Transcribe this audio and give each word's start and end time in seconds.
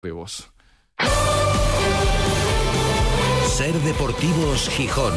Vivos. 0.00 0.48
Ser 3.48 3.74
Deportivos 3.74 4.68
Gijón. 4.68 5.12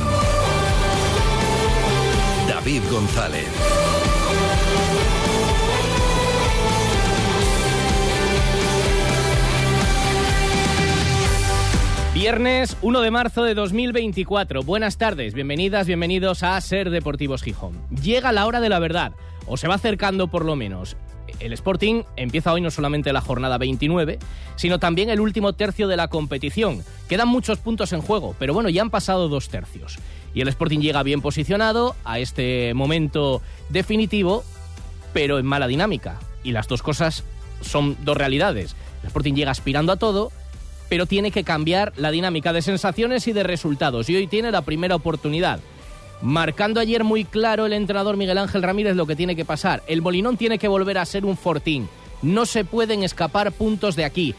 David 2.47 2.81
González. 2.91 3.47
Viernes 12.15 12.75
1 12.81 13.01
de 13.01 13.11
marzo 13.11 13.43
de 13.43 13.53
2024. 13.53 14.63
Buenas 14.63 14.97
tardes, 14.97 15.35
bienvenidas, 15.35 15.85
bienvenidos 15.85 16.41
a 16.41 16.59
Ser 16.59 16.89
Deportivos 16.89 17.43
Gijón. 17.43 17.79
Llega 18.01 18.31
la 18.31 18.47
hora 18.47 18.59
de 18.59 18.69
la 18.69 18.79
verdad, 18.79 19.11
o 19.45 19.57
se 19.57 19.67
va 19.67 19.75
acercando 19.75 20.27
por 20.27 20.43
lo 20.43 20.55
menos. 20.55 20.97
El 21.41 21.53
Sporting 21.53 22.03
empieza 22.15 22.53
hoy 22.53 22.61
no 22.61 22.69
solamente 22.69 23.11
la 23.11 23.21
jornada 23.21 23.57
29, 23.57 24.19
sino 24.55 24.79
también 24.79 25.09
el 25.09 25.19
último 25.19 25.53
tercio 25.53 25.87
de 25.87 25.97
la 25.97 26.07
competición. 26.07 26.83
Quedan 27.09 27.27
muchos 27.27 27.57
puntos 27.57 27.93
en 27.93 28.01
juego, 28.01 28.35
pero 28.37 28.53
bueno, 28.53 28.69
ya 28.69 28.83
han 28.83 28.91
pasado 28.91 29.27
dos 29.27 29.49
tercios. 29.49 29.97
Y 30.33 30.41
el 30.41 30.47
Sporting 30.47 30.79
llega 30.79 31.03
bien 31.03 31.21
posicionado 31.21 31.95
a 32.05 32.19
este 32.19 32.73
momento 32.73 33.41
definitivo, 33.69 34.43
pero 35.13 35.39
en 35.39 35.45
mala 35.45 35.67
dinámica. 35.67 36.19
Y 36.43 36.51
las 36.51 36.67
dos 36.67 36.83
cosas 36.83 37.23
son 37.61 37.97
dos 38.03 38.17
realidades. 38.17 38.75
El 39.01 39.07
Sporting 39.07 39.33
llega 39.33 39.51
aspirando 39.51 39.91
a 39.91 39.97
todo, 39.97 40.31
pero 40.89 41.05
tiene 41.05 41.31
que 41.31 41.43
cambiar 41.43 41.93
la 41.97 42.11
dinámica 42.11 42.53
de 42.53 42.61
sensaciones 42.61 43.27
y 43.27 43.33
de 43.33 43.43
resultados. 43.43 44.09
Y 44.09 44.15
hoy 44.15 44.27
tiene 44.27 44.51
la 44.51 44.61
primera 44.61 44.95
oportunidad. 44.95 45.59
Marcando 46.21 46.79
ayer 46.79 47.03
muy 47.03 47.25
claro 47.25 47.65
el 47.65 47.73
entrenador 47.73 48.15
Miguel 48.15 48.37
Ángel 48.37 48.61
Ramírez 48.61 48.95
lo 48.95 49.07
que 49.07 49.15
tiene 49.15 49.35
que 49.35 49.45
pasar. 49.45 49.81
El 49.87 50.03
Molinón 50.03 50.37
tiene 50.37 50.59
que 50.59 50.67
volver 50.67 50.99
a 50.99 51.05
ser 51.05 51.25
un 51.25 51.35
fortín. 51.35 51.89
No 52.21 52.45
se 52.45 52.63
pueden 52.63 53.01
escapar 53.01 53.51
puntos 53.51 53.95
de 53.95 54.05
aquí. 54.05 54.35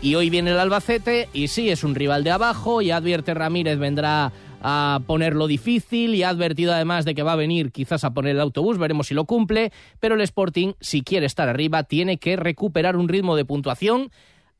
Y 0.00 0.14
hoy 0.14 0.30
viene 0.30 0.52
el 0.52 0.60
Albacete 0.60 1.28
y 1.32 1.48
sí, 1.48 1.70
es 1.70 1.82
un 1.82 1.96
rival 1.96 2.22
de 2.22 2.30
abajo 2.30 2.82
y 2.82 2.92
advierte 2.92 3.34
Ramírez 3.34 3.80
vendrá 3.80 4.32
a 4.62 5.00
ponerlo 5.08 5.48
difícil 5.48 6.14
y 6.14 6.22
ha 6.22 6.28
advertido 6.28 6.72
además 6.72 7.04
de 7.04 7.16
que 7.16 7.24
va 7.24 7.32
a 7.32 7.36
venir 7.36 7.72
quizás 7.72 8.04
a 8.04 8.10
poner 8.10 8.36
el 8.36 8.40
autobús, 8.40 8.78
veremos 8.78 9.08
si 9.08 9.14
lo 9.14 9.24
cumple, 9.24 9.72
pero 9.98 10.14
el 10.14 10.20
Sporting, 10.20 10.74
si 10.80 11.02
quiere 11.02 11.26
estar 11.26 11.48
arriba, 11.48 11.82
tiene 11.84 12.18
que 12.18 12.36
recuperar 12.36 12.96
un 12.96 13.08
ritmo 13.08 13.34
de 13.34 13.44
puntuación 13.44 14.10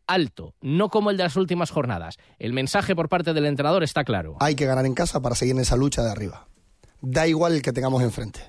alto, 0.09 0.55
no 0.61 0.89
como 0.89 1.11
el 1.11 1.17
de 1.17 1.23
las 1.23 1.37
últimas 1.37 1.71
jornadas. 1.71 2.17
El 2.39 2.53
mensaje 2.53 2.97
por 2.97 3.09
parte 3.09 3.33
del 3.33 3.47
entrenador 3.47 3.85
está 3.85 4.03
claro. 4.03 4.37
Hay 4.41 4.57
que 4.57 4.67
ganar 4.67 4.87
en 4.87 4.95
casa 4.95 5.21
para 5.21 5.37
seguir 5.37 5.55
en 5.55 5.61
esa 5.61 5.77
lucha 5.77 6.03
de 6.03 6.11
arriba. 6.11 6.49
Da 7.01 7.29
igual 7.29 7.53
el 7.53 7.63
que 7.63 7.73
tengamos 7.73 8.03
enfrente. 8.03 8.41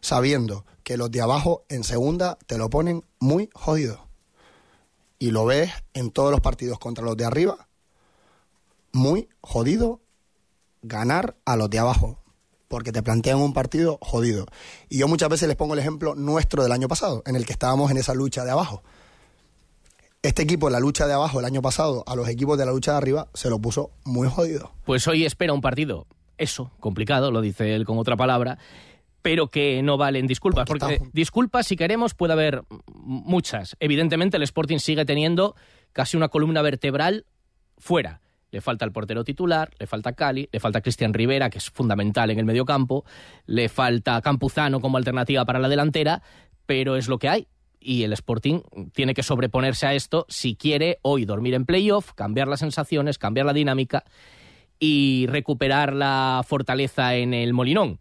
Sabiendo 0.00 0.64
que 0.84 0.96
los 0.96 1.10
de 1.10 1.22
abajo 1.22 1.64
en 1.68 1.82
segunda 1.82 2.38
te 2.46 2.58
lo 2.58 2.70
ponen 2.70 3.04
muy 3.18 3.50
jodido. 3.54 4.06
Y 5.18 5.30
lo 5.30 5.46
ves 5.46 5.72
en 5.94 6.10
todos 6.10 6.30
los 6.30 6.40
partidos 6.40 6.78
contra 6.78 7.04
los 7.04 7.16
de 7.16 7.24
arriba. 7.24 7.68
Muy 8.92 9.28
jodido 9.40 10.02
ganar 10.82 11.36
a 11.46 11.56
los 11.56 11.70
de 11.70 11.78
abajo. 11.78 12.20
Porque 12.68 12.92
te 12.92 13.02
plantean 13.02 13.38
un 13.38 13.54
partido 13.54 13.98
jodido. 14.02 14.46
Y 14.88 14.98
yo 14.98 15.08
muchas 15.08 15.30
veces 15.30 15.48
les 15.48 15.56
pongo 15.56 15.74
el 15.74 15.80
ejemplo 15.80 16.14
nuestro 16.14 16.62
del 16.62 16.72
año 16.72 16.88
pasado, 16.88 17.22
en 17.24 17.36
el 17.36 17.46
que 17.46 17.52
estábamos 17.52 17.90
en 17.90 17.96
esa 17.96 18.14
lucha 18.14 18.44
de 18.44 18.50
abajo 18.50 18.82
este 20.24 20.42
equipo 20.42 20.68
en 20.68 20.72
la 20.72 20.80
lucha 20.80 21.06
de 21.06 21.12
abajo 21.12 21.38
el 21.38 21.44
año 21.44 21.60
pasado 21.60 22.02
a 22.06 22.16
los 22.16 22.28
equipos 22.28 22.56
de 22.56 22.64
la 22.64 22.72
lucha 22.72 22.92
de 22.92 22.96
arriba 22.96 23.28
se 23.34 23.50
lo 23.50 23.58
puso 23.58 23.90
muy 24.04 24.26
jodido. 24.26 24.72
Pues 24.84 25.06
hoy 25.06 25.26
espera 25.26 25.52
un 25.52 25.60
partido, 25.60 26.06
eso, 26.38 26.72
complicado, 26.80 27.30
lo 27.30 27.42
dice 27.42 27.74
él 27.74 27.84
con 27.84 27.98
otra 27.98 28.16
palabra, 28.16 28.56
pero 29.20 29.48
que 29.48 29.82
no 29.82 29.98
valen 29.98 30.26
disculpas. 30.26 30.64
Porque, 30.66 30.98
porque 30.98 31.10
disculpas, 31.12 31.66
si 31.66 31.76
queremos, 31.76 32.14
puede 32.14 32.32
haber 32.32 32.62
muchas. 32.94 33.76
Evidentemente, 33.80 34.38
el 34.38 34.42
Sporting 34.44 34.78
sigue 34.78 35.04
teniendo 35.04 35.56
casi 35.92 36.16
una 36.16 36.28
columna 36.28 36.62
vertebral 36.62 37.26
fuera. 37.76 38.22
Le 38.50 38.62
falta 38.62 38.86
el 38.86 38.92
portero 38.92 39.24
titular, 39.24 39.72
le 39.78 39.86
falta 39.86 40.14
Cali, 40.14 40.48
le 40.50 40.58
falta 40.58 40.80
Cristian 40.80 41.12
Rivera, 41.12 41.50
que 41.50 41.58
es 41.58 41.68
fundamental 41.68 42.30
en 42.30 42.38
el 42.38 42.46
mediocampo, 42.46 43.04
le 43.44 43.68
falta 43.68 44.22
Campuzano 44.22 44.80
como 44.80 44.96
alternativa 44.96 45.44
para 45.44 45.58
la 45.58 45.68
delantera, 45.68 46.22
pero 46.64 46.96
es 46.96 47.08
lo 47.08 47.18
que 47.18 47.28
hay 47.28 47.48
y 47.84 48.02
el 48.02 48.12
Sporting 48.14 48.60
tiene 48.92 49.14
que 49.14 49.22
sobreponerse 49.22 49.86
a 49.86 49.94
esto 49.94 50.24
si 50.28 50.56
quiere 50.56 50.98
hoy 51.02 51.26
dormir 51.26 51.54
en 51.54 51.66
playoff, 51.66 52.12
cambiar 52.14 52.48
las 52.48 52.60
sensaciones, 52.60 53.18
cambiar 53.18 53.46
la 53.46 53.52
dinámica 53.52 54.04
y 54.80 55.26
recuperar 55.28 55.92
la 55.92 56.42
fortaleza 56.46 57.14
en 57.14 57.34
el 57.34 57.52
Molinón. 57.52 58.00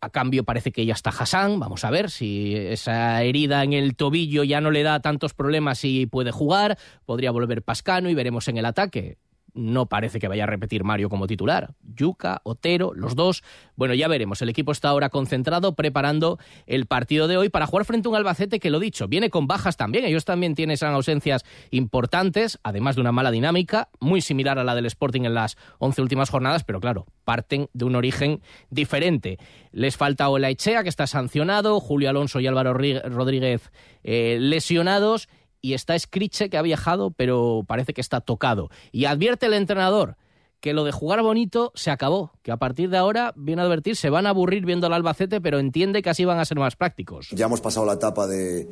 A 0.00 0.10
cambio 0.10 0.44
parece 0.44 0.72
que 0.72 0.84
ya 0.84 0.94
está 0.94 1.10
Hassan, 1.10 1.60
vamos 1.60 1.84
a 1.84 1.90
ver 1.90 2.10
si 2.10 2.54
esa 2.56 3.22
herida 3.22 3.62
en 3.62 3.72
el 3.72 3.96
tobillo 3.96 4.44
ya 4.44 4.60
no 4.60 4.70
le 4.70 4.82
da 4.82 5.00
tantos 5.00 5.32
problemas 5.34 5.84
y 5.84 6.06
puede 6.06 6.30
jugar, 6.30 6.78
podría 7.06 7.30
volver 7.30 7.62
Pascano 7.62 8.10
y 8.10 8.14
veremos 8.14 8.48
en 8.48 8.58
el 8.58 8.66
ataque 8.66 9.18
no 9.54 9.86
parece 9.86 10.18
que 10.18 10.28
vaya 10.28 10.44
a 10.44 10.46
repetir 10.46 10.84
Mario 10.84 11.08
como 11.08 11.26
titular. 11.26 11.74
Yuca, 11.94 12.40
Otero, 12.44 12.92
los 12.94 13.14
dos. 13.14 13.42
Bueno, 13.76 13.94
ya 13.94 14.08
veremos. 14.08 14.42
El 14.42 14.48
equipo 14.48 14.72
está 14.72 14.88
ahora 14.88 15.08
concentrado 15.08 15.74
preparando 15.74 16.38
el 16.66 16.86
partido 16.86 17.28
de 17.28 17.36
hoy 17.36 17.48
para 17.48 17.66
jugar 17.66 17.84
frente 17.84 18.08
a 18.08 18.10
un 18.10 18.16
Albacete 18.16 18.60
que, 18.60 18.70
lo 18.70 18.80
dicho, 18.80 19.08
viene 19.08 19.30
con 19.30 19.46
bajas 19.46 19.76
también. 19.76 20.04
Ellos 20.04 20.24
también 20.24 20.54
tienen 20.54 20.76
ausencias 20.82 21.44
importantes, 21.70 22.58
además 22.62 22.96
de 22.96 23.00
una 23.00 23.12
mala 23.12 23.30
dinámica, 23.30 23.88
muy 24.00 24.20
similar 24.20 24.58
a 24.58 24.64
la 24.64 24.74
del 24.74 24.86
Sporting 24.86 25.22
en 25.22 25.34
las 25.34 25.56
once 25.78 26.02
últimas 26.02 26.30
jornadas, 26.30 26.64
pero 26.64 26.80
claro, 26.80 27.06
parten 27.24 27.68
de 27.72 27.84
un 27.84 27.94
origen 27.94 28.40
diferente. 28.70 29.38
Les 29.72 29.96
falta 29.96 30.28
Olaechea, 30.28 30.82
que 30.82 30.88
está 30.88 31.06
sancionado, 31.06 31.80
Julio 31.80 32.10
Alonso 32.10 32.40
y 32.40 32.46
Álvaro 32.46 32.74
Rodríguez 32.74 33.70
eh, 34.02 34.38
lesionados 34.40 35.28
y 35.64 35.72
está 35.72 35.98
Scriche 35.98 36.50
que 36.50 36.58
ha 36.58 36.62
viajado, 36.62 37.10
pero 37.10 37.64
parece 37.66 37.94
que 37.94 38.02
está 38.02 38.20
tocado. 38.20 38.68
Y 38.92 39.06
advierte 39.06 39.46
el 39.46 39.54
entrenador 39.54 40.18
que 40.60 40.74
lo 40.74 40.84
de 40.84 40.92
jugar 40.92 41.22
bonito 41.22 41.72
se 41.74 41.90
acabó, 41.90 42.32
que 42.42 42.52
a 42.52 42.58
partir 42.58 42.90
de 42.90 42.98
ahora, 42.98 43.32
viene 43.34 43.62
a 43.62 43.64
advertir, 43.64 43.96
se 43.96 44.10
van 44.10 44.26
a 44.26 44.30
aburrir 44.30 44.66
viendo 44.66 44.86
al 44.86 44.92
Albacete, 44.92 45.40
pero 45.40 45.58
entiende 45.58 46.02
que 46.02 46.10
así 46.10 46.26
van 46.26 46.38
a 46.38 46.44
ser 46.44 46.58
más 46.58 46.76
prácticos. 46.76 47.28
Ya 47.30 47.46
hemos 47.46 47.62
pasado 47.62 47.86
la 47.86 47.94
etapa 47.94 48.26
de, 48.26 48.68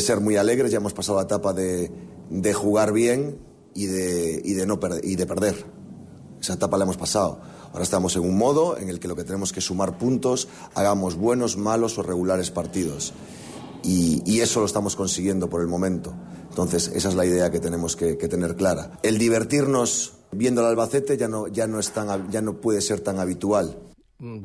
ser 0.00 0.20
muy 0.20 0.36
alegres, 0.36 0.70
ya 0.70 0.78
hemos 0.78 0.94
pasado 0.94 1.18
la 1.18 1.24
etapa 1.24 1.52
de, 1.52 1.92
jugar 2.54 2.94
bien 2.94 3.38
y 3.74 3.84
de, 3.84 4.64
no 4.66 4.80
y 5.02 5.16
de 5.16 5.26
perder. 5.26 5.66
Esa 6.40 6.54
etapa 6.54 6.78
la 6.78 6.84
hemos 6.84 6.96
pasado. 6.96 7.38
Ahora 7.70 7.82
estamos 7.82 8.16
en 8.16 8.22
un 8.22 8.38
modo 8.38 8.78
en 8.78 8.88
el 8.88 8.98
que 8.98 9.08
lo 9.08 9.14
que 9.14 9.24
tenemos 9.24 9.52
que 9.52 9.60
sumar 9.60 9.98
puntos, 9.98 10.48
hagamos 10.74 11.16
buenos, 11.16 11.58
malos 11.58 11.98
o 11.98 12.02
regulares 12.02 12.50
partidos. 12.50 13.12
Y, 13.82 14.22
y, 14.26 14.40
eso 14.40 14.60
lo 14.60 14.66
estamos 14.66 14.96
consiguiendo 14.96 15.48
por 15.48 15.62
el 15.62 15.68
momento. 15.68 16.14
Entonces, 16.48 16.88
esa 16.94 17.08
es 17.08 17.14
la 17.14 17.24
idea 17.24 17.50
que 17.50 17.60
tenemos 17.60 17.96
que, 17.96 18.18
que 18.18 18.28
tener 18.28 18.56
clara. 18.56 18.98
El 19.02 19.18
divertirnos 19.18 20.14
viendo 20.32 20.60
al 20.60 20.68
Albacete 20.68 21.16
ya 21.16 21.28
no, 21.28 21.48
ya, 21.48 21.66
no 21.66 21.78
es 21.78 21.92
tan, 21.92 22.30
ya 22.30 22.40
no 22.40 22.54
puede 22.54 22.80
ser 22.80 23.00
tan 23.00 23.18
habitual. 23.18 23.76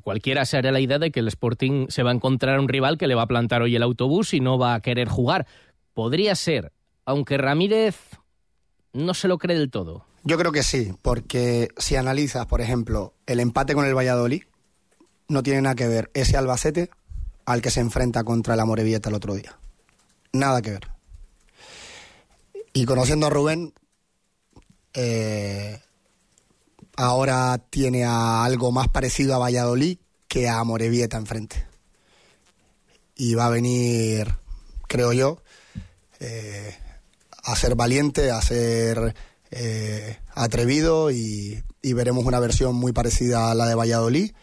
Cualquiera 0.04 0.46
se 0.46 0.58
hará 0.58 0.72
la 0.72 0.80
idea 0.80 1.00
de 1.00 1.12
que 1.12 1.20
el 1.20 1.28
Sporting 1.28 1.88
se 1.90 2.02
va 2.02 2.12
a 2.12 2.14
encontrar 2.14 2.60
un 2.60 2.70
rival 2.70 2.98
que 2.98 3.08
le 3.08 3.16
va 3.16 3.24
a 3.24 3.28
plantar 3.28 3.62
hoy 3.62 3.76
el 3.76 3.84
autobús 3.84 4.34
y 4.34 4.40
no 4.40 4.58
va 4.58 4.74
a 4.74 4.80
querer 4.80 5.10
jugar. 5.10 5.48
Podría 5.94 6.36
ser, 6.36 6.72
aunque 7.06 7.38
Ramírez 7.38 7.96
no 8.94 9.14
se 9.14 9.28
lo 9.28 9.38
cree 9.38 9.58
del 9.58 9.70
todo. 9.70 10.06
Yo 10.24 10.38
creo 10.38 10.52
que 10.52 10.64
sí, 10.64 10.94
porque 11.02 11.70
si 11.78 11.98
analizas, 11.98 12.46
por 12.48 12.62
ejemplo, 12.62 13.14
el 13.28 13.40
empate 13.40 13.76
con 13.76 13.86
el 13.86 13.96
Valladolid, 13.96 14.44
no 15.28 15.44
tiene 15.44 15.62
nada 15.62 15.76
que 15.76 15.88
ver 15.88 16.10
ese 16.14 16.38
Albacete 16.38 16.90
al 17.46 17.62
que 17.62 17.72
se 17.72 17.80
enfrenta 17.80 18.24
contra 18.24 18.56
la 18.56 18.66
Morevieta 18.66 19.10
el 19.10 19.16
otro 19.16 19.36
día. 19.36 19.58
Nada 20.34 20.62
que 20.62 20.72
ver. 20.72 20.88
Y 22.74 22.86
conociendo 22.86 23.28
a 23.28 23.30
Rubén, 23.30 23.74
eh, 24.94 25.80
ahora 26.98 27.58
tiene 27.70 28.04
a 28.04 28.44
algo 28.44 28.72
más 28.72 28.90
parecido 28.90 29.36
a 29.36 29.38
Valladolid 29.38 29.98
que 30.28 30.50
a 30.50 30.64
Morevieta 30.64 31.18
enfrente. 31.18 31.66
Y 33.16 33.36
va 33.36 33.46
a 33.46 33.50
venir, 33.50 34.28
creo 34.88 35.14
yo, 35.14 35.42
eh, 36.20 36.76
a 37.44 37.56
ser 37.56 37.76
valiente, 37.76 38.32
a 38.32 38.42
ser 38.42 39.16
eh, 39.52 40.20
atrevido 40.34 41.12
y, 41.12 41.64
y 41.82 41.94
veremos 41.94 42.26
una 42.26 42.40
versión 42.40 42.76
muy 42.76 42.92
parecida 42.92 43.52
a 43.52 43.56
la 43.56 43.68
de 43.68 43.76
Valladolid 43.76 44.34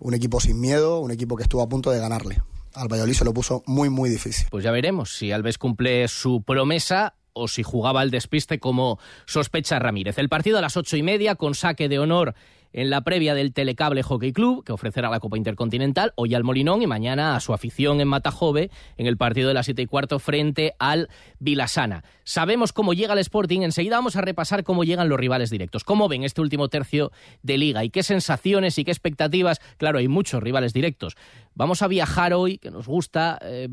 un 0.00 0.14
equipo 0.14 0.40
sin 0.40 0.60
miedo, 0.60 0.98
un 0.98 1.10
equipo 1.12 1.36
que 1.36 1.44
estuvo 1.44 1.62
a 1.62 1.68
punto 1.68 1.90
de 1.90 2.00
ganarle. 2.00 2.42
Al 2.74 2.88
Valladolid 2.88 3.14
se 3.14 3.24
lo 3.24 3.32
puso 3.32 3.62
muy, 3.66 3.90
muy 3.90 4.10
difícil. 4.10 4.48
Pues 4.50 4.64
ya 4.64 4.70
veremos 4.70 5.16
si 5.16 5.30
Alves 5.30 5.58
cumple 5.58 6.08
su 6.08 6.42
promesa 6.42 7.14
o 7.32 7.48
si 7.48 7.62
jugaba 7.62 8.00
al 8.00 8.10
despiste 8.10 8.58
como 8.58 8.98
sospecha 9.26 9.78
Ramírez. 9.78 10.18
El 10.18 10.28
partido 10.28 10.58
a 10.58 10.60
las 10.60 10.76
ocho 10.76 10.96
y 10.96 11.02
media 11.02 11.34
con 11.34 11.54
saque 11.54 11.88
de 11.88 11.98
honor 11.98 12.34
en 12.72 12.90
la 12.90 13.02
previa 13.02 13.34
del 13.34 13.52
Telecable 13.52 14.02
Hockey 14.02 14.32
Club, 14.32 14.64
que 14.64 14.72
ofrecerá 14.72 15.10
la 15.10 15.20
Copa 15.20 15.36
Intercontinental, 15.36 16.12
hoy 16.16 16.34
al 16.34 16.44
Molinón 16.44 16.82
y 16.82 16.86
mañana 16.86 17.36
a 17.36 17.40
su 17.40 17.52
afición 17.52 18.00
en 18.00 18.08
Matajove, 18.08 18.70
en 18.96 19.06
el 19.06 19.16
partido 19.16 19.48
de 19.48 19.54
las 19.54 19.66
siete 19.66 19.82
y 19.82 19.86
cuarto 19.86 20.18
frente 20.18 20.74
al 20.78 21.08
Vilasana. 21.38 22.04
Sabemos 22.24 22.72
cómo 22.72 22.94
llega 22.94 23.14
el 23.14 23.18
Sporting, 23.18 23.62
enseguida 23.62 23.96
vamos 23.96 24.16
a 24.16 24.20
repasar 24.20 24.64
cómo 24.64 24.84
llegan 24.84 25.08
los 25.08 25.18
rivales 25.18 25.50
directos. 25.50 25.84
¿Cómo 25.84 26.08
ven 26.08 26.24
este 26.24 26.40
último 26.40 26.68
tercio 26.68 27.10
de 27.42 27.58
liga 27.58 27.84
y 27.84 27.90
qué 27.90 28.02
sensaciones 28.02 28.78
y 28.78 28.84
qué 28.84 28.90
expectativas? 28.90 29.60
Claro, 29.76 29.98
hay 29.98 30.08
muchos 30.08 30.42
rivales 30.42 30.72
directos. 30.72 31.16
Vamos 31.54 31.82
a 31.82 31.88
viajar 31.88 32.32
hoy, 32.34 32.58
que 32.58 32.70
nos 32.70 32.86
gusta 32.86 33.38
eh, 33.42 33.68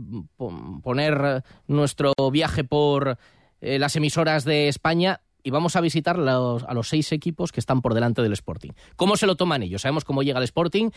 poner 0.83 1.43
nuestro 1.67 2.13
viaje 2.31 2.63
por 2.63 3.17
eh, 3.61 3.79
las 3.79 3.95
emisoras 3.95 4.43
de 4.43 4.67
España 4.67 5.21
y 5.43 5.49
vamos 5.49 5.75
a 5.75 5.81
visitar 5.81 6.17
a 6.19 6.73
los 6.73 6.89
seis 6.89 7.11
equipos 7.11 7.51
que 7.51 7.59
están 7.59 7.81
por 7.81 7.93
delante 7.93 8.21
del 8.21 8.33
Sporting. 8.33 8.71
¿Cómo 8.95 9.17
se 9.17 9.27
lo 9.27 9.35
toman 9.35 9.63
ellos? 9.63 9.81
Sabemos 9.81 10.03
cómo 10.03 10.23
llega 10.23 10.39
el 10.39 10.43
Sporting 10.43 10.89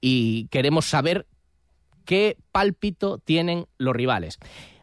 y 0.00 0.48
queremos 0.48 0.86
saber 0.86 1.26
qué 2.04 2.38
pálpito 2.52 3.18
tienen 3.18 3.66
los 3.78 3.94
rivales. 3.94 4.38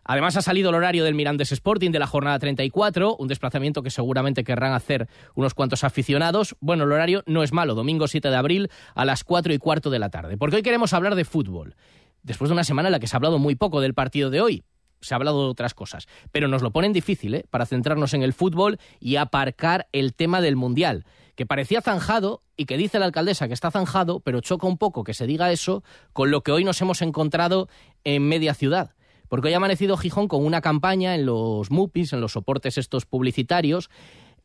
Además 0.06 0.36
ha 0.36 0.42
salido 0.42 0.70
el 0.70 0.76
horario 0.76 1.06
del 1.06 1.16
Mirandes 1.16 1.52
Sporting 1.54 1.92
de 1.92 2.00
la 2.00 2.08
jornada 2.08 2.38
34, 2.38 3.16
un 3.16 3.28
desplazamiento 3.30 3.82
que 3.84 3.90
seguramente 3.90 4.44
querrán 4.44 4.74
hacer 4.74 5.08
unos 5.34 5.54
cuantos 5.54 5.86
aficionados. 5.86 6.56
Bueno, 6.60 6.84
el 6.84 6.92
horario 6.92 7.24
no 7.26 7.42
es 7.42 7.54
malo, 7.54 7.74
domingo 7.74 8.08
7 8.08 8.30
de 8.30 8.36
abril 8.36 8.70
a 8.96 9.06
las 9.06 9.24
4 9.24 9.54
y 9.54 9.60
cuarto 9.60 9.90
de 9.90 10.00
la 10.00 10.10
tarde, 10.10 10.38
porque 10.38 10.58
hoy 10.58 10.62
queremos 10.62 10.94
hablar 10.94 11.16
de 11.16 11.24
fútbol. 11.24 11.76
Después 12.22 12.50
de 12.50 12.54
una 12.54 12.64
semana 12.64 12.90
en 12.90 12.94
la 12.94 13.00
que 13.00 13.08
se 13.08 13.16
ha 13.16 13.18
hablado 13.18 13.40
muy 13.40 13.56
poco 13.56 13.80
del 13.80 13.94
partido 13.94 14.30
de 14.30 14.42
hoy, 14.42 14.64
se 15.04 15.14
ha 15.14 15.18
hablado 15.18 15.44
de 15.44 15.50
otras 15.50 15.74
cosas, 15.74 16.08
pero 16.32 16.48
nos 16.48 16.62
lo 16.62 16.72
ponen 16.72 16.94
difícil 16.94 17.36
¿eh? 17.36 17.46
para 17.50 17.66
centrarnos 17.66 18.14
en 18.14 18.24
el 18.24 18.34
fútbol 18.34 18.80
y 19.00 19.18
aparcar 19.18 19.88
el 19.92 20.14
tema 20.14 20.42
del 20.42 20.56
Mundial, 20.56 21.06
que 21.36 21.46
parecía 21.46 21.82
zanjado 21.82 22.42
y 22.58 22.66
que 22.66 22.78
dice 22.78 23.00
la 23.00 23.06
alcaldesa 23.06 23.48
que 23.48 23.54
está 23.54 23.72
zanjado, 23.72 24.20
pero 24.20 24.42
choca 24.42 24.68
un 24.68 24.78
poco 24.78 25.04
que 25.04 25.14
se 25.14 25.28
diga 25.28 25.52
eso 25.52 25.84
con 26.14 26.32
lo 26.32 26.42
que 26.42 26.52
hoy 26.52 26.64
nos 26.64 26.82
hemos 26.82 27.02
encontrado 27.02 27.68
en 28.04 28.28
media 28.28 28.54
ciudad. 28.54 28.96
Porque 29.28 29.48
hoy 29.48 29.54
ha 29.54 29.58
amanecido 29.58 29.98
Gijón 29.98 30.28
con 30.28 30.46
una 30.46 30.62
campaña 30.62 31.16
en 31.16 31.26
los 31.26 31.72
MUPIs, 31.72 32.14
en 32.14 32.22
los 32.22 32.34
soportes 32.34 32.78
estos 32.78 33.06
publicitarios, 33.06 33.90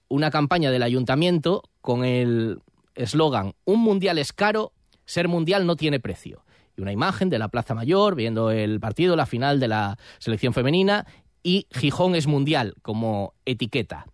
una 0.08 0.30
campaña 0.30 0.70
del 0.70 0.82
ayuntamiento 0.82 1.62
con 1.82 2.04
el 2.04 2.60
eslogan 2.94 3.52
Un 3.64 3.80
mundial 3.80 4.18
es 4.18 4.32
caro, 4.32 4.72
ser 5.04 5.28
mundial 5.28 5.66
no 5.66 5.76
tiene 5.76 6.00
precio 6.00 6.42
y 6.78 6.82
una 6.82 6.92
imagen 6.92 7.28
de 7.28 7.38
la 7.38 7.48
Plaza 7.48 7.74
Mayor 7.74 8.14
viendo 8.14 8.50
el 8.50 8.80
partido, 8.80 9.16
la 9.16 9.26
final 9.26 9.58
de 9.60 9.68
la 9.68 9.98
selección 10.18 10.54
femenina 10.54 11.06
y 11.42 11.66
Gijón 11.72 12.14
es 12.14 12.26
mundial 12.26 12.74
como 12.82 13.34
etiqueta. 13.44 14.06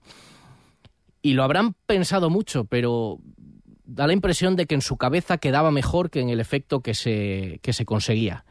Y 1.20 1.34
lo 1.34 1.44
habrán 1.44 1.74
pensado 1.86 2.30
mucho, 2.30 2.64
pero 2.64 3.18
da 3.84 4.06
la 4.06 4.12
impresión 4.12 4.56
de 4.56 4.66
que 4.66 4.74
en 4.74 4.82
su 4.82 4.96
cabeza 4.96 5.38
quedaba 5.38 5.70
mejor 5.70 6.10
que 6.10 6.20
en 6.20 6.30
el 6.30 6.40
efecto 6.40 6.80
que 6.80 6.94
se, 6.94 7.60
que 7.62 7.72
se 7.72 7.84
conseguía. 7.84 8.44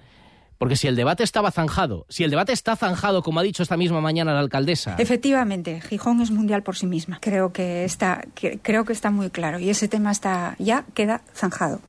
Porque 0.58 0.76
si 0.76 0.88
el 0.88 0.96
debate 0.96 1.24
estaba 1.24 1.52
zanjado, 1.52 2.06
si 2.10 2.24
el 2.24 2.30
debate 2.30 2.54
está 2.54 2.76
zanjado, 2.76 3.22
como 3.22 3.40
ha 3.40 3.44
dicho 3.44 3.64
esta 3.64 3.78
misma 3.78 4.00
mañana 4.00 4.34
la 4.34 4.40
alcaldesa. 4.40 4.96
Efectivamente, 4.98 5.82
Gijón 5.82 6.22
es 6.22 6.32
mundial 6.32 6.64
por 6.64 6.76
sí 6.76 6.86
misma. 6.86 7.20
Creo 7.22 7.52
que 7.52 7.84
está, 7.84 8.24
creo 8.62 8.86
que 8.86 8.94
está 8.94 9.12
muy 9.12 9.30
claro. 9.30 9.60
Y 9.60 9.70
ese 9.70 9.88
tema 9.88 10.12
está 10.12 10.56
ya 10.60 10.86
queda 10.94 11.22
zanjado. 11.34 11.82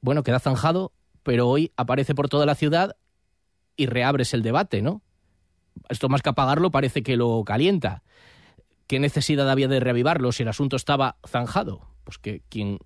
Bueno, 0.00 0.22
queda 0.22 0.38
zanjado 0.38 0.92
pero 1.22 1.48
hoy 1.48 1.72
aparece 1.76 2.14
por 2.14 2.28
toda 2.28 2.46
la 2.46 2.54
ciudad 2.54 2.96
y 3.76 3.86
reabres 3.86 4.34
el 4.34 4.42
debate, 4.42 4.82
¿no? 4.82 5.02
Esto 5.88 6.08
más 6.08 6.22
que 6.22 6.30
apagarlo 6.30 6.70
parece 6.70 7.02
que 7.02 7.16
lo 7.16 7.42
calienta. 7.44 8.02
¿Qué 8.86 8.98
necesidad 8.98 9.48
había 9.48 9.68
de 9.68 9.80
reavivarlo 9.80 10.32
si 10.32 10.42
el 10.42 10.48
asunto 10.48 10.76
estaba 10.76 11.16
zanjado? 11.26 11.80
Pues 12.04 12.18
que 12.18 12.42
quien 12.48 12.78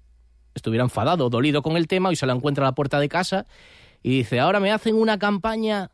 estuviera 0.55 0.85
enfadado, 0.85 1.29
dolido 1.31 1.62
con 1.62 1.77
el 1.77 1.88
tema, 1.88 2.12
y 2.12 2.17
se 2.17 2.27
lo 2.27 2.33
encuentra 2.33 2.65
a 2.65 2.71
la 2.71 2.75
puerta 2.75 3.00
de 3.00 3.09
casa 3.09 3.47
y 4.03 4.19
dice, 4.19 4.41
ahora 4.41 4.61
me 4.61 4.73
hacen 4.73 4.94
una 4.94 5.19
campaña 5.19 5.91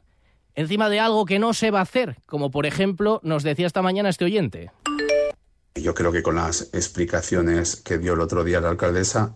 encima 0.55 0.89
de 0.89 1.01
algo 1.01 1.25
que 1.25 1.39
no 1.39 1.55
se 1.55 1.71
va 1.71 1.81
a 1.81 1.83
hacer, 1.83 2.19
como 2.27 2.51
por 2.51 2.67
ejemplo 2.67 3.21
nos 3.23 3.43
decía 3.43 3.67
esta 3.67 3.83
mañana 3.83 4.09
este 4.09 4.25
oyente. 4.25 4.71
Yo 5.75 5.95
creo 5.95 6.13
que 6.13 6.23
con 6.23 6.37
las 6.37 6.75
explicaciones 6.75 7.77
que 7.77 7.99
dio 7.99 8.13
el 8.13 8.21
otro 8.21 8.45
día 8.45 8.61
la 8.61 8.69
alcaldesa, 8.69 9.35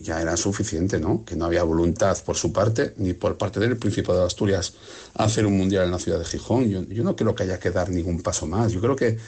ya 0.00 0.20
era 0.20 0.36
suficiente, 0.36 0.98
¿no? 0.98 1.24
Que 1.24 1.36
no 1.36 1.44
había 1.44 1.62
voluntad 1.62 2.16
por 2.24 2.36
su 2.36 2.52
parte, 2.52 2.94
ni 2.96 3.12
por 3.12 3.36
parte 3.38 3.60
del 3.60 3.76
Principado 3.76 4.20
de 4.20 4.26
Asturias, 4.26 4.74
a 5.14 5.24
hacer 5.24 5.46
un 5.46 5.56
mundial 5.56 5.84
en 5.84 5.90
la 5.92 5.98
ciudad 5.98 6.18
de 6.18 6.24
Gijón. 6.24 6.68
Yo, 6.68 7.04
no 7.04 7.16
creo 7.16 7.34
que 7.34 7.44
haya 7.44 7.58
que 7.58 7.70
dar 7.70 7.90
ningún 7.90 8.22
paso 8.22 8.46
más. 8.46 8.72
Yo 8.72 8.80
creo 8.80 8.96
que 8.96 9.18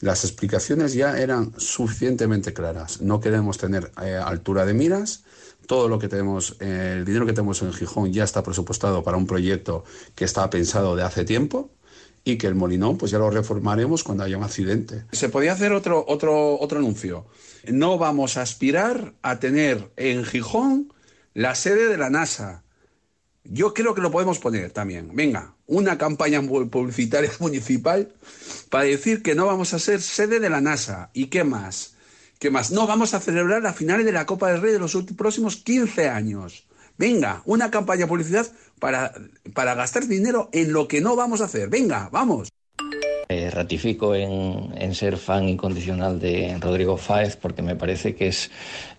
las 0.00 0.24
explicaciones 0.24 0.94
ya 0.94 1.18
eran 1.18 1.52
suficientemente 1.56 2.52
claras. 2.52 3.00
No 3.00 3.20
queremos 3.20 3.58
tener 3.58 3.90
eh, 4.02 4.16
altura 4.16 4.66
de 4.66 4.74
miras. 4.74 5.24
Todo 5.66 5.88
lo 5.88 5.98
que 5.98 6.08
tenemos, 6.08 6.56
eh, 6.60 6.96
el 6.98 7.04
dinero 7.04 7.24
que 7.26 7.32
tenemos 7.32 7.62
en 7.62 7.72
Gijón 7.72 8.12
ya 8.12 8.24
está 8.24 8.42
presupuestado 8.42 9.02
para 9.02 9.16
un 9.16 9.26
proyecto 9.26 9.84
que 10.14 10.24
estaba 10.24 10.50
pensado 10.50 10.94
de 10.94 11.02
hace 11.02 11.24
tiempo 11.24 11.70
y 12.24 12.36
que 12.36 12.46
el 12.46 12.54
Molinón 12.54 12.96
pues 12.96 13.12
ya 13.12 13.18
lo 13.18 13.30
reformaremos 13.30 14.02
cuando 14.02 14.24
haya 14.24 14.38
un 14.38 14.44
accidente. 14.44 15.04
Se 15.12 15.28
podía 15.28 15.52
hacer 15.52 15.72
otro, 15.72 16.04
otro, 16.08 16.58
otro 16.58 16.78
anuncio. 16.78 17.26
No 17.68 17.98
vamos 17.98 18.36
a 18.36 18.42
aspirar 18.42 19.14
a 19.22 19.38
tener 19.38 19.90
en 19.96 20.24
Gijón 20.24 20.92
la 21.34 21.54
sede 21.54 21.88
de 21.88 21.98
la 21.98 22.10
NASA. 22.10 22.64
Yo 23.44 23.74
creo 23.74 23.94
que 23.94 24.00
lo 24.00 24.10
podemos 24.10 24.38
poner 24.38 24.70
también. 24.70 25.10
Venga, 25.14 25.54
una 25.66 25.98
campaña 25.98 26.40
publicitaria 26.42 27.30
municipal 27.40 28.12
para 28.70 28.84
decir 28.84 29.22
que 29.22 29.34
no 29.34 29.46
vamos 29.46 29.74
a 29.74 29.78
ser 29.78 30.00
sede 30.00 30.40
de 30.40 30.48
la 30.48 30.62
NASA. 30.62 31.10
¿Y 31.12 31.26
qué 31.26 31.44
más? 31.44 31.94
¿Qué 32.38 32.50
más? 32.50 32.70
No 32.70 32.86
vamos 32.86 33.12
a 33.12 33.20
celebrar 33.20 33.62
la 33.62 33.74
final 33.74 34.04
de 34.04 34.12
la 34.12 34.26
Copa 34.26 34.50
del 34.50 34.62
Rey 34.62 34.72
de 34.72 34.78
los 34.78 34.96
próximos 35.16 35.56
15 35.56 36.08
años. 36.08 36.66
Venga, 36.96 37.42
una 37.44 37.70
campaña 37.70 38.02
de 38.02 38.06
publicidad 38.06 38.46
para, 38.78 39.12
para 39.52 39.74
gastar 39.74 40.06
dinero 40.06 40.48
en 40.52 40.72
lo 40.72 40.88
que 40.88 41.00
no 41.00 41.16
vamos 41.16 41.40
a 41.40 41.44
hacer. 41.44 41.68
Venga, 41.68 42.08
vamos. 42.12 42.50
Eh, 43.28 43.50
ratifico 43.50 44.14
en, 44.14 44.94
ser 44.94 45.16
fan 45.16 45.48
incondicional 45.48 46.20
de 46.20 46.58
Rodrigo 46.60 46.98
Fáez 46.98 47.36
porque 47.36 47.62
me 47.62 47.74
parece 47.74 48.14
que 48.14 48.28
es 48.28 48.50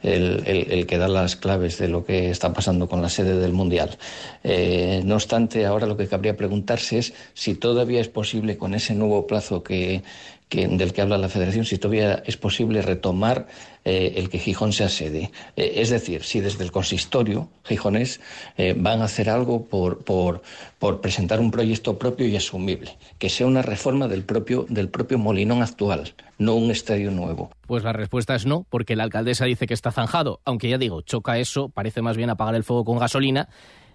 el, 0.02 0.86
que 0.88 0.98
da 0.98 1.08
las 1.08 1.36
claves 1.36 1.78
de 1.78 1.88
lo 1.88 2.04
que 2.04 2.32
está 2.32 2.52
pasando 2.52 2.90
con 2.90 3.04
la 3.04 3.10
sede 3.10 3.40
del 3.40 3.54
Mundial. 3.54 3.98
Eh, 4.44 5.02
no 5.06 5.16
obstante, 5.16 5.66
ahora 5.66 5.86
lo 5.86 5.96
que 5.96 6.08
cabría 6.08 6.36
preguntarse 6.36 6.98
es 6.98 7.14
si 7.36 7.54
todavía 7.54 8.02
es 8.02 8.10
posible 8.10 8.58
con 8.58 8.74
ese 8.74 8.96
nuevo 8.96 9.28
plazo 9.28 9.62
que, 9.62 10.02
del 10.50 10.94
que 10.94 11.02
habla 11.02 11.18
la 11.18 11.30
Federación, 11.30 11.66
si 11.66 11.78
todavía 11.78 12.24
es 12.26 12.38
posible 12.38 12.82
retomar 12.82 13.48
eh, 13.84 14.14
el 14.18 14.30
que 14.30 14.40
Gijón 14.40 14.74
sea 14.74 14.90
sede. 14.90 15.32
Eh, 15.56 15.74
es 15.78 15.90
decir, 15.90 16.24
si 16.24 16.40
desde 16.40 16.64
el 16.64 16.72
consistorio 16.72 17.50
gijonés 17.64 18.22
eh, 18.58 18.74
van 18.78 19.02
a 19.02 19.06
hacer 19.06 19.30
algo 19.30 19.66
por, 19.66 20.04
por, 20.04 20.44
por, 20.80 21.02
presentar 21.02 21.40
un 21.40 21.52
proyecto 21.52 21.98
propio 21.98 22.28
y 22.28 22.36
asumible, 22.36 22.98
que 23.18 23.30
sea 23.30 23.48
una 23.48 23.64
reforma 23.64 24.08
del 24.08 24.24
propio, 24.24 24.66
del 24.70 24.90
propio 24.90 25.18
Molinón 25.18 25.62
actual, 25.62 26.14
no 26.38 26.56
un 26.56 26.72
estadio 26.72 27.12
nuevo. 27.12 27.52
Pues 27.68 27.84
la 27.84 27.92
respuesta 27.92 28.36
es 28.36 28.46
no, 28.46 28.66
porque 28.70 28.96
la 28.96 29.04
alcaldesa 29.04 29.46
dice 29.46 29.68
que 29.68 29.74
está 29.74 29.92
zanjado, 29.92 30.40
aunque 30.46 30.70
ya 30.70 30.78
digo, 30.78 31.02
choca 31.02 31.38
eso, 31.38 31.70
parece 31.70 32.02
más 32.02 32.18
bien 32.18 32.30
apagar 32.30 32.56
el 32.56 32.64
fuego 32.64 32.86
con 32.86 32.98
gasolina. 32.98 33.50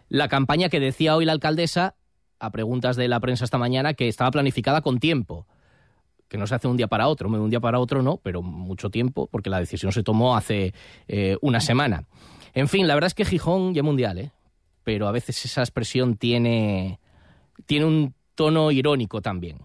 La 0.08 0.28
campaña 0.28 0.68
que 0.68 0.80
decía 0.80 1.16
hoy 1.16 1.24
la 1.24 1.32
alcaldesa, 1.32 1.94
a 2.38 2.50
preguntas 2.50 2.96
de 2.96 3.08
la 3.08 3.20
prensa 3.20 3.44
esta 3.44 3.58
mañana, 3.58 3.94
que 3.94 4.08
estaba 4.08 4.30
planificada 4.30 4.82
con 4.82 4.98
tiempo 4.98 5.46
que 6.30 6.38
no 6.38 6.46
se 6.46 6.54
hace 6.54 6.68
un 6.68 6.76
día 6.76 6.86
para 6.86 7.08
otro, 7.08 7.28
un 7.28 7.50
día 7.50 7.60
para 7.60 7.80
otro 7.80 8.02
no, 8.02 8.16
pero 8.18 8.40
mucho 8.40 8.88
tiempo, 8.88 9.28
porque 9.30 9.50
la 9.50 9.58
decisión 9.58 9.90
se 9.90 10.04
tomó 10.04 10.36
hace 10.36 10.72
eh, 11.08 11.36
una 11.42 11.60
semana. 11.60 12.04
En 12.54 12.68
fin, 12.68 12.86
la 12.86 12.94
verdad 12.94 13.08
es 13.08 13.14
que 13.14 13.24
Gijón 13.24 13.74
ya 13.74 13.82
mundial, 13.82 14.16
¿eh? 14.18 14.30
pero 14.84 15.08
a 15.08 15.12
veces 15.12 15.44
esa 15.44 15.60
expresión 15.60 16.16
tiene, 16.16 17.00
tiene 17.66 17.84
un 17.84 18.14
tono 18.36 18.70
irónico 18.70 19.20
también, 19.20 19.58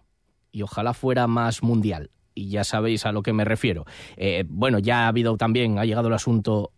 y 0.51 0.63
ojalá 0.63 0.93
fuera 0.93 1.27
más 1.27 1.61
mundial. 1.61 2.09
Y 2.33 2.49
ya 2.49 2.63
sabéis 2.63 3.05
a 3.05 3.13
lo 3.13 3.21
que 3.21 3.31
me 3.31 3.45
refiero. 3.45 3.85
Eh, 4.17 4.43
bueno, 4.49 4.79
ya 4.79 5.05
ha 5.05 5.07
habido 5.07 5.37
también, 5.37 5.77
ha 5.79 5.85
llegado 5.85 6.09
el 6.09 6.15
asunto 6.15 6.71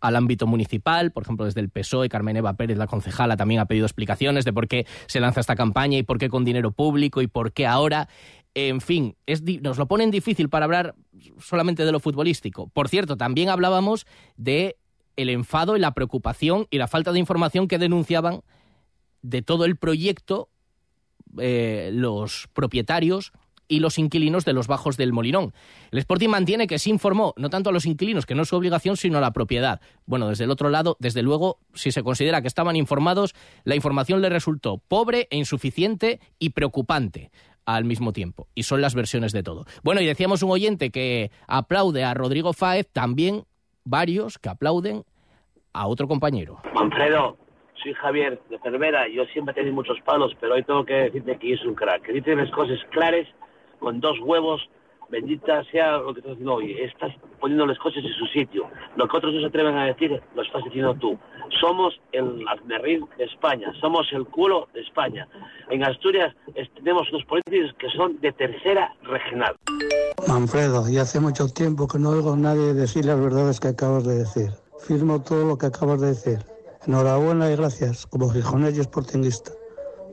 al 0.00 0.16
ámbito 0.16 0.46
municipal, 0.46 1.10
por 1.10 1.24
ejemplo, 1.24 1.44
desde 1.44 1.60
el 1.60 1.70
PSOE, 1.70 2.08
Carmen 2.08 2.36
Eva 2.36 2.52
Pérez, 2.54 2.78
la 2.78 2.86
concejala, 2.86 3.36
también 3.36 3.60
ha 3.60 3.66
pedido 3.66 3.86
explicaciones 3.86 4.44
de 4.44 4.52
por 4.52 4.68
qué 4.68 4.86
se 5.06 5.18
lanza 5.18 5.40
esta 5.40 5.56
campaña 5.56 5.98
y 5.98 6.02
por 6.02 6.18
qué 6.18 6.28
con 6.28 6.44
dinero 6.44 6.70
público 6.70 7.20
y 7.20 7.26
por 7.26 7.52
qué 7.52 7.66
ahora. 7.66 8.08
En 8.54 8.80
fin, 8.80 9.16
nos 9.62 9.78
lo 9.78 9.86
ponen 9.88 10.12
difícil 10.12 10.48
para 10.48 10.64
hablar 10.64 10.94
solamente 11.38 11.84
de 11.84 11.92
lo 11.92 11.98
futbolístico. 11.98 12.68
Por 12.68 12.88
cierto, 12.88 13.16
también 13.16 13.48
hablábamos 13.48 14.06
de 14.36 14.76
el 15.16 15.28
enfado 15.28 15.76
y 15.76 15.80
la 15.80 15.92
preocupación 15.92 16.66
y 16.70 16.78
la 16.78 16.88
falta 16.88 17.12
de 17.12 17.18
información 17.18 17.68
que 17.68 17.78
denunciaban 17.78 18.42
de 19.22 19.42
todo 19.42 19.64
el 19.64 19.76
proyecto 19.76 20.48
eh, 21.38 21.90
los 21.92 22.48
propietarios 22.52 23.32
y 23.66 23.80
los 23.80 23.98
inquilinos 23.98 24.44
de 24.44 24.52
los 24.52 24.66
bajos 24.66 24.96
del 24.96 25.12
Molinón. 25.12 25.54
El 25.90 25.98
Sporting 25.98 26.28
mantiene 26.28 26.66
que 26.66 26.78
se 26.78 26.90
informó 26.90 27.32
no 27.36 27.48
tanto 27.50 27.70
a 27.70 27.72
los 27.72 27.86
inquilinos, 27.86 28.26
que 28.26 28.34
no 28.34 28.42
es 28.42 28.48
su 28.48 28.56
obligación, 28.56 28.96
sino 28.96 29.18
a 29.18 29.20
la 29.20 29.32
propiedad. 29.32 29.80
Bueno, 30.04 30.28
desde 30.28 30.44
el 30.44 30.50
otro 30.50 30.68
lado, 30.68 30.96
desde 31.00 31.22
luego, 31.22 31.58
si 31.72 31.90
se 31.90 32.02
considera 32.02 32.42
que 32.42 32.48
estaban 32.48 32.76
informados, 32.76 33.34
la 33.64 33.74
información 33.74 34.20
le 34.20 34.28
resultó 34.28 34.78
pobre 34.78 35.28
e 35.30 35.38
insuficiente 35.38 36.20
y 36.38 36.50
preocupante 36.50 37.30
al 37.66 37.84
mismo 37.84 38.12
tiempo. 38.12 38.48
Y 38.54 38.64
son 38.64 38.80
las 38.80 38.94
versiones 38.94 39.32
de 39.32 39.42
todo. 39.42 39.64
Bueno, 39.82 40.00
y 40.00 40.06
decíamos 40.06 40.42
un 40.42 40.50
oyente 40.50 40.90
que 40.90 41.30
aplaude 41.46 42.04
a 42.04 42.14
Rodrigo 42.14 42.52
Fáez, 42.52 42.88
también 42.92 43.44
varios 43.84 44.38
que 44.38 44.48
aplauden 44.48 45.04
a 45.72 45.86
otro 45.86 46.08
compañero. 46.08 46.60
Manfredo, 46.74 47.36
soy 47.82 47.94
Javier 47.94 48.40
de 48.48 48.58
Cervera. 48.60 49.08
Yo 49.08 49.24
siempre 49.26 49.54
tengo 49.54 49.72
muchos 49.72 49.98
palos, 50.04 50.32
pero 50.40 50.54
hoy 50.54 50.62
tengo 50.62 50.84
que 50.84 50.94
decirte 50.94 51.38
que 51.38 51.52
es 51.52 51.64
un 51.64 51.74
crack. 51.74 52.02
Que 52.02 52.12
dice 52.12 52.34
las 52.34 52.50
cosas 52.50 52.78
claras, 52.90 53.26
con 53.78 54.00
dos 54.00 54.18
huevos, 54.20 54.68
bendita 55.14 55.62
sea 55.70 55.98
lo 55.98 56.12
que 56.12 56.20
estás 56.20 56.32
haciendo 56.32 56.54
hoy. 56.54 56.72
Estás 56.80 57.12
poniendo 57.40 57.66
los 57.66 57.78
coches 57.78 58.04
en 58.04 58.12
su 58.14 58.26
sitio. 58.26 58.68
Lo 58.96 59.06
que 59.06 59.16
otros 59.16 59.32
no 59.32 59.40
se 59.40 59.46
atreven 59.46 59.76
a 59.76 59.86
decir, 59.86 60.20
lo 60.34 60.42
estás 60.42 60.64
diciendo 60.64 60.94
tú. 60.94 61.16
Somos 61.60 62.00
el 62.12 62.44
azmerrín 62.48 63.06
de 63.16 63.24
España, 63.24 63.72
somos 63.80 64.06
el 64.12 64.26
culo 64.26 64.68
de 64.74 64.80
España. 64.80 65.28
En 65.70 65.84
Asturias 65.84 66.34
tenemos 66.74 67.08
unos 67.12 67.24
políticos 67.26 67.74
que 67.78 67.88
son 67.90 68.20
de 68.20 68.32
tercera 68.32 68.92
regional. 69.02 69.54
Manfredo, 70.26 70.88
y 70.88 70.98
hace 70.98 71.20
mucho 71.20 71.46
tiempo 71.48 71.86
que 71.86 71.98
no 71.98 72.10
oigo 72.10 72.32
a 72.32 72.36
nadie 72.36 72.74
decir 72.74 73.04
las 73.04 73.20
verdades 73.20 73.60
que 73.60 73.68
acabas 73.68 74.04
de 74.04 74.16
decir. 74.16 74.50
Firmo 74.86 75.22
todo 75.22 75.46
lo 75.46 75.56
que 75.56 75.66
acabas 75.66 76.00
de 76.00 76.08
decir. 76.08 76.38
Enhorabuena 76.86 77.50
y 77.50 77.56
gracias, 77.56 78.06
como 78.06 78.30
gijonés 78.30 78.76
y 78.76 78.82
sportinguista. 78.82 79.52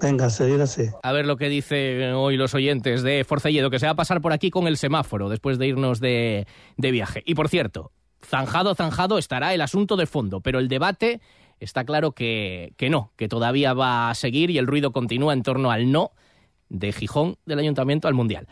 Venga, 0.02 0.30
seguir 0.30 0.62
así. 0.62 0.90
A 1.04 1.12
ver 1.12 1.26
lo 1.26 1.38
que 1.38 1.50
dicen 1.50 2.14
hoy 2.14 2.38
los 2.38 2.54
oyentes 2.54 3.04
de 3.04 3.24
Forcelledo, 3.24 3.70
que 3.70 3.80
se 3.80 3.86
va 3.86 3.92
a 3.92 3.96
pasar 3.96 4.22
por 4.22 4.34
aquí 4.34 4.50
con 4.50 4.68
el 4.68 4.78
semáforo 4.78 5.30
después 5.30 5.58
de 5.58 5.68
irnos 5.68 6.00
de, 6.00 6.48
de 6.78 6.92
viaje. 6.92 7.24
Y 7.26 7.36
por 7.36 7.50
cierto, 7.50 7.92
zanjado, 8.26 8.76
zanjado 8.76 9.18
estará 9.18 9.54
el 9.54 9.62
asunto 9.62 9.96
de 9.98 10.08
fondo, 10.08 10.42
pero 10.42 10.60
el 10.60 10.68
debate 10.68 11.22
está 11.60 11.84
claro 11.84 12.14
que, 12.14 12.74
que 12.78 12.90
no, 12.90 13.14
que 13.16 13.28
todavía 13.28 13.74
va 13.74 14.10
a 14.10 14.16
seguir 14.16 14.50
y 14.50 14.58
el 14.58 14.68
ruido 14.68 14.92
continúa 14.92 15.34
en 15.34 15.44
torno 15.44 15.72
al 15.72 15.92
no 15.92 16.12
de 16.70 16.92
Gijón 16.92 17.38
del 17.46 17.60
Ayuntamiento 17.60 18.08
al 18.08 18.14
Mundial. 18.14 18.48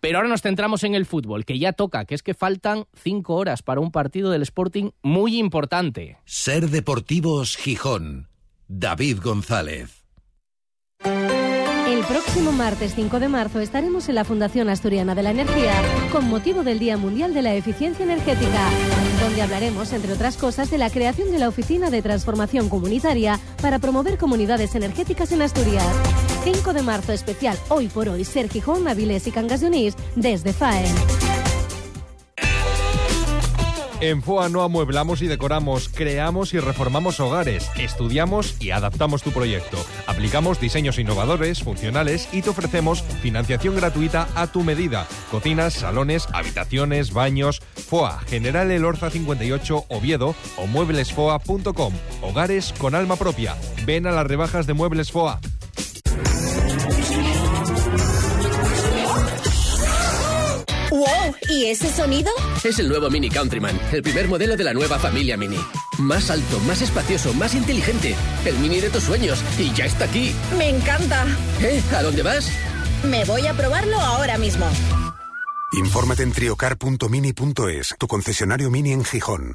Pero 0.00 0.18
ahora 0.18 0.28
nos 0.28 0.42
centramos 0.42 0.84
en 0.84 0.94
el 0.94 1.06
fútbol, 1.06 1.46
que 1.46 1.58
ya 1.58 1.72
toca, 1.72 2.04
que 2.04 2.14
es 2.14 2.22
que 2.22 2.34
faltan 2.34 2.84
cinco 2.94 3.36
horas 3.36 3.62
para 3.62 3.80
un 3.80 3.90
partido 3.90 4.30
del 4.30 4.42
Sporting 4.42 4.90
muy 5.02 5.38
importante. 5.38 6.18
Ser 6.26 6.68
Deportivos 6.68 7.56
Gijón. 7.56 8.28
David 8.68 9.20
González. 9.22 10.03
El 12.04 12.16
próximo 12.20 12.52
martes 12.52 12.92
5 12.96 13.18
de 13.18 13.28
marzo 13.28 13.60
estaremos 13.60 14.10
en 14.10 14.16
la 14.16 14.24
Fundación 14.24 14.68
Asturiana 14.68 15.14
de 15.14 15.22
la 15.22 15.30
Energía 15.30 15.72
con 16.12 16.28
motivo 16.28 16.62
del 16.62 16.78
Día 16.78 16.98
Mundial 16.98 17.32
de 17.32 17.40
la 17.40 17.54
Eficiencia 17.54 18.02
Energética, 18.02 18.68
donde 19.22 19.40
hablaremos, 19.40 19.90
entre 19.94 20.12
otras 20.12 20.36
cosas, 20.36 20.70
de 20.70 20.76
la 20.76 20.90
creación 20.90 21.30
de 21.32 21.38
la 21.38 21.48
Oficina 21.48 21.88
de 21.88 22.02
Transformación 22.02 22.68
Comunitaria 22.68 23.40
para 23.62 23.78
promover 23.78 24.18
comunidades 24.18 24.74
energéticas 24.74 25.32
en 25.32 25.40
Asturias. 25.40 25.86
5 26.44 26.74
de 26.74 26.82
marzo 26.82 27.12
especial, 27.12 27.56
hoy 27.70 27.88
por 27.88 28.10
hoy, 28.10 28.26
Ser 28.26 28.50
Gijón, 28.50 28.86
Avilés 28.86 29.26
y 29.26 29.30
Cangas 29.30 29.62
de 29.62 29.68
Unís, 29.68 29.94
desde 30.14 30.52
FAEN. 30.52 31.33
En 34.00 34.22
FOA 34.22 34.48
no 34.48 34.62
amueblamos 34.62 35.22
y 35.22 35.26
decoramos, 35.26 35.88
creamos 35.88 36.52
y 36.52 36.60
reformamos 36.60 37.20
hogares, 37.20 37.70
estudiamos 37.78 38.56
y 38.60 38.70
adaptamos 38.70 39.22
tu 39.22 39.30
proyecto. 39.30 39.78
Aplicamos 40.06 40.60
diseños 40.60 40.98
innovadores, 40.98 41.62
funcionales 41.62 42.28
y 42.32 42.42
te 42.42 42.50
ofrecemos 42.50 43.02
financiación 43.02 43.76
gratuita 43.76 44.28
a 44.34 44.48
tu 44.48 44.62
medida. 44.62 45.06
Cocinas, 45.30 45.74
salones, 45.74 46.26
habitaciones, 46.32 47.12
baños. 47.12 47.62
FOA, 47.88 48.20
General 48.20 48.70
Elorza 48.70 49.10
58, 49.10 49.86
Oviedo 49.88 50.34
o 50.56 50.66
mueblesfoa.com. 50.66 51.92
Hogares 52.22 52.74
con 52.78 52.94
alma 52.94 53.16
propia. 53.16 53.56
Ven 53.86 54.06
a 54.06 54.12
las 54.12 54.26
rebajas 54.26 54.66
de 54.66 54.74
Muebles 54.74 55.12
FOA. 55.12 55.40
¡Wow! 61.04 61.34
¿Y 61.50 61.66
ese 61.66 61.92
sonido? 61.92 62.30
Es 62.62 62.78
el 62.78 62.88
nuevo 62.88 63.10
Mini 63.10 63.28
Countryman, 63.28 63.78
el 63.92 64.02
primer 64.02 64.26
modelo 64.26 64.56
de 64.56 64.64
la 64.64 64.72
nueva 64.72 64.98
familia 64.98 65.36
Mini. 65.36 65.58
Más 65.98 66.30
alto, 66.30 66.58
más 66.60 66.80
espacioso, 66.80 67.34
más 67.34 67.54
inteligente. 67.54 68.14
El 68.46 68.58
Mini 68.58 68.80
de 68.80 68.88
tus 68.88 69.02
sueños. 69.04 69.42
Y 69.58 69.72
ya 69.74 69.84
está 69.84 70.06
aquí. 70.06 70.34
Me 70.56 70.70
encanta. 70.70 71.26
¿Eh? 71.60 71.82
¿A 71.94 72.02
dónde 72.02 72.22
vas? 72.22 72.48
Me 73.04 73.24
voy 73.26 73.46
a 73.46 73.52
probarlo 73.52 73.98
ahora 74.00 74.38
mismo. 74.38 74.66
Infórmate 75.72 76.22
en 76.22 76.32
triocar.mini.es, 76.32 77.96
tu 77.98 78.06
concesionario 78.06 78.70
Mini 78.70 78.92
en 78.92 79.04
Gijón. 79.04 79.54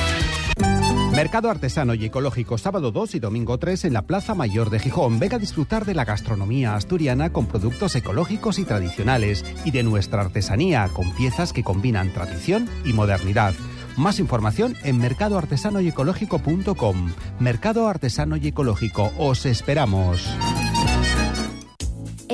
Mercado 1.15 1.49
Artesano 1.49 1.93
y 1.93 2.05
Ecológico, 2.05 2.57
sábado 2.57 2.91
2 2.91 3.15
y 3.15 3.19
domingo 3.19 3.57
3 3.57 3.83
en 3.85 3.93
la 3.93 4.03
Plaza 4.03 4.33
Mayor 4.33 4.69
de 4.69 4.79
Gijón. 4.79 5.19
Venga 5.19 5.35
a 5.35 5.39
disfrutar 5.39 5.83
de 5.85 5.93
la 5.93 6.05
gastronomía 6.05 6.75
asturiana 6.75 7.33
con 7.33 7.47
productos 7.47 7.93
ecológicos 7.97 8.59
y 8.59 8.63
tradicionales 8.63 9.43
y 9.65 9.71
de 9.71 9.83
nuestra 9.83 10.21
artesanía 10.21 10.87
con 10.93 11.11
piezas 11.13 11.51
que 11.51 11.63
combinan 11.63 12.13
tradición 12.13 12.69
y 12.85 12.93
modernidad. 12.93 13.53
Más 13.97 14.19
información 14.19 14.77
en 14.83 14.99
mercadoartesanoyecológico.com. 14.99 17.11
Mercado 17.39 17.89
Artesano 17.89 18.37
y 18.37 18.47
Ecológico. 18.47 19.11
Os 19.17 19.45
esperamos. 19.45 20.25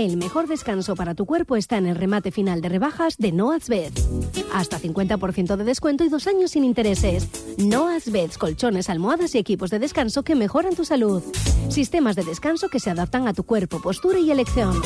El 0.08 0.16
mejor 0.16 0.48
descanso 0.48 0.96
para 0.96 1.16
tu 1.16 1.26
cuerpo 1.26 1.58
está 1.58 1.76
en 1.76 1.86
el 1.86 1.98
remate 1.98 2.32
final 2.32 2.62
de 2.62 2.70
rebajas 2.70 3.18
de 3.18 3.34
Noah's 3.34 3.68
Beds. 3.68 4.08
Hasta 4.54 4.80
50% 4.80 5.58
de 5.58 5.66
descuento 5.66 6.06
y 6.06 6.08
dos 6.08 6.28
años 6.28 6.52
sin 6.52 6.64
intereses. 6.64 7.28
Noah's 7.58 8.10
Beds, 8.10 8.38
colchones, 8.38 8.90
almohadas 8.90 9.36
y 9.36 9.38
equipos 9.38 9.70
de 9.70 9.80
descanso 9.80 10.24
que 10.24 10.36
mejoran 10.36 10.76
tu 10.76 10.86
salud. 10.86 11.22
Sistemas 11.68 12.16
de 12.16 12.24
descanso 12.24 12.70
que 12.70 12.80
se 12.80 12.90
adaptan 12.90 13.28
a 13.28 13.34
tu 13.34 13.44
cuerpo, 13.44 13.82
postura 13.82 14.18
y 14.18 14.32
elección. 14.32 14.82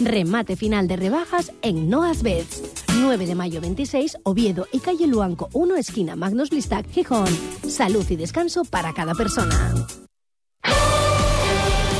Remate 0.00 0.56
final 0.56 0.88
de 0.88 0.96
rebajas 0.96 1.52
en 1.62 1.88
Noah's 1.88 2.24
Beds. 2.24 2.64
9 2.98 3.26
de 3.26 3.34
mayo 3.36 3.60
26, 3.60 4.18
Oviedo 4.24 4.66
y 4.72 4.80
calle 4.80 5.06
Luanco 5.06 5.50
1, 5.52 5.76
esquina 5.76 6.16
Magnus 6.16 6.50
Blistac, 6.50 6.90
Gijón. 6.90 7.28
Salud 7.68 8.04
y 8.10 8.16
descanso 8.16 8.64
para 8.64 8.92
cada 8.92 9.14
persona. 9.14 9.86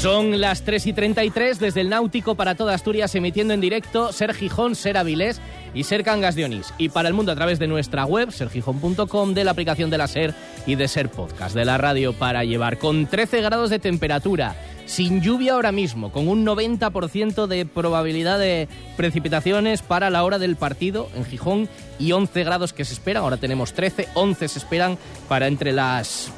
Son 0.00 0.40
las 0.40 0.62
3 0.62 0.86
y 0.88 0.92
33 0.92 1.58
desde 1.58 1.80
el 1.80 1.88
Náutico 1.88 2.34
para 2.34 2.54
toda 2.54 2.74
Asturias, 2.74 3.14
emitiendo 3.14 3.54
en 3.54 3.62
directo 3.62 4.12
Ser 4.12 4.34
Gijón, 4.34 4.74
Ser 4.74 4.98
Avilés 4.98 5.40
y 5.74 5.84
Ser 5.84 6.04
Cangas 6.04 6.34
de 6.34 6.44
Onís. 6.44 6.74
Y 6.76 6.90
para 6.90 7.08
el 7.08 7.14
mundo 7.14 7.32
a 7.32 7.34
través 7.34 7.58
de 7.58 7.66
nuestra 7.66 8.04
web, 8.04 8.30
sergijón.com, 8.30 9.32
de 9.32 9.44
la 9.44 9.52
aplicación 9.52 9.88
de 9.88 9.98
la 9.98 10.06
Ser 10.06 10.34
y 10.66 10.74
de 10.74 10.86
Ser 10.86 11.08
Podcast, 11.08 11.56
de 11.56 11.64
la 11.64 11.78
radio 11.78 12.12
para 12.12 12.44
llevar, 12.44 12.78
con 12.78 13.06
13 13.06 13.40
grados 13.40 13.70
de 13.70 13.78
temperatura, 13.78 14.54
sin 14.84 15.22
lluvia 15.22 15.54
ahora 15.54 15.72
mismo, 15.72 16.12
con 16.12 16.28
un 16.28 16.44
90% 16.44 17.46
de 17.46 17.64
probabilidad 17.64 18.38
de 18.38 18.68
precipitaciones 18.98 19.80
para 19.80 20.10
la 20.10 20.24
hora 20.24 20.38
del 20.38 20.56
partido 20.56 21.08
en 21.16 21.24
Gijón 21.24 21.68
y 21.98 22.12
11 22.12 22.44
grados 22.44 22.74
que 22.74 22.84
se 22.84 22.92
esperan. 22.92 23.22
Ahora 23.22 23.38
tenemos 23.38 23.72
13, 23.72 24.08
11 24.14 24.46
se 24.46 24.58
esperan 24.58 24.98
para 25.26 25.48
entre 25.48 25.72
las 25.72 26.30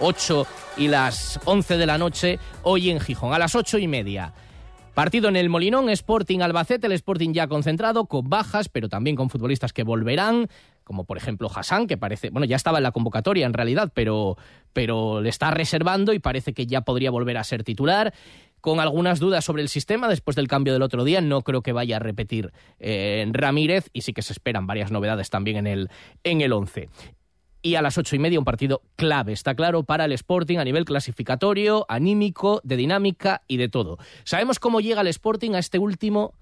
8 0.00 0.46
y 0.76 0.88
las 0.88 1.40
11 1.44 1.76
de 1.76 1.86
la 1.86 1.98
noche 1.98 2.38
hoy 2.62 2.90
en 2.90 3.00
Gijón, 3.00 3.32
a 3.32 3.38
las 3.38 3.54
8 3.54 3.78
y 3.78 3.88
media. 3.88 4.32
Partido 4.94 5.28
en 5.28 5.36
el 5.36 5.48
Molinón, 5.48 5.88
Sporting 5.90 6.40
Albacete, 6.40 6.86
el 6.86 6.92
Sporting 6.92 7.32
ya 7.32 7.48
concentrado, 7.48 8.06
con 8.06 8.28
bajas, 8.28 8.68
pero 8.68 8.88
también 8.88 9.16
con 9.16 9.28
futbolistas 9.28 9.72
que 9.72 9.82
volverán, 9.82 10.48
como 10.84 11.04
por 11.04 11.16
ejemplo 11.16 11.50
Hassan, 11.52 11.86
que 11.86 11.96
parece, 11.96 12.30
bueno, 12.30 12.46
ya 12.46 12.56
estaba 12.56 12.78
en 12.78 12.84
la 12.84 12.92
convocatoria 12.92 13.46
en 13.46 13.54
realidad, 13.54 13.90
pero, 13.92 14.36
pero 14.72 15.20
le 15.20 15.30
está 15.30 15.50
reservando 15.50 16.12
y 16.12 16.20
parece 16.20 16.54
que 16.54 16.66
ya 16.66 16.82
podría 16.82 17.10
volver 17.10 17.38
a 17.38 17.44
ser 17.44 17.64
titular 17.64 18.14
con 18.60 18.80
algunas 18.80 19.18
dudas 19.18 19.44
sobre 19.44 19.62
el 19.62 19.68
sistema 19.68 20.08
después 20.08 20.36
del 20.36 20.48
cambio 20.48 20.72
del 20.72 20.82
otro 20.82 21.04
día. 21.04 21.20
No 21.20 21.42
creo 21.42 21.62
que 21.62 21.72
vaya 21.72 21.96
a 21.96 22.00
repetir 22.00 22.52
eh, 22.78 23.26
Ramírez 23.32 23.90
y 23.92 24.02
sí 24.02 24.12
que 24.12 24.22
se 24.22 24.32
esperan 24.32 24.66
varias 24.66 24.92
novedades 24.92 25.28
también 25.28 25.56
en 25.56 25.66
el, 25.66 25.90
en 26.22 26.40
el 26.40 26.52
11 26.52 26.88
y 27.64 27.76
a 27.76 27.82
las 27.82 27.96
ocho 27.96 28.14
y 28.14 28.18
media 28.18 28.38
un 28.38 28.44
partido 28.44 28.82
clave, 28.94 29.32
está 29.32 29.54
claro, 29.54 29.84
para 29.84 30.04
el 30.04 30.12
Sporting 30.12 30.58
a 30.58 30.64
nivel 30.64 30.84
clasificatorio, 30.84 31.86
anímico, 31.88 32.60
de 32.62 32.76
dinámica 32.76 33.40
y 33.48 33.56
de 33.56 33.70
todo. 33.70 33.96
Sabemos 34.24 34.58
cómo 34.58 34.82
llega 34.82 35.00
el 35.00 35.06
Sporting 35.06 35.52
a 35.54 35.58
este 35.58 35.78
último 35.78 36.34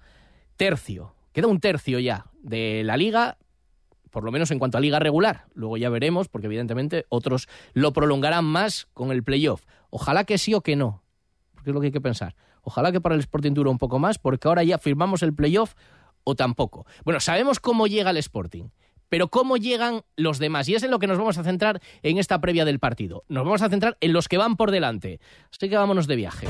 tercio. 0.57 1.15
Queda 1.31 1.47
un 1.47 1.61
tercio 1.61 1.97
ya 1.99 2.25
de 2.41 2.83
la 2.83 2.97
liga, 2.97 3.37
por 4.11 4.25
lo 4.25 4.33
menos 4.33 4.51
en 4.51 4.59
cuanto 4.59 4.77
a 4.77 4.81
liga 4.81 4.99
regular. 4.99 5.45
Luego 5.53 5.77
ya 5.77 5.89
veremos, 5.89 6.27
porque 6.27 6.47
evidentemente 6.47 7.05
otros 7.07 7.47
lo 7.71 7.93
prolongarán 7.93 8.43
más 8.43 8.89
con 8.93 9.09
el 9.09 9.23
playoff. 9.23 9.63
Ojalá 9.91 10.25
que 10.25 10.37
sí 10.37 10.53
o 10.53 10.59
que 10.59 10.75
no. 10.75 11.03
porque 11.53 11.69
es 11.69 11.73
lo 11.73 11.79
que 11.79 11.87
hay 11.87 11.93
que 11.93 12.01
pensar. 12.01 12.35
Ojalá 12.63 12.91
que 12.91 12.99
para 12.99 13.15
el 13.15 13.21
Sporting 13.21 13.53
dure 13.53 13.69
un 13.69 13.77
poco 13.77 13.97
más, 13.97 14.19
porque 14.19 14.49
ahora 14.49 14.63
ya 14.65 14.77
firmamos 14.77 15.23
el 15.23 15.33
playoff 15.33 15.73
o 16.25 16.35
tampoco. 16.35 16.85
Bueno, 17.05 17.21
sabemos 17.21 17.61
cómo 17.61 17.87
llega 17.87 18.09
el 18.09 18.17
Sporting 18.17 18.65
pero 19.09 19.27
cómo 19.27 19.57
llegan 19.57 20.01
los 20.15 20.39
demás. 20.39 20.67
Y 20.69 20.75
es 20.75 20.83
en 20.83 20.91
lo 20.91 20.99
que 20.99 21.07
nos 21.07 21.17
vamos 21.17 21.37
a 21.37 21.43
centrar 21.43 21.81
en 22.01 22.17
esta 22.17 22.39
previa 22.41 22.65
del 22.65 22.79
partido. 22.79 23.23
Nos 23.27 23.43
vamos 23.43 23.61
a 23.61 23.69
centrar 23.69 23.97
en 24.01 24.13
los 24.13 24.27
que 24.27 24.37
van 24.37 24.55
por 24.55 24.71
delante. 24.71 25.19
Así 25.51 25.69
que 25.69 25.77
vámonos 25.77 26.07
de 26.07 26.15
viaje. 26.15 26.47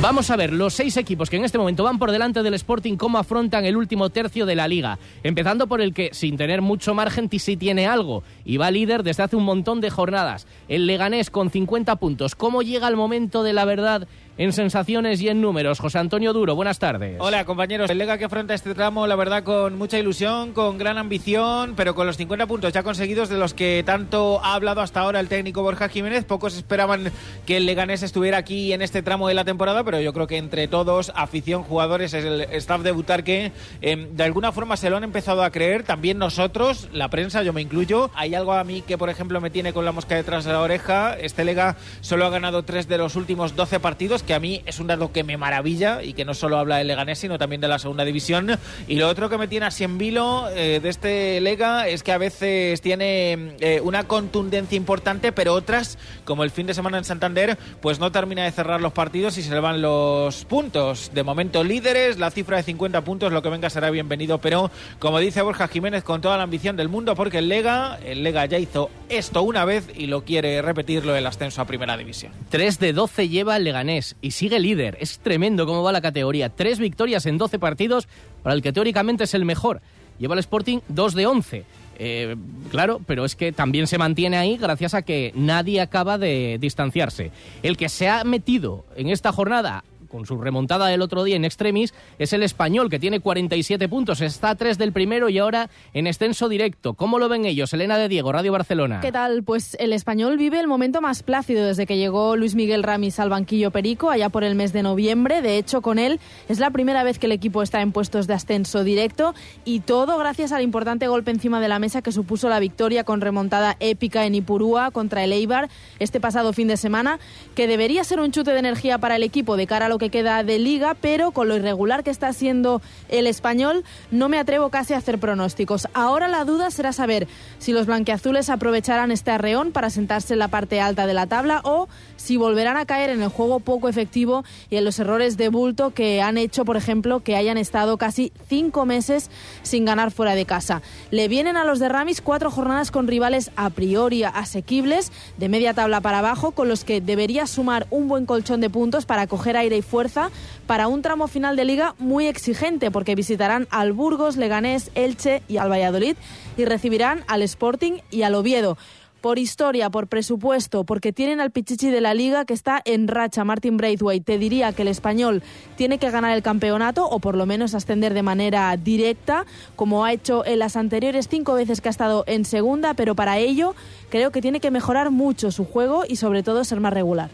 Vamos 0.00 0.30
a 0.30 0.36
ver 0.36 0.52
los 0.52 0.74
seis 0.74 0.96
equipos 0.96 1.28
que 1.28 1.36
en 1.36 1.44
este 1.44 1.58
momento 1.58 1.82
van 1.82 1.98
por 1.98 2.12
delante 2.12 2.44
del 2.44 2.54
Sporting, 2.54 2.96
cómo 2.96 3.18
afrontan 3.18 3.64
el 3.64 3.76
último 3.76 4.10
tercio 4.10 4.46
de 4.46 4.54
la 4.54 4.68
liga. 4.68 4.96
Empezando 5.24 5.66
por 5.66 5.80
el 5.80 5.92
que, 5.92 6.10
sin 6.12 6.36
tener 6.36 6.62
mucho 6.62 6.94
margen, 6.94 7.28
sí 7.36 7.56
tiene 7.56 7.88
algo 7.88 8.22
y 8.44 8.58
va 8.58 8.70
líder 8.70 9.02
desde 9.02 9.24
hace 9.24 9.34
un 9.34 9.42
montón 9.42 9.80
de 9.80 9.90
jornadas. 9.90 10.46
El 10.68 10.86
Leganés 10.86 11.30
con 11.30 11.50
50 11.50 11.96
puntos. 11.96 12.36
¿Cómo 12.36 12.62
llega 12.62 12.86
el 12.86 12.94
momento 12.94 13.42
de 13.42 13.52
la 13.52 13.64
verdad 13.64 14.06
en 14.38 14.52
sensaciones 14.52 15.20
y 15.20 15.28
en 15.28 15.40
números. 15.40 15.80
José 15.80 15.98
Antonio 15.98 16.32
Duro, 16.32 16.54
buenas 16.54 16.78
tardes. 16.78 17.16
Hola 17.18 17.44
compañeros, 17.44 17.90
el 17.90 17.98
Lega 17.98 18.18
que 18.18 18.24
afronta 18.24 18.54
este 18.54 18.72
tramo, 18.72 19.08
la 19.08 19.16
verdad, 19.16 19.42
con 19.42 19.76
mucha 19.76 19.98
ilusión, 19.98 20.52
con 20.52 20.78
gran 20.78 20.96
ambición, 20.96 21.74
pero 21.76 21.96
con 21.96 22.06
los 22.06 22.16
50 22.16 22.46
puntos 22.46 22.72
ya 22.72 22.84
conseguidos 22.84 23.28
de 23.28 23.36
los 23.36 23.52
que 23.52 23.82
tanto 23.84 24.40
ha 24.44 24.54
hablado 24.54 24.80
hasta 24.80 25.00
ahora 25.00 25.18
el 25.18 25.28
técnico 25.28 25.62
Borja 25.62 25.88
Jiménez. 25.88 26.24
Pocos 26.24 26.56
esperaban 26.56 27.10
que 27.46 27.56
el 27.56 27.66
Leganés 27.66 28.04
estuviera 28.04 28.38
aquí 28.38 28.72
en 28.72 28.80
este 28.80 29.02
tramo 29.02 29.26
de 29.26 29.34
la 29.34 29.44
temporada, 29.44 29.82
pero 29.82 30.00
yo 30.00 30.12
creo 30.12 30.28
que 30.28 30.36
entre 30.36 30.68
todos, 30.68 31.10
afición, 31.16 31.64
jugadores, 31.64 32.14
el 32.14 32.42
staff 32.52 32.82
de 32.82 32.92
Butarque, 32.92 33.52
eh, 33.82 34.08
de 34.12 34.22
alguna 34.24 34.52
forma 34.52 34.76
se 34.76 34.88
lo 34.88 34.96
han 34.96 35.04
empezado 35.04 35.42
a 35.42 35.50
creer. 35.50 35.82
También 35.82 36.16
nosotros, 36.18 36.88
la 36.92 37.08
prensa, 37.08 37.42
yo 37.42 37.52
me 37.52 37.60
incluyo. 37.60 38.12
Hay 38.14 38.36
algo 38.36 38.52
a 38.52 38.62
mí 38.62 38.82
que, 38.82 38.96
por 38.96 39.10
ejemplo, 39.10 39.40
me 39.40 39.50
tiene 39.50 39.72
con 39.72 39.84
la 39.84 39.90
mosca 39.90 40.14
detrás 40.14 40.44
de 40.44 40.52
la 40.52 40.60
oreja. 40.60 41.16
Este 41.18 41.44
Lega 41.44 41.74
solo 42.02 42.24
ha 42.24 42.30
ganado 42.30 42.62
tres 42.62 42.86
de 42.86 42.98
los 42.98 43.16
últimos 43.16 43.56
12 43.56 43.80
partidos 43.80 44.22
que 44.28 44.34
a 44.34 44.40
mí 44.40 44.60
es 44.66 44.78
un 44.78 44.88
dato 44.88 45.10
que 45.10 45.24
me 45.24 45.38
maravilla 45.38 46.02
y 46.02 46.12
que 46.12 46.26
no 46.26 46.34
solo 46.34 46.58
habla 46.58 46.76
del 46.76 46.88
Leganés, 46.88 47.18
sino 47.18 47.38
también 47.38 47.62
de 47.62 47.68
la 47.68 47.78
segunda 47.78 48.04
división. 48.04 48.58
Y 48.86 48.96
lo 48.96 49.08
otro 49.08 49.30
que 49.30 49.38
me 49.38 49.48
tiene 49.48 49.64
así 49.64 49.84
en 49.84 49.96
vilo 49.96 50.50
eh, 50.50 50.80
de 50.82 50.88
este 50.90 51.40
Lega 51.40 51.88
es 51.88 52.02
que 52.02 52.12
a 52.12 52.18
veces 52.18 52.82
tiene 52.82 53.56
eh, 53.60 53.80
una 53.82 54.04
contundencia 54.04 54.76
importante, 54.76 55.32
pero 55.32 55.54
otras, 55.54 55.96
como 56.26 56.44
el 56.44 56.50
fin 56.50 56.66
de 56.66 56.74
semana 56.74 56.98
en 56.98 57.04
Santander, 57.04 57.56
pues 57.80 58.00
no 58.00 58.12
termina 58.12 58.44
de 58.44 58.52
cerrar 58.52 58.82
los 58.82 58.92
partidos 58.92 59.38
y 59.38 59.42
se 59.42 59.50
le 59.50 59.60
van 59.60 59.80
los 59.80 60.44
puntos. 60.44 61.10
De 61.14 61.22
momento 61.22 61.64
líderes, 61.64 62.18
la 62.18 62.30
cifra 62.30 62.58
de 62.58 62.64
50 62.64 63.00
puntos, 63.04 63.32
lo 63.32 63.40
que 63.40 63.48
venga 63.48 63.70
será 63.70 63.88
bienvenido, 63.88 64.42
pero 64.42 64.70
como 64.98 65.20
dice 65.20 65.40
Borja 65.40 65.68
Jiménez, 65.68 66.04
con 66.04 66.20
toda 66.20 66.36
la 66.36 66.42
ambición 66.42 66.76
del 66.76 66.90
mundo, 66.90 67.14
porque 67.14 67.38
el 67.38 67.48
Lega, 67.48 67.98
el 68.04 68.22
Lega 68.22 68.44
ya 68.44 68.58
hizo 68.58 68.90
esto 69.08 69.42
una 69.42 69.64
vez 69.64 69.86
y 69.96 70.06
lo 70.06 70.24
quiere 70.24 70.60
repetirlo 70.60 71.16
el 71.16 71.26
ascenso 71.26 71.62
a 71.62 71.64
primera 71.64 71.96
división. 71.96 72.32
3 72.50 72.78
de 72.78 72.92
12 72.92 73.30
lleva 73.30 73.56
el 73.56 73.64
Leganés 73.64 74.16
y 74.20 74.32
sigue 74.32 74.58
líder. 74.58 74.96
Es 75.00 75.18
tremendo 75.18 75.66
cómo 75.66 75.82
va 75.82 75.92
la 75.92 76.00
categoría. 76.00 76.48
Tres 76.48 76.78
victorias 76.78 77.26
en 77.26 77.38
12 77.38 77.58
partidos 77.58 78.08
para 78.42 78.54
el 78.54 78.62
que 78.62 78.72
teóricamente 78.72 79.24
es 79.24 79.34
el 79.34 79.44
mejor. 79.44 79.80
Lleva 80.18 80.34
el 80.34 80.40
Sporting 80.40 80.78
2 80.88 81.14
de 81.14 81.26
11. 81.26 81.64
Eh, 82.00 82.36
claro, 82.70 83.00
pero 83.06 83.24
es 83.24 83.34
que 83.34 83.52
también 83.52 83.86
se 83.86 83.98
mantiene 83.98 84.36
ahí 84.36 84.56
gracias 84.56 84.94
a 84.94 85.02
que 85.02 85.32
nadie 85.34 85.80
acaba 85.80 86.18
de 86.18 86.58
distanciarse. 86.60 87.32
El 87.62 87.76
que 87.76 87.88
se 87.88 88.08
ha 88.08 88.24
metido 88.24 88.84
en 88.96 89.08
esta 89.08 89.32
jornada 89.32 89.84
con 90.08 90.26
su 90.26 90.40
remontada 90.40 90.86
del 90.86 91.02
otro 91.02 91.24
día 91.24 91.36
en 91.36 91.44
extremis, 91.44 91.94
es 92.18 92.32
el 92.32 92.42
español, 92.42 92.90
que 92.90 92.98
tiene 92.98 93.20
47 93.20 93.88
puntos, 93.88 94.20
está 94.20 94.50
a 94.50 94.54
3 94.54 94.78
del 94.78 94.92
primero 94.92 95.28
y 95.28 95.38
ahora 95.38 95.70
en 95.92 96.06
extenso 96.06 96.48
directo. 96.48 96.94
¿Cómo 96.94 97.18
lo 97.18 97.28
ven 97.28 97.44
ellos? 97.44 97.72
Elena 97.72 97.98
de 97.98 98.08
Diego, 98.08 98.32
Radio 98.32 98.52
Barcelona. 98.52 99.00
¿Qué 99.00 99.12
tal? 99.12 99.42
Pues 99.42 99.76
el 99.80 99.92
español 99.92 100.36
vive 100.36 100.60
el 100.60 100.66
momento 100.66 101.00
más 101.00 101.22
plácido 101.22 101.66
desde 101.66 101.86
que 101.86 101.96
llegó 101.96 102.36
Luis 102.36 102.54
Miguel 102.54 102.82
Ramis 102.82 103.20
al 103.20 103.30
banquillo 103.30 103.70
Perico, 103.70 104.10
allá 104.10 104.28
por 104.28 104.44
el 104.44 104.54
mes 104.54 104.72
de 104.72 104.82
noviembre. 104.82 105.42
De 105.42 105.58
hecho, 105.58 105.82
con 105.82 105.98
él 105.98 106.20
es 106.48 106.58
la 106.58 106.70
primera 106.70 107.04
vez 107.04 107.18
que 107.18 107.26
el 107.26 107.32
equipo 107.32 107.62
está 107.62 107.80
en 107.82 107.92
puestos 107.92 108.26
de 108.26 108.34
ascenso 108.34 108.84
directo 108.84 109.34
y 109.64 109.80
todo 109.80 110.18
gracias 110.18 110.52
al 110.52 110.62
importante 110.62 111.08
golpe 111.08 111.30
encima 111.30 111.60
de 111.60 111.68
la 111.68 111.78
mesa 111.78 112.02
que 112.02 112.12
supuso 112.12 112.48
la 112.48 112.60
victoria 112.60 113.04
con 113.04 113.20
remontada 113.20 113.76
épica 113.80 114.26
en 114.26 114.34
Ipurúa 114.34 114.90
contra 114.90 115.24
el 115.24 115.32
Eibar 115.32 115.68
este 115.98 116.20
pasado 116.20 116.52
fin 116.52 116.68
de 116.68 116.76
semana, 116.76 117.18
que 117.54 117.66
debería 117.66 118.04
ser 118.04 118.20
un 118.20 118.32
chute 118.32 118.52
de 118.52 118.58
energía 118.58 118.98
para 118.98 119.16
el 119.16 119.22
equipo 119.22 119.56
de 119.56 119.66
cara 119.66 119.86
a 119.86 119.88
lo 119.88 119.97
que 119.98 120.10
queda 120.10 120.42
de 120.42 120.58
liga, 120.58 120.94
pero 121.00 121.32
con 121.32 121.48
lo 121.48 121.56
irregular 121.56 122.04
que 122.04 122.10
está 122.10 122.32
siendo 122.32 122.80
el 123.08 123.26
español, 123.26 123.84
no 124.10 124.28
me 124.28 124.38
atrevo 124.38 124.70
casi 124.70 124.94
a 124.94 124.98
hacer 124.98 125.18
pronósticos. 125.18 125.88
Ahora 125.94 126.28
la 126.28 126.44
duda 126.44 126.70
será 126.70 126.92
saber 126.92 127.28
si 127.58 127.72
los 127.72 127.86
blanqueazules 127.86 128.50
aprovecharán 128.50 129.10
este 129.10 129.30
arreón 129.30 129.72
para 129.72 129.90
sentarse 129.90 130.34
en 130.34 130.38
la 130.38 130.48
parte 130.48 130.80
alta 130.80 131.06
de 131.06 131.14
la 131.14 131.26
tabla 131.26 131.60
o 131.64 131.88
si 132.16 132.36
volverán 132.36 132.76
a 132.76 132.86
caer 132.86 133.10
en 133.10 133.22
el 133.22 133.28
juego 133.28 133.60
poco 133.60 133.88
efectivo 133.88 134.44
y 134.70 134.76
en 134.76 134.84
los 134.84 134.98
errores 134.98 135.36
de 135.36 135.48
bulto 135.48 135.90
que 135.90 136.22
han 136.22 136.38
hecho, 136.38 136.64
por 136.64 136.76
ejemplo, 136.76 137.20
que 137.20 137.36
hayan 137.36 137.58
estado 137.58 137.96
casi 137.98 138.32
cinco 138.48 138.86
meses 138.86 139.30
sin 139.62 139.84
ganar 139.84 140.10
fuera 140.10 140.34
de 140.34 140.46
casa. 140.46 140.82
Le 141.10 141.28
vienen 141.28 141.56
a 141.56 141.64
los 141.64 141.78
de 141.78 141.88
Ramis 141.88 142.20
cuatro 142.20 142.50
jornadas 142.50 142.90
con 142.90 143.06
rivales 143.06 143.50
a 143.56 143.70
priori 143.70 144.24
asequibles, 144.24 145.12
de 145.36 145.48
media 145.48 145.74
tabla 145.74 146.00
para 146.00 146.18
abajo, 146.18 146.52
con 146.52 146.68
los 146.68 146.84
que 146.84 147.00
debería 147.00 147.46
sumar 147.46 147.86
un 147.90 148.08
buen 148.08 148.26
colchón 148.26 148.60
de 148.60 148.70
puntos 148.70 149.06
para 149.06 149.26
coger 149.26 149.56
aire 149.56 149.76
y 149.76 149.82
fuerza 149.88 150.30
para 150.66 150.86
un 150.86 151.02
tramo 151.02 151.26
final 151.26 151.56
de 151.56 151.64
liga 151.64 151.94
muy 151.98 152.26
exigente, 152.26 152.90
porque 152.90 153.14
visitarán 153.14 153.66
al 153.70 153.92
Burgos, 153.92 154.36
Leganés, 154.36 154.90
Elche 154.94 155.42
y 155.48 155.56
al 155.56 155.70
Valladolid 155.70 156.16
y 156.56 156.64
recibirán 156.64 157.24
al 157.26 157.42
Sporting 157.42 157.94
y 158.10 158.22
al 158.22 158.34
Oviedo 158.36 158.78
por 159.20 159.38
historia, 159.38 159.90
por 159.90 160.06
presupuesto, 160.06 160.84
porque 160.84 161.12
tienen 161.12 161.40
al 161.40 161.50
Pichichi 161.50 161.90
de 161.90 162.00
la 162.00 162.14
liga 162.14 162.44
que 162.44 162.54
está 162.54 162.80
en 162.84 163.08
racha, 163.08 163.44
Martin 163.44 163.76
Braithwaite. 163.76 164.24
Te 164.24 164.38
diría 164.38 164.72
que 164.72 164.82
el 164.82 164.88
español 164.88 165.42
tiene 165.76 165.98
que 165.98 166.10
ganar 166.10 166.36
el 166.36 166.42
campeonato 166.42 167.04
o 167.08 167.18
por 167.18 167.36
lo 167.36 167.46
menos 167.46 167.74
ascender 167.74 168.14
de 168.14 168.22
manera 168.22 168.76
directa, 168.76 169.44
como 169.76 170.04
ha 170.04 170.12
hecho 170.12 170.46
en 170.46 170.60
las 170.60 170.76
anteriores 170.76 171.28
cinco 171.28 171.54
veces 171.54 171.80
que 171.80 171.88
ha 171.88 171.90
estado 171.90 172.24
en 172.26 172.44
segunda, 172.44 172.94
pero 172.94 173.14
para 173.14 173.38
ello 173.38 173.74
creo 174.08 174.30
que 174.30 174.40
tiene 174.40 174.60
que 174.60 174.70
mejorar 174.70 175.10
mucho 175.10 175.50
su 175.50 175.64
juego 175.64 176.04
y 176.08 176.16
sobre 176.16 176.42
todo 176.42 176.64
ser 176.64 176.80
más 176.80 176.92
regular. 176.92 177.30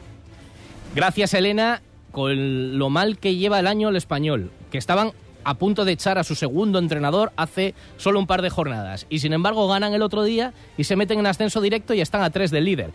Gracias, 0.95 1.35
Elena. 1.35 1.83
Con 2.15 2.79
lo 2.79 2.91
mal 2.91 3.19
que 3.19 3.35
lleva 3.35 3.59
el 3.59 3.67
año 3.67 3.89
el 3.89 3.97
español, 3.97 4.53
que 4.71 4.79
estaban 4.79 5.11
a 5.43 5.55
punto 5.55 5.85
de 5.85 5.93
echar 5.93 6.17
a 6.17 6.25
su 6.25 6.37
segundo 6.37 6.79
entrenador 6.79 7.33
hace 7.37 7.75
solo 7.97 8.21
un 8.21 8.29
par 8.29 8.41
de 8.41 8.51
jornadas. 8.51 9.07
Y 9.11 9.19
sin 9.19 9.33
embargo 9.33 9.67
ganan 9.67 9.95
el 9.95 10.03
otro 10.03 10.23
día 10.23 10.55
y 10.79 10.85
se 10.85 10.95
meten 10.95 11.19
en 11.19 11.27
ascenso 11.27 11.61
directo 11.61 11.93
y 11.93 12.01
están 12.01 12.23
a 12.23 12.31
tres 12.31 12.53
del 12.53 12.65
líder. 12.65 12.93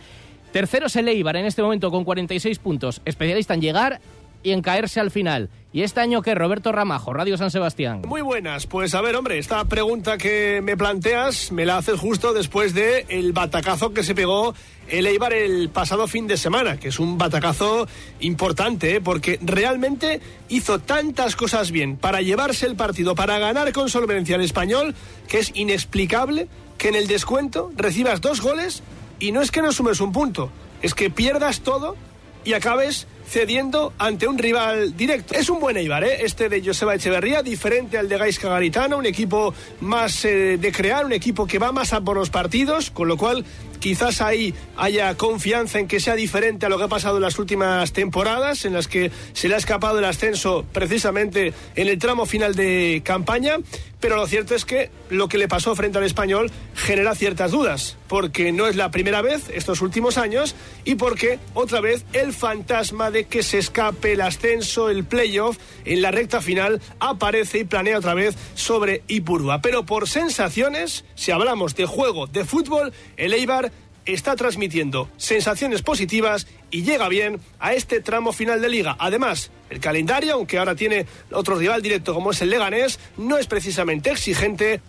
Tercero 0.53 0.87
es 0.87 0.95
el 0.95 1.09
Eibar 1.09 1.35
en 1.35 1.45
este 1.45 1.61
momento 1.61 1.91
con 1.91 2.05
46 2.05 2.57
puntos, 2.59 3.01
especialista 3.05 3.53
en 3.53 3.61
llegar 3.61 4.01
y 4.43 4.51
en 4.51 4.61
caerse 4.61 4.99
al 4.99 5.11
final. 5.11 5.49
¿Y 5.71 5.83
este 5.83 6.01
año 6.01 6.23
qué? 6.23 6.33
Roberto 6.33 6.71
Ramajo, 6.71 7.13
Radio 7.13 7.37
San 7.37 7.51
Sebastián. 7.51 8.01
Muy 8.07 8.21
buenas. 8.21 8.65
Pues 8.65 8.95
a 8.95 9.01
ver, 9.01 9.15
hombre, 9.15 9.37
esta 9.37 9.63
pregunta 9.65 10.17
que 10.17 10.61
me 10.63 10.75
planteas 10.75 11.51
me 11.51 11.65
la 11.65 11.77
haces 11.77 11.99
justo 11.99 12.33
después 12.33 12.73
de 12.73 13.05
el 13.09 13.33
batacazo 13.33 13.93
que 13.93 14.03
se 14.03 14.15
pegó 14.15 14.55
el 14.87 15.05
Eibar 15.05 15.33
el 15.33 15.69
pasado 15.69 16.07
fin 16.07 16.25
de 16.25 16.37
semana, 16.37 16.77
que 16.77 16.87
es 16.87 16.99
un 16.99 17.19
batacazo 17.19 17.87
importante, 18.19 18.95
¿eh? 18.95 19.01
porque 19.01 19.37
realmente 19.43 20.21
hizo 20.47 20.79
tantas 20.79 21.35
cosas 21.35 21.69
bien 21.69 21.97
para 21.97 22.21
llevarse 22.21 22.65
el 22.65 22.75
partido, 22.75 23.13
para 23.13 23.37
ganar 23.37 23.71
con 23.71 23.89
solvencia 23.89 24.35
al 24.35 24.41
español, 24.41 24.95
que 25.27 25.37
es 25.37 25.51
inexplicable 25.53 26.47
que 26.79 26.87
en 26.87 26.95
el 26.95 27.07
descuento 27.07 27.71
recibas 27.75 28.21
dos 28.21 28.41
goles 28.41 28.81
y 29.19 29.31
no 29.31 29.41
es 29.41 29.51
que 29.51 29.61
no 29.61 29.71
sumes 29.71 30.01
un 30.01 30.11
punto, 30.11 30.49
es 30.81 30.95
que 30.95 31.11
pierdas 31.11 31.61
todo 31.61 31.95
y 32.43 32.53
acabes 32.53 33.07
cediendo 33.29 33.93
ante 33.99 34.27
un 34.27 34.37
rival 34.37 34.97
directo. 34.97 35.35
Es 35.35 35.49
un 35.49 35.59
buen 35.59 35.77
Eibar, 35.77 36.03
¿eh? 36.03 36.25
este 36.25 36.49
de 36.49 36.63
Joseba 36.65 36.95
Echeverría, 36.95 37.43
diferente 37.43 37.97
al 37.97 38.09
de 38.09 38.17
Gaisca 38.17 38.49
Garitano, 38.49 38.97
un 38.97 39.05
equipo 39.05 39.53
más 39.81 40.25
eh, 40.25 40.57
de 40.57 40.71
crear, 40.71 41.05
un 41.05 41.13
equipo 41.13 41.45
que 41.45 41.59
va 41.59 41.71
más 41.71 41.93
a 41.93 42.01
por 42.01 42.17
los 42.17 42.31
partidos, 42.31 42.89
con 42.89 43.07
lo 43.07 43.17
cual 43.17 43.45
quizás 43.79 44.21
ahí 44.21 44.53
haya 44.77 45.15
confianza 45.15 45.79
en 45.79 45.87
que 45.87 45.99
sea 45.99 46.15
diferente 46.15 46.65
a 46.65 46.69
lo 46.69 46.77
que 46.77 46.85
ha 46.85 46.87
pasado 46.87 47.17
en 47.17 47.23
las 47.23 47.37
últimas 47.37 47.93
temporadas, 47.93 48.65
en 48.65 48.73
las 48.73 48.87
que 48.87 49.11
se 49.33 49.47
le 49.47 49.55
ha 49.55 49.57
escapado 49.57 49.99
el 49.99 50.05
ascenso 50.05 50.65
precisamente 50.73 51.53
en 51.75 51.87
el 51.87 51.99
tramo 51.99 52.25
final 52.25 52.55
de 52.55 53.01
campaña. 53.05 53.57
Pero 53.99 54.15
lo 54.15 54.27
cierto 54.27 54.55
es 54.55 54.63
que 54.63 54.91
lo 55.09 55.27
que 55.27 55.37
le 55.37 55.47
pasó 55.47 55.75
frente 55.75 55.97
al 55.97 56.05
español 56.05 56.51
genera 56.73 57.15
ciertas 57.15 57.51
dudas, 57.51 57.97
porque 58.07 58.51
no 58.51 58.67
es 58.67 58.75
la 58.75 58.91
primera 58.91 59.21
vez 59.21 59.49
estos 59.53 59.81
últimos 59.81 60.17
años 60.17 60.55
y 60.85 60.95
porque 60.95 61.39
otra 61.53 61.81
vez 61.81 62.05
el 62.13 62.31
fantasma 62.31 63.11
de 63.11 63.25
que 63.25 63.43
se 63.43 63.57
escape 63.57 64.13
el 64.13 64.21
ascenso, 64.21 64.89
el 64.89 65.03
playoff, 65.03 65.57
en 65.83 66.01
la 66.01 66.11
recta 66.11 66.41
final 66.41 66.81
aparece 66.99 67.59
y 67.59 67.63
planea 67.65 67.97
otra 67.97 68.13
vez 68.13 68.35
sobre 68.55 69.03
Ipurúa. 69.07 69.61
Pero 69.61 69.85
por 69.85 70.07
sensaciones, 70.07 71.03
si 71.15 71.31
hablamos 71.31 71.75
de 71.75 71.85
juego, 71.85 72.27
de 72.27 72.45
fútbol, 72.45 72.93
el 73.17 73.33
Eibar 73.33 73.71
está 74.13 74.35
transmitiendo 74.35 75.09
sensaciones 75.17 75.81
positivas 75.81 76.47
y 76.71 76.83
llega 76.83 77.09
bien 77.09 77.39
a 77.59 77.73
este 77.73 78.01
tramo 78.01 78.33
final 78.33 78.61
de 78.61 78.69
liga. 78.69 78.95
Además, 78.99 79.51
el 79.69 79.79
calendario, 79.79 80.33
aunque 80.33 80.57
ahora 80.57 80.75
tiene 80.75 81.05
otro 81.31 81.55
rival 81.55 81.81
directo 81.81 82.13
como 82.13 82.31
es 82.31 82.41
el 82.41 82.49
Leganés, 82.49 82.99
no 83.17 83.37
es 83.37 83.47
precisamente 83.47 84.11
exigente. 84.11 84.81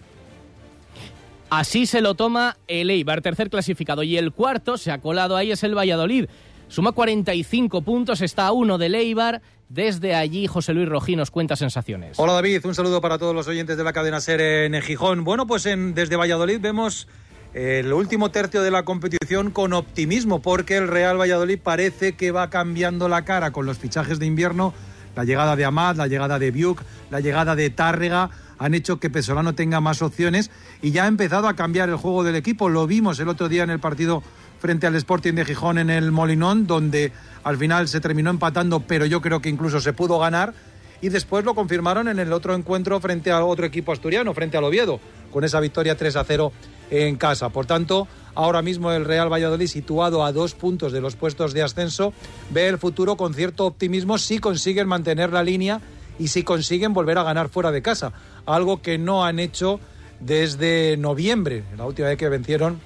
Así 1.50 1.86
se 1.86 2.00
lo 2.00 2.14
toma 2.14 2.56
el 2.68 2.90
Eibar, 2.90 3.22
tercer 3.22 3.50
clasificado. 3.50 4.02
Y 4.04 4.16
el 4.16 4.32
cuarto 4.32 4.78
se 4.78 4.92
ha 4.92 4.98
colado 4.98 5.36
ahí 5.36 5.50
es 5.50 5.64
el 5.64 5.76
Valladolid. 5.76 6.26
Suma 6.68 6.92
45 6.92 7.82
puntos, 7.82 8.20
está 8.20 8.46
a 8.46 8.52
uno 8.52 8.78
del 8.78 8.94
Eibar. 8.94 9.42
Desde 9.68 10.14
allí, 10.14 10.46
José 10.46 10.72
Luis 10.72 10.88
Rojí 10.88 11.16
nos 11.16 11.30
cuenta 11.30 11.56
sensaciones. 11.56 12.18
Hola 12.18 12.32
David, 12.32 12.64
un 12.64 12.74
saludo 12.74 13.00
para 13.00 13.18
todos 13.18 13.34
los 13.34 13.46
oyentes 13.48 13.76
de 13.76 13.84
la 13.84 13.92
cadena 13.92 14.20
SER 14.20 14.40
en 14.40 14.80
Gijón. 14.82 15.24
Bueno, 15.24 15.46
pues 15.46 15.66
en, 15.66 15.94
desde 15.94 16.16
Valladolid 16.16 16.60
vemos 16.60 17.06
el 17.54 17.92
último 17.92 18.30
tercio 18.30 18.62
de 18.62 18.70
la 18.70 18.84
competición 18.84 19.50
con 19.50 19.72
optimismo, 19.72 20.40
porque 20.40 20.76
el 20.76 20.86
Real 20.86 21.20
Valladolid 21.20 21.58
parece 21.58 22.12
que 22.12 22.30
va 22.30 22.48
cambiando 22.48 23.08
la 23.08 23.24
cara 23.24 23.50
con 23.50 23.66
los 23.66 23.78
fichajes 23.78 24.20
de 24.20 24.26
invierno, 24.26 24.72
la 25.16 25.24
llegada 25.24 25.56
de 25.56 25.64
Amad, 25.64 25.96
la 25.96 26.06
llegada 26.06 26.38
de 26.38 26.52
Biuk, 26.52 26.80
la 27.10 27.18
llegada 27.18 27.56
de 27.56 27.70
Tárrega, 27.70 28.30
han 28.58 28.74
hecho 28.74 29.00
que 29.00 29.10
Pesolano 29.10 29.54
tenga 29.54 29.80
más 29.80 30.00
opciones 30.02 30.50
y 30.80 30.92
ya 30.92 31.04
ha 31.04 31.08
empezado 31.08 31.48
a 31.48 31.56
cambiar 31.56 31.88
el 31.88 31.96
juego 31.96 32.22
del 32.22 32.36
equipo. 32.36 32.68
Lo 32.68 32.86
vimos 32.86 33.18
el 33.18 33.28
otro 33.28 33.48
día 33.48 33.64
en 33.64 33.70
el 33.70 33.80
partido 33.80 34.22
frente 34.60 34.86
al 34.86 34.94
Sporting 34.94 35.32
de 35.32 35.44
Gijón 35.44 35.78
en 35.78 35.90
el 35.90 36.12
Molinón, 36.12 36.66
donde 36.66 37.10
al 37.42 37.56
final 37.56 37.88
se 37.88 38.00
terminó 38.00 38.30
empatando, 38.30 38.80
pero 38.80 39.06
yo 39.06 39.22
creo 39.22 39.40
que 39.40 39.48
incluso 39.48 39.80
se 39.80 39.94
pudo 39.94 40.18
ganar. 40.18 40.52
Y 41.00 41.08
después 41.08 41.46
lo 41.46 41.54
confirmaron 41.54 42.08
en 42.08 42.18
el 42.18 42.32
otro 42.34 42.54
encuentro 42.54 43.00
frente 43.00 43.30
a 43.30 43.42
otro 43.42 43.64
equipo 43.64 43.92
asturiano, 43.92 44.34
frente 44.34 44.58
al 44.58 44.64
Oviedo, 44.64 45.00
con 45.32 45.42
esa 45.44 45.58
victoria 45.58 45.96
3 45.96 46.16
a 46.16 46.24
0 46.24 46.52
en 46.90 47.16
casa. 47.16 47.48
Por 47.50 47.66
tanto, 47.66 48.08
ahora 48.34 48.62
mismo 48.62 48.92
el 48.92 49.04
Real 49.04 49.32
Valladolid, 49.32 49.66
situado 49.66 50.24
a 50.24 50.32
dos 50.32 50.54
puntos 50.54 50.92
de 50.92 51.00
los 51.00 51.16
puestos 51.16 51.52
de 51.54 51.62
ascenso, 51.62 52.12
ve 52.50 52.68
el 52.68 52.78
futuro 52.78 53.16
con 53.16 53.34
cierto 53.34 53.66
optimismo 53.66 54.18
si 54.18 54.38
consiguen 54.38 54.88
mantener 54.88 55.32
la 55.32 55.42
línea 55.42 55.80
y 56.18 56.28
si 56.28 56.42
consiguen 56.42 56.92
volver 56.92 57.18
a 57.18 57.22
ganar 57.22 57.48
fuera 57.48 57.70
de 57.70 57.82
casa, 57.82 58.12
algo 58.44 58.82
que 58.82 58.98
no 58.98 59.24
han 59.24 59.38
hecho 59.38 59.80
desde 60.20 60.96
noviembre. 60.98 61.64
La 61.78 61.86
última 61.86 62.08
vez 62.08 62.18
que 62.18 62.28
vencieron 62.28 62.80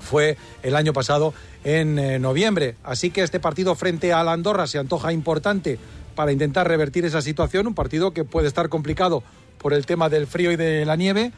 fue 0.00 0.36
el 0.62 0.74
año 0.74 0.92
pasado 0.92 1.34
en 1.64 1.98
eh, 1.98 2.18
noviembre. 2.18 2.76
Así 2.82 3.10
que 3.10 3.22
este 3.22 3.40
partido 3.40 3.74
frente 3.74 4.12
a 4.12 4.24
la 4.24 4.32
Andorra 4.32 4.66
se 4.66 4.78
antoja 4.78 5.12
importante 5.12 5.78
para 6.14 6.32
intentar 6.32 6.68
revertir 6.68 7.04
esa 7.04 7.22
situación, 7.22 7.66
un 7.66 7.74
partido 7.74 8.12
que 8.12 8.24
puede 8.24 8.48
estar 8.48 8.68
complicado 8.68 9.22
por 9.58 9.72
el 9.72 9.86
tema 9.86 10.08
del 10.08 10.26
frío 10.26 10.50
y 10.50 10.56
de 10.56 10.84
la 10.84 10.96
nieve, 10.96 11.32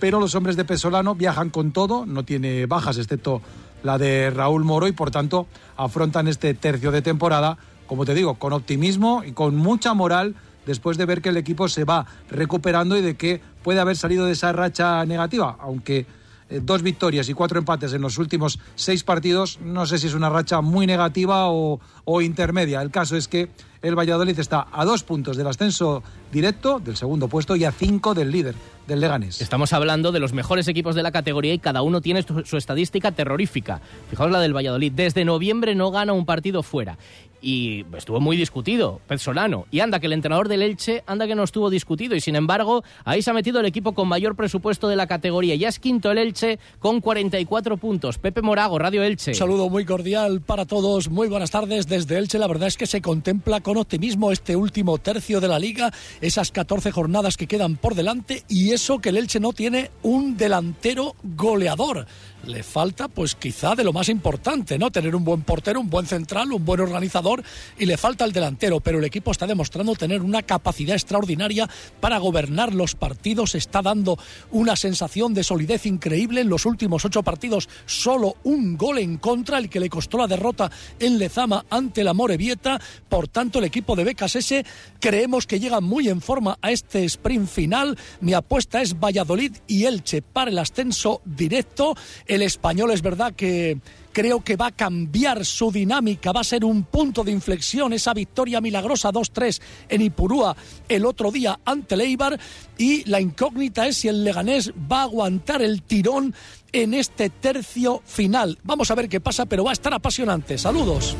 pero 0.00 0.18
los 0.18 0.34
hombres 0.34 0.56
de 0.56 0.64
Pesolano 0.64 1.14
viajan 1.14 1.50
con 1.50 1.72
todo, 1.72 2.06
no 2.06 2.24
tiene 2.24 2.66
bajas 2.66 2.98
excepto 2.98 3.42
la 3.82 3.98
de 3.98 4.30
Raúl 4.30 4.64
Moro 4.64 4.88
y 4.88 4.92
por 4.92 5.10
tanto 5.10 5.46
afrontan 5.76 6.26
este 6.26 6.54
tercio 6.54 6.90
de 6.90 7.02
temporada, 7.02 7.58
como 7.86 8.04
te 8.04 8.14
digo, 8.14 8.34
con 8.34 8.52
optimismo 8.52 9.22
y 9.24 9.32
con 9.32 9.56
mucha 9.56 9.94
moral 9.94 10.34
después 10.66 10.96
de 10.96 11.06
ver 11.06 11.22
que 11.22 11.30
el 11.30 11.36
equipo 11.36 11.68
se 11.68 11.84
va 11.84 12.06
recuperando 12.30 12.96
y 12.96 13.02
de 13.02 13.16
que 13.16 13.40
puede 13.62 13.80
haber 13.80 13.96
salido 13.96 14.26
de 14.26 14.32
esa 14.32 14.52
racha 14.52 15.04
negativa, 15.04 15.56
aunque 15.60 16.06
eh, 16.48 16.60
dos 16.62 16.82
victorias 16.82 17.28
y 17.28 17.34
cuatro 17.34 17.58
empates 17.58 17.92
en 17.92 18.02
los 18.02 18.18
últimos 18.18 18.58
seis 18.74 19.04
partidos, 19.04 19.58
no 19.62 19.86
sé 19.86 19.98
si 19.98 20.06
es 20.06 20.14
una 20.14 20.28
racha 20.28 20.60
muy 20.60 20.86
negativa 20.86 21.48
o, 21.50 21.80
o 22.04 22.22
intermedia. 22.22 22.82
El 22.82 22.90
caso 22.90 23.16
es 23.16 23.28
que 23.28 23.50
el 23.82 23.98
Valladolid 23.98 24.38
está 24.38 24.66
a 24.70 24.84
dos 24.84 25.02
puntos 25.04 25.36
del 25.36 25.46
ascenso 25.46 26.02
directo, 26.32 26.80
del 26.80 26.96
segundo 26.96 27.28
puesto, 27.28 27.56
y 27.56 27.64
a 27.64 27.72
cinco 27.72 28.14
del 28.14 28.30
líder, 28.30 28.54
del 28.86 29.00
Leganés. 29.00 29.40
Estamos 29.40 29.72
hablando 29.72 30.12
de 30.12 30.20
los 30.20 30.32
mejores 30.32 30.68
equipos 30.68 30.94
de 30.94 31.02
la 31.02 31.12
categoría 31.12 31.54
y 31.54 31.58
cada 31.58 31.82
uno 31.82 32.00
tiene 32.00 32.22
su, 32.22 32.44
su 32.44 32.56
estadística 32.56 33.12
terrorífica. 33.12 33.80
Fijaos 34.10 34.30
la 34.30 34.40
del 34.40 34.54
Valladolid. 34.54 34.92
Desde 34.92 35.24
noviembre 35.24 35.74
no 35.74 35.90
gana 35.90 36.12
un 36.12 36.26
partido 36.26 36.62
fuera 36.62 36.98
y 37.42 37.84
estuvo 37.96 38.20
muy 38.20 38.36
discutido, 38.36 39.00
Solano. 39.16 39.66
Y 39.70 39.80
anda 39.80 40.00
que 40.00 40.06
el 40.06 40.12
entrenador 40.12 40.48
del 40.48 40.62
Elche, 40.62 41.02
anda 41.06 41.26
que 41.26 41.34
no 41.34 41.42
estuvo 41.42 41.70
discutido. 41.70 42.14
Y 42.14 42.20
sin 42.20 42.36
embargo, 42.36 42.84
ahí 43.04 43.22
se 43.22 43.30
ha 43.30 43.34
metido 43.34 43.60
el 43.60 43.66
equipo 43.66 43.92
con 43.92 44.08
mayor 44.08 44.36
presupuesto 44.36 44.88
de 44.88 44.96
la 44.96 45.06
categoría. 45.06 45.54
Ya 45.56 45.68
es 45.68 45.78
quinto 45.78 46.10
el 46.10 46.18
Elche 46.18 46.58
con 46.78 47.00
44 47.00 47.76
puntos. 47.76 48.18
Pepe 48.18 48.42
Morago, 48.42 48.78
Radio 48.78 49.02
Elche. 49.02 49.32
Un 49.32 49.36
saludo 49.36 49.68
muy 49.68 49.84
cordial 49.84 50.40
para 50.40 50.66
todos. 50.66 51.08
Muy 51.10 51.28
buenas 51.28 51.50
tardes 51.50 51.86
desde 51.86 52.18
Elche. 52.18 52.38
La 52.38 52.46
verdad 52.46 52.68
es 52.68 52.76
que 52.76 52.86
se 52.86 53.00
contempla 53.00 53.60
con 53.60 53.69
optimismo 53.78 54.32
este 54.32 54.56
último 54.56 54.98
tercio 54.98 55.40
de 55.40 55.48
la 55.48 55.58
liga, 55.58 55.92
esas 56.20 56.50
14 56.50 56.90
jornadas 56.90 57.36
que 57.36 57.46
quedan 57.46 57.76
por 57.76 57.94
delante 57.94 58.44
y 58.48 58.72
eso 58.72 58.98
que 58.98 59.10
el 59.10 59.16
Elche 59.16 59.40
no 59.40 59.52
tiene 59.52 59.90
un 60.02 60.36
delantero 60.36 61.14
goleador 61.22 62.06
le 62.46 62.62
falta, 62.62 63.08
pues 63.08 63.34
quizá 63.34 63.74
de 63.74 63.84
lo 63.84 63.92
más 63.92 64.08
importante, 64.08 64.78
¿no? 64.78 64.90
Tener 64.90 65.14
un 65.14 65.24
buen 65.24 65.42
portero, 65.42 65.80
un 65.80 65.90
buen 65.90 66.06
central, 66.06 66.52
un 66.52 66.64
buen 66.64 66.80
organizador 66.80 67.42
y 67.78 67.86
le 67.86 67.96
falta 67.96 68.24
el 68.24 68.32
delantero, 68.32 68.80
pero 68.80 68.98
el 68.98 69.04
equipo 69.04 69.30
está 69.30 69.46
demostrando 69.46 69.94
tener 69.94 70.22
una 70.22 70.42
capacidad 70.42 70.96
extraordinaria 70.96 71.68
para 72.00 72.18
gobernar 72.18 72.74
los 72.74 72.94
partidos, 72.94 73.54
está 73.54 73.82
dando 73.82 74.18
una 74.50 74.76
sensación 74.76 75.34
de 75.34 75.44
solidez 75.44 75.86
increíble 75.86 76.40
en 76.40 76.48
los 76.48 76.66
últimos 76.66 77.04
ocho 77.04 77.22
partidos, 77.22 77.68
solo 77.86 78.36
un 78.44 78.76
gol 78.76 78.98
en 78.98 79.18
contra, 79.18 79.58
el 79.58 79.68
que 79.68 79.80
le 79.80 79.90
costó 79.90 80.18
la 80.18 80.26
derrota 80.26 80.70
en 80.98 81.18
Lezama 81.18 81.64
ante 81.70 82.04
la 82.04 82.14
Morevieta, 82.14 82.80
por 83.08 83.28
tanto 83.28 83.58
el 83.58 83.64
equipo 83.64 83.96
de 83.96 84.10
S 84.20 84.64
creemos 84.98 85.46
que 85.46 85.60
llega 85.60 85.80
muy 85.80 86.08
en 86.08 86.20
forma 86.20 86.58
a 86.60 86.70
este 86.70 87.04
sprint 87.04 87.48
final, 87.48 87.98
mi 88.20 88.34
apuesta 88.34 88.82
es 88.82 88.98
Valladolid 88.98 89.56
y 89.66 89.84
Elche 89.84 90.22
para 90.22 90.50
el 90.50 90.58
ascenso 90.58 91.20
directo, 91.24 91.96
el 92.30 92.42
español 92.42 92.92
es 92.92 93.02
verdad 93.02 93.34
que 93.34 93.78
creo 94.12 94.40
que 94.42 94.54
va 94.54 94.68
a 94.68 94.70
cambiar 94.70 95.44
su 95.44 95.72
dinámica, 95.72 96.30
va 96.30 96.42
a 96.42 96.44
ser 96.44 96.64
un 96.64 96.84
punto 96.84 97.24
de 97.24 97.32
inflexión 97.32 97.92
esa 97.92 98.14
victoria 98.14 98.60
milagrosa 98.60 99.10
2-3 99.10 99.60
en 99.88 100.02
Ipurúa 100.02 100.56
el 100.88 101.06
otro 101.06 101.32
día 101.32 101.58
ante 101.64 101.96
Leibar 101.96 102.38
y 102.78 103.04
la 103.10 103.20
incógnita 103.20 103.88
es 103.88 103.96
si 103.96 104.08
el 104.08 104.22
Leganés 104.22 104.72
va 104.90 105.00
a 105.00 105.04
aguantar 105.04 105.60
el 105.60 105.82
tirón 105.82 106.32
en 106.70 106.94
este 106.94 107.30
tercio 107.30 108.00
final. 108.06 108.58
Vamos 108.62 108.92
a 108.92 108.94
ver 108.94 109.08
qué 109.08 109.20
pasa, 109.20 109.46
pero 109.46 109.64
va 109.64 109.70
a 109.70 109.72
estar 109.72 109.92
apasionante. 109.92 110.56
Saludos. 110.56 111.16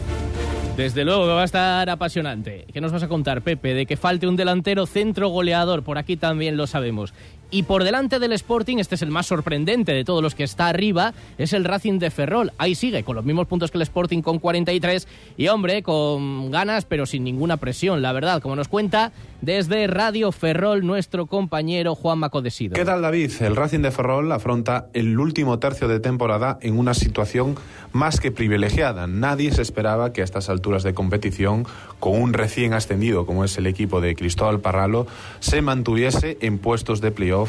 Desde 0.77 1.05
luego 1.05 1.25
que 1.25 1.33
va 1.33 1.42
a 1.42 1.44
estar 1.44 1.90
apasionante. 1.90 2.66
¿Qué 2.73 2.81
nos 2.81 2.92
vas 2.92 3.03
a 3.03 3.09
contar, 3.09 3.42
Pepe? 3.42 3.75
De 3.75 3.85
que 3.85 3.96
falte 3.96 4.29
un 4.29 4.37
delantero 4.37 4.87
centro 4.87 5.29
goleador, 5.29 5.83
por 5.83 5.99
aquí 5.99 6.16
también 6.16 6.57
lo 6.57 6.68
sabemos. 6.68 7.12
Y 7.52 7.64
por 7.64 7.82
delante 7.82 8.20
del 8.20 8.32
Sporting, 8.32 8.76
este 8.78 8.94
es 8.94 9.02
el 9.02 9.10
más 9.10 9.26
sorprendente 9.26 9.92
de 9.92 10.04
todos 10.04 10.22
los 10.22 10.36
que 10.36 10.44
está 10.44 10.68
arriba, 10.68 11.14
es 11.36 11.52
el 11.52 11.64
Racing 11.64 11.98
de 11.98 12.10
Ferrol. 12.10 12.52
Ahí 12.58 12.76
sigue, 12.76 13.02
con 13.02 13.16
los 13.16 13.24
mismos 13.24 13.48
puntos 13.48 13.72
que 13.72 13.78
el 13.78 13.82
Sporting 13.82 14.22
con 14.22 14.38
43 14.38 15.08
y 15.36 15.48
hombre, 15.48 15.82
con 15.82 16.52
ganas 16.52 16.84
pero 16.84 17.06
sin 17.06 17.24
ninguna 17.24 17.56
presión, 17.56 18.02
la 18.02 18.12
verdad, 18.12 18.40
como 18.40 18.54
nos 18.54 18.68
cuenta 18.68 19.10
desde 19.40 19.86
Radio 19.88 20.30
Ferrol 20.30 20.86
nuestro 20.86 21.26
compañero 21.26 21.96
Juan 21.96 22.18
Macodesido. 22.18 22.74
¿Qué 22.74 22.84
tal 22.84 23.02
David? 23.02 23.32
El 23.40 23.56
Racing 23.56 23.80
de 23.80 23.90
Ferrol 23.90 24.30
afronta 24.30 24.86
el 24.92 25.18
último 25.18 25.58
tercio 25.58 25.88
de 25.88 25.98
temporada 25.98 26.58
en 26.60 26.78
una 26.78 26.94
situación 26.94 27.56
más 27.92 28.20
que 28.20 28.30
privilegiada. 28.30 29.08
Nadie 29.08 29.50
se 29.50 29.62
esperaba 29.62 30.12
que 30.12 30.20
a 30.20 30.24
estas 30.24 30.50
alturas 30.50 30.84
de 30.84 30.94
competición, 30.94 31.66
con 31.98 32.20
un 32.20 32.32
recién 32.32 32.74
ascendido 32.74 33.26
como 33.26 33.44
es 33.44 33.58
el 33.58 33.66
equipo 33.66 34.00
de 34.00 34.14
Cristóbal 34.14 34.60
Parralo, 34.60 35.06
se 35.40 35.62
mantuviese 35.62 36.38
en 36.42 36.58
puestos 36.58 37.00
de 37.00 37.10
playoff 37.10 37.39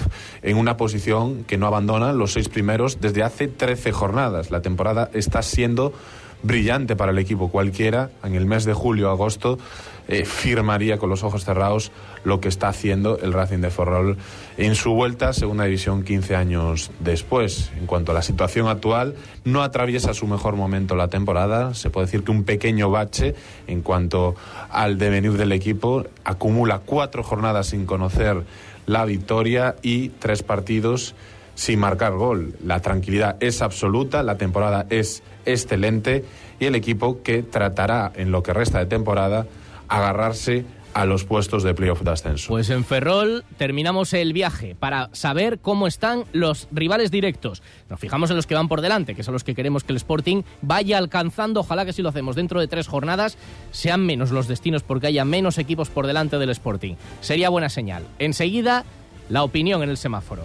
en 0.42 0.58
una 0.58 0.78
posición 0.78 1.44
que 1.44 1.58
no 1.58 1.68
abandona 1.68 2.14
los 2.14 2.34
seis 2.34 2.50
primeros 2.50 3.02
desde 3.02 3.24
hace 3.24 3.48
13 3.48 3.92
jornadas. 3.92 4.52
La 4.52 4.62
temporada 4.62 5.10
está 5.14 5.42
siendo 5.42 5.94
brillante 6.44 6.96
para 6.96 7.12
el 7.12 7.20
equipo 7.20 7.50
cualquiera. 7.50 8.10
En 8.24 8.36
el 8.36 8.46
mes 8.46 8.66
de 8.66 8.74
julio-agosto 8.74 9.58
eh, 10.08 10.26
firmaría 10.26 10.98
con 10.98 11.10
los 11.10 11.24
ojos 11.24 11.46
cerrados 11.46 11.92
lo 12.24 12.42
que 12.42 12.50
está 12.50 12.68
haciendo 12.68 13.20
el 13.20 13.34
Racing 13.34 13.60
de 13.60 13.70
Ferrol 13.70 14.18
en 14.58 14.76
su 14.76 14.94
vuelta 14.94 15.30
a 15.30 15.34
Segunda 15.34 15.66
División 15.66 16.04
15 16.04 16.36
años 16.36 16.92
después. 17.00 17.72
En 17.78 17.86
cuanto 17.86 18.12
a 18.12 18.16
la 18.16 18.22
situación 18.22 18.68
actual, 18.68 19.16
no 19.46 19.64
atraviesa 19.64 20.14
su 20.14 20.28
mejor 20.28 20.56
momento 20.56 20.96
la 20.96 21.08
temporada. 21.08 21.74
Se 21.74 21.90
puede 21.90 22.08
decir 22.08 22.24
que 22.24 22.32
un 22.32 22.44
pequeño 22.44 22.90
bache 22.90 23.36
en 23.68 23.82
cuanto 23.82 24.36
al 24.70 24.98
devenir 24.98 25.34
del 25.34 25.52
equipo. 25.52 26.06
Acumula 26.24 26.80
cuatro 26.80 27.24
jornadas 27.24 27.68
sin 27.68 27.86
conocer 27.86 28.44
la 28.86 29.06
victoria 29.06 29.76
y 29.82 30.10
tres 30.10 30.44
partidos 30.44 31.16
sin 31.56 31.80
marcar 31.80 32.14
gol. 32.14 32.56
La 32.64 32.80
tranquilidad 32.80 33.38
es 33.40 33.62
absoluta, 33.62 34.24
la 34.24 34.38
temporada 34.38 34.86
es 34.90 35.24
excelente 35.46 36.26
y 36.60 36.66
el 36.66 36.76
equipo 36.76 37.22
que 37.24 37.44
tratará 37.44 38.12
en 38.16 38.32
lo 38.32 38.44
que 38.44 38.54
resta 38.54 38.80
de 38.80 38.86
temporada 38.86 39.48
agarrarse 39.88 40.66
a 40.94 41.06
los 41.06 41.24
puestos 41.24 41.64
de 41.64 41.74
playoff 41.74 42.02
de 42.02 42.12
ascenso. 42.12 42.50
Pues 42.50 42.70
en 42.70 42.84
Ferrol 42.84 43.44
terminamos 43.58 44.14
el 44.14 44.34
viaje 44.34 44.76
para 44.76 45.10
saber 45.14 45.60
cómo 45.60 45.88
están 45.88 46.26
los 46.34 46.68
rivales 46.72 47.12
directos. 47.12 47.62
Nos 47.90 48.00
fijamos 48.00 48.30
en 48.30 48.36
los 48.36 48.48
que 48.48 48.56
van 48.56 48.68
por 48.68 48.82
delante, 48.82 49.16
que 49.16 49.24
son 49.24 49.34
los 49.34 49.44
que 49.44 49.56
queremos 49.56 49.84
que 49.84 49.94
el 49.94 49.98
Sporting 49.98 50.44
vaya 50.62 50.98
alcanzando. 50.98 51.62
Ojalá 51.62 51.86
que 51.86 51.94
si 51.94 52.02
lo 52.02 52.10
hacemos 52.10 52.36
dentro 52.36 52.60
de 52.60 52.68
tres 52.68 52.88
jornadas 52.88 53.38
sean 53.72 54.06
menos 54.06 54.32
los 54.32 54.48
destinos 54.48 54.84
porque 54.84 55.08
haya 55.08 55.26
menos 55.26 55.58
equipos 55.58 55.90
por 55.90 56.08
delante 56.08 56.38
del 56.38 56.50
Sporting. 56.50 56.96
Sería 57.22 57.50
buena 57.50 57.70
señal. 57.70 58.04
Enseguida, 58.20 58.86
la 59.30 59.44
opinión 59.44 59.84
en 59.84 59.90
el 59.90 59.98
semáforo. 59.98 60.44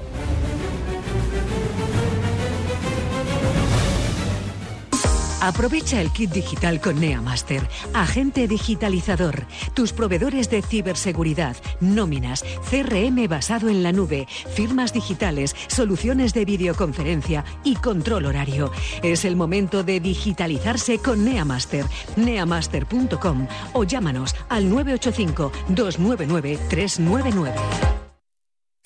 Aprovecha 5.40 6.00
el 6.00 6.10
kit 6.10 6.30
digital 6.30 6.80
con 6.80 6.98
Neamaster, 6.98 7.68
agente 7.92 8.48
digitalizador, 8.48 9.46
tus 9.74 9.92
proveedores 9.92 10.48
de 10.48 10.62
ciberseguridad, 10.62 11.56
nóminas, 11.80 12.42
CRM 12.70 13.28
basado 13.28 13.68
en 13.68 13.82
la 13.82 13.92
nube, 13.92 14.26
firmas 14.54 14.94
digitales, 14.94 15.54
soluciones 15.68 16.32
de 16.32 16.46
videoconferencia 16.46 17.44
y 17.64 17.76
control 17.76 18.26
horario. 18.26 18.72
Es 19.02 19.24
el 19.24 19.36
momento 19.36 19.82
de 19.84 20.00
digitalizarse 20.00 20.98
con 20.98 21.24
Neamaster, 21.24 21.84
neamaster.com 22.16 23.46
o 23.74 23.84
llámanos 23.84 24.34
al 24.48 24.70
985 24.70 25.52
299 25.68 26.58
399. 26.68 28.05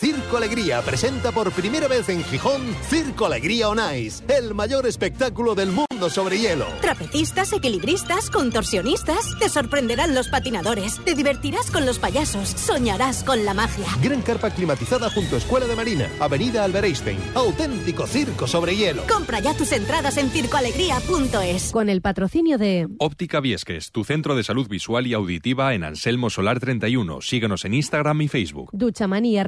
Circo 0.01 0.39
Alegría 0.39 0.81
presenta 0.81 1.31
por 1.31 1.53
primera 1.53 1.87
vez 1.87 2.09
en 2.09 2.25
Gijón 2.25 2.63
Circo 2.89 3.27
Alegría 3.27 3.69
on 3.69 3.79
Ice, 3.99 4.25
el 4.29 4.55
mayor 4.55 4.87
espectáculo 4.87 5.55
del 5.55 5.73
mundo 5.73 6.09
sobre 6.09 6.39
hielo. 6.39 6.65
Trapecistas, 6.81 7.53
equilibristas, 7.53 8.31
contorsionistas. 8.31 9.39
Te 9.39 9.51
sorprenderán 9.51 10.15
los 10.15 10.29
patinadores. 10.29 10.99
Te 11.05 11.15
divertirás 11.15 11.71
con 11.71 11.85
los 11.85 11.99
payasos. 11.99 12.49
Soñarás 12.49 13.23
con 13.25 13.45
la 13.45 13.53
magia. 13.53 13.85
Gran 14.03 14.23
carpa 14.23 14.49
climatizada 14.49 15.11
junto 15.11 15.35
a 15.35 15.39
Escuela 15.39 15.67
de 15.67 15.77
Marina, 15.77 16.09
Avenida 16.19 16.65
Albert 16.65 16.87
Einstein. 16.87 17.19
Auténtico 17.35 18.07
circo 18.07 18.47
sobre 18.47 18.75
hielo. 18.75 19.03
Compra 19.07 19.41
ya 19.41 19.55
tus 19.55 19.71
entradas 19.73 20.17
en 20.17 20.31
circoalegría.es. 20.31 21.73
Con 21.73 21.91
el 21.91 22.01
patrocinio 22.01 22.57
de 22.57 22.89
Óptica 22.97 23.41
Viesques, 23.41 23.93
tu 23.93 24.05
centro 24.05 24.35
de 24.35 24.45
salud 24.45 24.67
visual 24.67 25.07
y 25.07 25.13
auditiva 25.13 25.75
en 25.75 25.85
Anselmo 25.85 26.31
Solar 26.31 26.59
31. 26.59 27.21
Síguenos 27.21 27.67
en 27.67 27.75
Instagram 27.75 28.23
y 28.23 28.29
Facebook. 28.29 28.71
Ducha 28.73 29.07
Manía, 29.07 29.45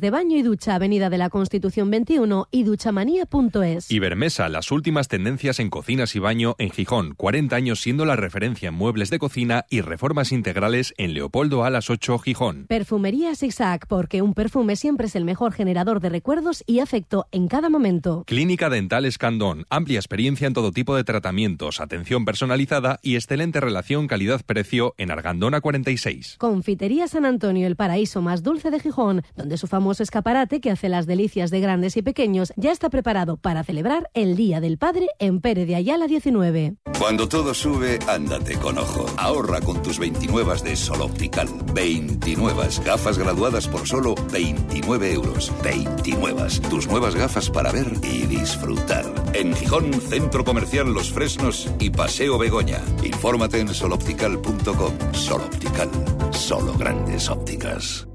de 0.00 0.10
baño 0.10 0.36
y 0.36 0.42
ducha, 0.42 0.74
Avenida 0.74 1.10
de 1.10 1.18
la 1.18 1.30
Constitución 1.30 1.90
21 1.90 2.48
y 2.50 2.64
duchamanía.es. 2.64 3.90
Ibermesa, 3.90 4.48
las 4.48 4.72
últimas 4.72 5.08
tendencias 5.08 5.60
en 5.60 5.70
cocinas 5.70 6.16
y 6.16 6.18
baño 6.18 6.56
en 6.58 6.70
Gijón. 6.70 7.14
40 7.14 7.54
años 7.54 7.80
siendo 7.80 8.04
la 8.04 8.16
referencia 8.16 8.68
en 8.70 8.74
muebles 8.74 9.10
de 9.10 9.18
cocina 9.18 9.64
y 9.70 9.80
reformas 9.80 10.32
integrales 10.32 10.94
en 10.98 11.14
Leopoldo 11.14 11.64
Alas 11.64 11.90
8, 11.90 12.18
Gijón. 12.18 12.66
Perfumería 12.66 13.34
Zigzag, 13.36 13.86
porque 13.86 14.22
un 14.22 14.34
perfume 14.34 14.76
siempre 14.76 15.06
es 15.06 15.16
el 15.16 15.24
mejor 15.24 15.52
generador 15.52 16.00
de 16.00 16.08
recuerdos 16.08 16.64
y 16.66 16.80
afecto 16.80 17.26
en 17.30 17.46
cada 17.48 17.68
momento. 17.68 18.24
Clínica 18.26 18.68
Dental 18.68 19.04
Escandón. 19.04 19.64
Amplia 19.70 19.98
experiencia 19.98 20.46
en 20.46 20.54
todo 20.54 20.72
tipo 20.72 20.96
de 20.96 21.04
tratamientos, 21.04 21.80
atención 21.80 22.24
personalizada 22.24 22.98
y 23.02 23.14
excelente 23.14 23.60
relación 23.60 24.08
calidad-precio 24.08 24.94
en 24.98 25.10
Argandona 25.10 25.60
46. 25.60 26.36
Confitería 26.38 27.06
San 27.08 27.26
Antonio, 27.26 27.66
el 27.66 27.76
paraíso 27.76 28.22
más 28.22 28.42
dulce 28.42 28.70
de 28.70 28.80
Gijón, 28.80 29.22
donde 29.36 29.56
su 29.56 29.66
famoso 29.66 29.83
escaparate 29.92 30.60
que 30.60 30.70
hace 30.70 30.88
las 30.88 31.06
delicias 31.06 31.50
de 31.50 31.60
grandes 31.60 31.96
y 31.96 32.02
pequeños 32.02 32.52
ya 32.56 32.72
está 32.72 32.90
preparado 32.90 33.36
para 33.36 33.64
celebrar 33.64 34.10
el 34.14 34.36
Día 34.36 34.60
del 34.60 34.78
Padre 34.78 35.08
en 35.18 35.40
Pérez 35.40 35.66
de 35.66 35.76
Ayala 35.76 36.06
19. 36.06 36.76
Cuando 36.98 37.28
todo 37.28 37.54
sube, 37.54 37.98
ándate 38.08 38.56
con 38.56 38.78
ojo. 38.78 39.06
Ahorra 39.16 39.60
con 39.60 39.82
tus 39.82 39.98
29 39.98 40.62
de 40.62 40.76
Sol 40.76 41.02
Optical. 41.02 41.48
29 41.72 42.68
gafas 42.84 43.18
graduadas 43.18 43.68
por 43.68 43.86
solo 43.86 44.14
29 44.32 45.12
euros. 45.12 45.52
29. 45.62 46.34
Tus 46.70 46.86
nuevas 46.88 47.14
gafas 47.14 47.50
para 47.50 47.72
ver 47.72 47.92
y 48.02 48.26
disfrutar. 48.26 49.04
En 49.32 49.54
Gijón, 49.54 49.92
Centro 49.94 50.44
Comercial 50.44 50.92
Los 50.92 51.12
Fresnos 51.12 51.70
y 51.78 51.90
Paseo 51.90 52.38
Begoña. 52.38 52.80
Infórmate 53.02 53.60
en 53.60 53.68
soloptical.com. 53.74 55.12
Sol 55.12 55.42
Optical. 55.42 55.90
Solo 56.32 56.74
grandes 56.74 57.28
ópticas. 57.28 58.06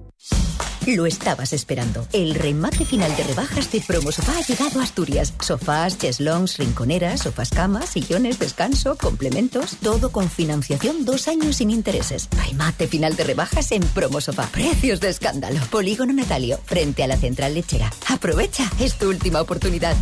Lo 0.88 1.06
estabas 1.06 1.54
esperando. 1.54 2.08
El 2.14 2.36
remate 2.36 2.86
final 2.86 3.16
de 3.16 3.24
rebajas 3.24 3.72
de 3.72 3.82
Promo 3.82 4.12
Sofá 4.12 4.38
ha 4.38 4.42
llegado 4.42 4.80
a 4.80 4.84
Asturias. 4.84 5.34
Sofás, 5.40 5.98
cheslongs, 5.98 6.58
rinconeras, 6.58 7.22
sofás 7.22 7.50
camas, 7.50 7.90
sillones, 7.90 8.40
descanso, 8.40 8.96
complementos, 8.96 9.78
todo 9.82 10.12
con 10.12 10.30
financiación 10.30 11.06
dos 11.06 11.28
años 11.28 11.58
sin 11.58 11.70
intereses. 11.70 12.30
Remate 12.46 12.88
final 12.88 13.16
de 13.16 13.24
rebajas 13.24 13.72
en 13.72 13.82
Promo 13.82 14.22
Sofá. 14.22 14.48
Precios 14.52 15.00
de 15.00 15.10
escándalo. 15.10 15.60
Polígono 15.70 16.14
Natalio, 16.14 16.60
frente 16.66 17.04
a 17.04 17.08
la 17.08 17.18
central 17.18 17.54
lechera. 17.54 17.92
Aprovecha, 18.08 18.70
es 18.80 18.98
tu 18.98 19.10
última 19.10 19.42
oportunidad. 19.42 19.96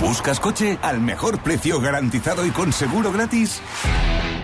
¿Buscas 0.00 0.40
coche 0.40 0.78
al 0.82 1.00
mejor 1.00 1.42
precio 1.42 1.80
garantizado 1.80 2.46
y 2.46 2.50
con 2.50 2.72
seguro 2.72 3.12
gratis? 3.12 3.60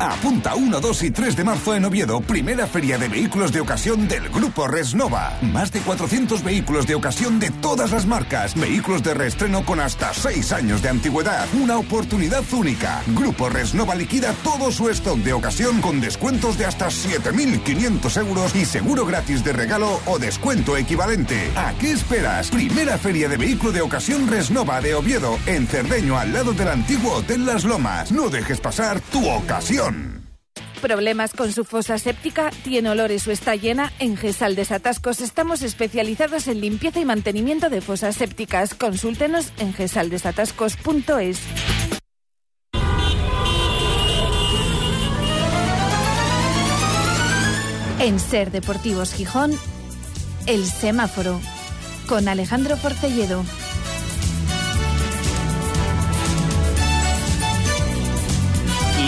Apunta 0.01 0.55
1, 0.55 0.81
2 0.81 1.03
y 1.03 1.11
3 1.11 1.37
de 1.37 1.43
marzo 1.45 1.75
en 1.75 1.85
Oviedo, 1.85 2.21
primera 2.21 2.69
feria 2.69 2.99
de 2.99 3.09
vehículos 3.09 3.51
de 3.51 3.61
ocasión 3.61 4.07
del 4.07 4.29
Grupo 4.29 4.69
Resnova. 4.69 5.37
Más 5.43 5.73
de 5.73 5.81
400 5.81 6.45
vehículos 6.45 6.87
de 6.87 6.95
ocasión 6.95 7.41
de 7.41 7.51
todas 7.51 7.91
las 7.91 8.07
marcas. 8.07 8.55
Vehículos 8.55 9.03
de 9.03 9.15
reestreno 9.15 9.65
con 9.65 9.81
hasta 9.81 10.15
6 10.15 10.53
años 10.53 10.83
de 10.83 10.91
antigüedad. 10.91 11.47
Una 11.53 11.79
oportunidad 11.79 12.45
única. 12.53 13.03
Grupo 13.09 13.49
Resnova 13.49 13.97
liquida 13.97 14.33
todo 14.45 14.71
su 14.71 14.89
stock 14.91 15.19
de 15.19 15.33
ocasión 15.33 15.81
con 15.81 16.01
descuentos 16.01 16.57
de 16.59 16.67
hasta 16.67 16.87
7.500 16.87 18.21
euros 18.21 18.55
y 18.55 18.65
seguro 18.67 19.05
gratis 19.05 19.43
de 19.43 19.53
regalo 19.53 20.01
o 20.07 20.19
descuento 20.21 20.77
equivalente. 20.77 21.51
¿A 21.57 21.73
qué 21.75 21.91
esperas? 21.91 22.51
Primera 22.51 22.99
feria 22.99 23.29
de 23.29 23.37
vehículo 23.37 23.73
de 23.73 23.81
ocasión 23.81 24.29
Resnova 24.29 24.81
de 24.81 24.95
Oviedo, 24.95 25.39
en 25.47 25.67
Cerdeño, 25.67 26.17
al 26.17 26.33
lado 26.33 26.53
del 26.53 26.69
antiguo 26.69 27.15
Hotel 27.15 27.45
Las 27.45 27.65
Lomas. 27.65 28.13
No 28.13 28.29
dejes 28.29 28.61
pasar 28.61 29.01
tu 29.01 29.29
ocasión. 29.29 29.88
¿Problemas 30.81 31.33
con 31.33 31.53
su 31.53 31.65
fosa 31.65 31.99
séptica? 31.99 32.51
¿Tiene 32.63 32.91
olores 32.91 33.27
o 33.27 33.33
está 33.33 33.57
llena? 33.57 33.93
En 33.99 34.17
Gesal 34.17 34.55
Desatascos 34.55 35.21
estamos 35.21 35.63
especializados 35.63 36.47
en 36.47 36.61
limpieza 36.61 37.01
y 37.01 37.05
mantenimiento 37.05 37.69
de 37.69 37.81
fosas 37.81 38.17
sépticas. 38.17 38.75
Consúltenos 38.75 39.53
en 39.59 39.73
gesaldesatascos.es. 39.73 41.41
En 48.01 48.21
Ser 48.21 48.53
Deportivos 48.53 49.13
Gijón, 49.13 49.51
El 50.47 50.65
Semáforo, 50.65 51.41
con 52.07 52.29
Alejandro 52.29 52.77
Forcelledo. 52.77 53.45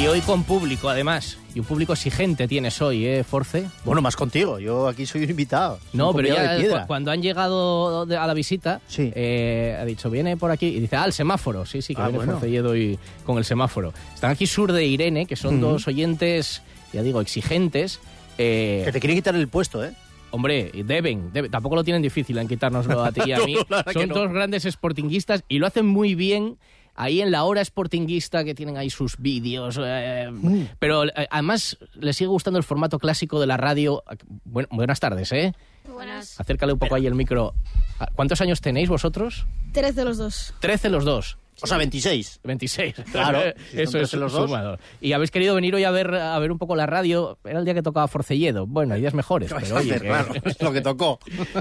Y 0.01 0.07
hoy 0.07 0.21
con 0.23 0.45
público, 0.45 0.89
además. 0.89 1.37
Y 1.55 1.59
un 1.61 1.67
público 1.67 1.93
exigente 1.93 2.49
tienes 2.49 2.81
hoy, 2.81 3.05
¿eh, 3.05 3.23
Force? 3.25 3.69
Bueno, 3.85 4.01
más 4.01 4.17
contigo. 4.17 4.59
Yo 4.59 4.89
aquí 4.89 5.05
soy 5.05 5.25
un 5.25 5.31
invitado. 5.31 5.79
No, 5.93 6.15
pero 6.15 6.29
ya 6.29 6.57
cu- 6.57 6.87
cuando 6.87 7.11
han 7.11 7.21
llegado 7.21 8.07
de- 8.07 8.17
a 8.17 8.27
la 8.27 8.33
visita, 8.33 8.81
eh, 8.97 9.77
ha 9.79 9.85
dicho, 9.85 10.09
viene 10.09 10.37
por 10.39 10.51
aquí. 10.53 10.69
Y 10.69 10.81
dice, 10.81 10.97
ah, 10.97 11.05
el 11.05 11.13
semáforo. 11.13 11.67
Sí, 11.67 11.83
sí, 11.83 11.95
que 11.95 12.01
Ah, 12.01 12.05
viene 12.07 12.19
bueno. 12.19 12.33
Forcelledo 12.35 12.75
y 12.77 12.99
con 13.27 13.37
el 13.37 13.45
semáforo. 13.45 13.93
Están 14.15 14.31
aquí 14.31 14.47
Sur 14.47 14.73
de 14.73 14.87
Irene, 14.87 15.27
que 15.27 15.37
son 15.37 15.61
dos 15.61 15.87
oyentes, 15.87 16.63
ya 16.95 17.03
digo, 17.03 17.21
exigentes. 17.21 18.01
eh, 18.39 18.83
Que 18.87 18.93
te 18.93 19.01
quieren 19.01 19.19
quitar 19.19 19.35
el 19.35 19.49
puesto, 19.49 19.85
¿eh? 19.85 19.93
Hombre, 20.31 20.71
deben, 20.87 21.31
deben. 21.33 21.51
Tampoco 21.51 21.75
lo 21.75 21.85
tienen 21.85 22.01
difícil 22.01 22.39
en 22.39 22.49
quitárnoslo 22.49 23.05
a 23.05 23.13
ti 23.13 23.21
y 23.27 23.33
a 23.33 23.39
No, 23.41 23.45
mí. 23.45 23.55
la 23.69 23.77
verdad 23.79 23.85
que 23.93 23.93
Son 23.93 24.09
no. 24.09 24.15
dos 24.15 24.33
grandes 24.33 24.63
sportinguistas 24.63 25.45
y 25.49 25.59
lo 25.59 25.67
hacen 25.67 25.85
muy 25.87 26.15
bien. 26.15 26.57
Ahí 27.03 27.21
en 27.23 27.31
la 27.31 27.45
hora 27.45 27.65
sportinguista 27.65 28.45
que 28.45 28.55
tienen 28.55 28.77
ahí 28.77 28.91
sus 28.91 29.17
vídeos. 29.17 29.79
eh, 29.83 30.29
Mm. 30.31 30.65
Pero 30.79 31.05
eh, 31.07 31.27
además 31.31 31.79
les 31.95 32.17
sigue 32.17 32.29
gustando 32.29 32.59
el 32.59 32.65
formato 32.65 32.99
clásico 32.99 33.41
de 33.41 33.47
la 33.47 33.57
radio. 33.57 34.03
Buen- 34.45 34.69
buenas 34.71 35.01
tardes, 35.01 35.33
¿eh? 35.33 35.55
Buenas. 35.91 36.39
Acércale 36.39 36.73
un 36.75 36.79
poco 36.79 36.95
ahí 36.95 37.07
el 37.07 37.15
micro. 37.15 37.55
Ah, 37.99 38.09
¿Cuántos 38.15 38.41
años 38.43 38.61
tenéis 38.61 38.89
vosotros? 38.91 39.47
Tres 39.73 39.95
de 39.97 40.05
los 40.05 40.19
dos. 40.19 40.53
Trece 40.61 40.91
los 40.91 41.05
dos. 41.05 41.39
O 41.63 41.67
sea, 41.67 41.77
26. 41.79 42.41
26. 42.45 42.95
Claro, 43.13 43.41
si 43.71 43.81
Eso 43.81 43.99
es 43.99 44.11
13 44.11 44.17
los 44.19 44.33
dos. 44.33 44.47
sumado. 44.49 44.79
Y 45.01 45.13
habéis 45.13 45.31
querido 45.31 45.55
venir 45.55 45.75
hoy 45.75 45.85
a 45.85 45.91
ver, 45.91 46.15
a 46.15 46.39
ver 46.39 46.53
un 46.53 46.59
poco 46.59 46.77
la 46.77 46.87
radio. 46.87 47.39
Era 47.45 47.59
el 47.59 47.65
día 47.65 47.75
que 47.75 47.83
tocaba 47.83 48.09
Forcelledo. 48.09 48.67
Bueno, 48.67 48.95
hay 48.95 49.01
días 49.01 49.15
mejores. 49.15 49.53
Pero 49.61 49.77
oye, 49.77 49.93
que- 49.95 50.01
Claro, 50.01 50.35
es 50.45 50.61
lo 50.63 50.73
que 50.73 50.81
tocó. 50.83 51.19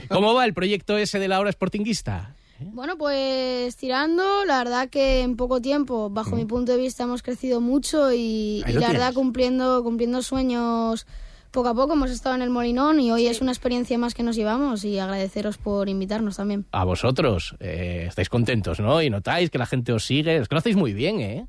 ¿Cómo 0.09 0.33
va 0.33 0.45
el 0.45 0.53
proyecto 0.53 0.97
ese 0.97 1.17
de 1.19 1.27
la 1.29 1.39
hora 1.39 1.51
sportinguista? 1.51 2.35
Bueno, 2.61 2.97
pues 2.97 3.75
tirando, 3.77 4.45
la 4.45 4.57
verdad 4.59 4.89
que 4.89 5.21
en 5.21 5.35
poco 5.35 5.61
tiempo, 5.61 6.09
bajo 6.09 6.35
mi 6.35 6.45
punto 6.45 6.71
de 6.71 6.77
vista, 6.77 7.03
hemos 7.03 7.21
crecido 7.23 7.61
mucho 7.61 8.11
y, 8.13 8.63
la 8.67 8.87
verdad 8.91 9.13
cumpliendo, 9.13 9.83
cumpliendo 9.83 10.21
sueños 10.21 11.07
poco 11.51 11.69
a 11.69 11.73
poco. 11.73 11.93
Hemos 11.93 12.11
estado 12.11 12.35
en 12.35 12.41
el 12.41 12.49
Molinón 12.49 12.99
y 12.99 13.11
hoy 13.11 13.27
es 13.27 13.41
una 13.41 13.51
experiencia 13.51 13.97
más 13.97 14.13
que 14.13 14.23
nos 14.23 14.35
llevamos 14.35 14.83
y 14.85 14.99
agradeceros 14.99 15.57
por 15.57 15.89
invitarnos 15.89 16.37
también. 16.37 16.65
A 16.71 16.83
vosotros. 16.85 17.55
eh, 17.59 18.05
estáis 18.07 18.29
contentos, 18.29 18.79
¿no? 18.79 19.01
Y 19.01 19.09
notáis 19.09 19.49
que 19.49 19.57
la 19.57 19.65
gente 19.65 19.91
os 19.93 20.05
sigue. 20.05 20.39
Os 20.39 20.47
conocéis 20.47 20.75
muy 20.75 20.93
bien, 20.93 21.19
¿eh? 21.21 21.47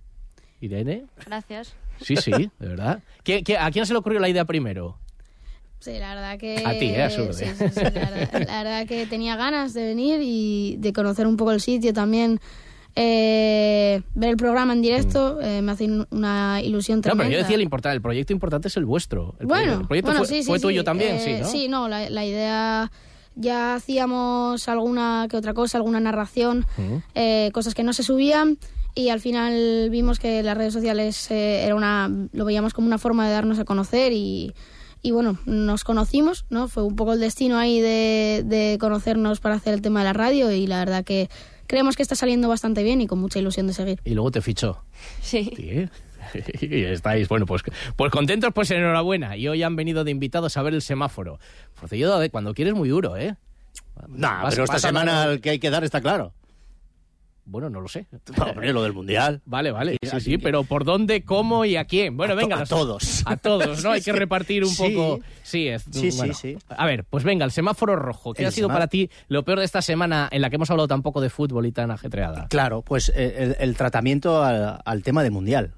Irene. 0.61 1.05
Gracias. 1.27 1.75
Sí, 2.01 2.16
sí, 2.16 2.31
de 2.33 2.68
verdad. 2.68 3.03
¿Quién- 3.25 3.44
quién- 3.44 3.61
¿A 3.61 3.70
quién 3.70 3.85
se 3.85 3.92
le 3.92 3.99
ocurrió 3.99 4.20
la 4.20 4.29
idea 4.29 4.44
primero? 4.46 4.96
Sí, 5.80 5.92
la 5.98 6.14
verdad 6.14 6.38
que... 6.38 6.62
A 6.64 6.78
ti, 6.78 6.86
¿eh? 6.86 7.02
A 7.02 7.10
sí, 7.10 7.22
sí, 7.32 7.44
sí, 7.56 7.80
la, 7.80 7.90
verdad, 7.90 8.30
la 8.46 8.62
verdad 8.62 8.86
que 8.86 9.06
tenía 9.06 9.34
ganas 9.36 9.72
de 9.74 9.82
venir 9.84 10.20
y 10.22 10.76
de 10.78 10.92
conocer 10.92 11.26
un 11.26 11.36
poco 11.36 11.52
el 11.52 11.60
sitio 11.60 11.92
también. 11.92 12.38
eh, 12.96 14.02
ver 14.14 14.30
el 14.30 14.36
programa 14.36 14.72
en 14.72 14.82
directo 14.82 15.40
eh, 15.40 15.62
me 15.62 15.72
hace 15.72 15.88
una 16.10 16.60
ilusión 16.62 16.98
No, 16.98 17.02
tremenda. 17.02 17.24
pero 17.24 17.32
yo 17.32 17.38
decía 17.38 17.56
el 17.56 17.62
importante. 17.62 17.96
El 17.96 18.02
proyecto 18.02 18.32
importante 18.32 18.68
es 18.68 18.76
el 18.76 18.84
vuestro. 18.84 19.34
El 19.40 19.46
bueno, 19.46 19.62
proyecto, 19.64 19.80
el 19.82 19.86
proyecto 19.88 20.10
bueno, 20.10 20.18
fue, 20.20 20.28
sí, 20.28 20.42
sí, 20.42 20.46
fue 20.48 20.58
sí. 20.58 20.62
tuyo 20.62 20.84
también, 20.84 21.18
sí, 21.20 21.30
Eh, 21.30 21.38
¿no? 21.40 21.48
Sí, 21.48 21.68
no, 21.68 21.88
la, 21.88 22.10
la 22.10 22.24
idea 22.26 22.90
ya 23.36 23.74
hacíamos 23.74 24.68
alguna 24.68 25.28
que 25.30 25.36
otra 25.36 25.54
cosa, 25.54 25.78
alguna 25.78 26.00
narración, 26.00 26.66
eh, 27.14 27.50
cosas 27.54 27.74
que 27.74 27.82
no 27.84 27.92
se 27.92 28.02
subían 28.02 28.58
y 28.94 29.08
al 29.10 29.20
final 29.20 29.88
vimos 29.90 30.18
que 30.18 30.42
las 30.42 30.58
redes 30.58 30.74
sociales 30.74 31.30
eh, 31.30 31.62
era 31.64 31.74
una, 31.76 32.10
lo 32.32 32.44
veíamos 32.44 32.74
como 32.74 32.86
una 32.88 32.98
forma 32.98 33.26
de 33.26 33.32
darnos 33.32 33.58
a 33.60 33.64
conocer 33.64 34.12
y, 34.12 34.52
y 35.02 35.10
bueno, 35.12 35.38
nos 35.46 35.84
conocimos, 35.84 36.44
¿no? 36.50 36.68
Fue 36.68 36.82
un 36.82 36.96
poco 36.96 37.12
el 37.14 37.20
destino 37.20 37.58
ahí 37.58 37.80
de, 37.80 38.42
de 38.44 38.76
conocernos 38.80 39.40
para 39.40 39.54
hacer 39.56 39.74
el 39.74 39.82
tema 39.82 40.00
de 40.00 40.04
la 40.06 40.12
radio 40.12 40.50
y 40.50 40.66
la 40.66 40.78
verdad 40.78 41.04
que 41.04 41.28
creemos 41.66 41.96
que 41.96 42.02
está 42.02 42.14
saliendo 42.16 42.48
bastante 42.48 42.82
bien 42.82 43.00
y 43.00 43.06
con 43.06 43.18
mucha 43.18 43.38
ilusión 43.38 43.66
de 43.66 43.72
seguir. 43.72 44.00
Y 44.04 44.14
luego 44.14 44.30
te 44.30 44.40
fichó. 44.42 44.82
Sí. 45.22 45.52
Sí. 45.56 45.88
Y 46.60 46.82
estáis, 46.84 47.26
bueno, 47.28 47.46
pues, 47.46 47.62
pues 47.96 48.12
contentos, 48.12 48.50
pues 48.54 48.70
enhorabuena. 48.70 49.36
Y 49.38 49.48
hoy 49.48 49.62
han 49.62 49.74
venido 49.74 50.04
de 50.04 50.10
invitados 50.10 50.56
a 50.58 50.62
ver 50.62 50.74
el 50.74 50.82
semáforo. 50.82 51.40
Forcelledo, 51.72 52.20
cuando 52.30 52.52
quieres 52.52 52.74
muy 52.74 52.90
duro, 52.90 53.16
¿eh? 53.16 53.36
No, 54.06 54.28
Vas- 54.28 54.50
pero 54.54 54.64
esta 54.64 54.78
semana 54.78 55.24
el 55.24 55.40
que 55.40 55.50
hay 55.50 55.58
que 55.58 55.70
dar 55.70 55.82
está 55.82 56.00
claro. 56.02 56.34
Bueno, 57.44 57.68
no 57.70 57.81
lo 57.81 57.88
sé. 57.88 58.07
Hombre, 58.38 58.72
lo 58.72 58.83
del 58.83 58.92
Mundial. 58.92 59.40
Vale, 59.46 59.70
vale. 59.72 59.96
Sí, 60.03 60.20
Sí, 60.20 60.38
pero 60.38 60.64
¿por 60.64 60.85
dónde, 60.85 61.24
cómo 61.24 61.64
y 61.64 61.76
a 61.76 61.85
quién? 61.85 62.16
Bueno, 62.16 62.37
venga. 62.37 62.61
a 62.61 62.66
todos. 62.66 63.22
A 63.26 63.37
todos, 63.37 63.83
¿no? 63.83 63.90
Hay 63.92 64.03
que 64.03 64.12
repartir 64.14 64.64
un 64.64 64.74
poco. 64.76 65.20
Sí, 65.42 65.66
es, 65.68 65.83
Sí, 65.90 66.11
sí, 66.12 66.16
bueno. 66.18 66.35
sí. 66.35 66.57
A 66.68 66.87
ver, 66.87 67.05
pues 67.05 67.24
venga, 67.24 67.44
el 67.44 67.50
semáforo 67.50 67.96
rojo. 67.96 68.35
¿Qué 68.35 68.42
El 68.42 68.48
ha 68.48 68.50
sido 68.53 68.68
para 68.68 68.87
ti 68.87 69.11
lo 69.29 69.44
peor 69.44 69.59
de 69.59 69.64
esta 69.64 69.83
semana 69.83 70.29
en 70.31 70.42
la 70.42 70.50
que 70.50 70.57
hemos 70.57 70.70
hablado 70.70 70.88
tan 70.88 71.03
poco 71.03 71.20
de 71.20 71.31
fútbol 71.31 71.66
y 71.66 71.72
tan 71.72 71.90
ajetreada? 71.90 72.46
Claro, 72.48 72.83
pues 72.83 73.11
eh, 73.14 73.35
el, 73.38 73.57
el 73.59 73.76
tratamiento 73.76 74.42
al, 74.44 74.81
al 74.85 75.03
tema 75.03 75.22
del 75.22 75.33
Mundial. 75.33 75.72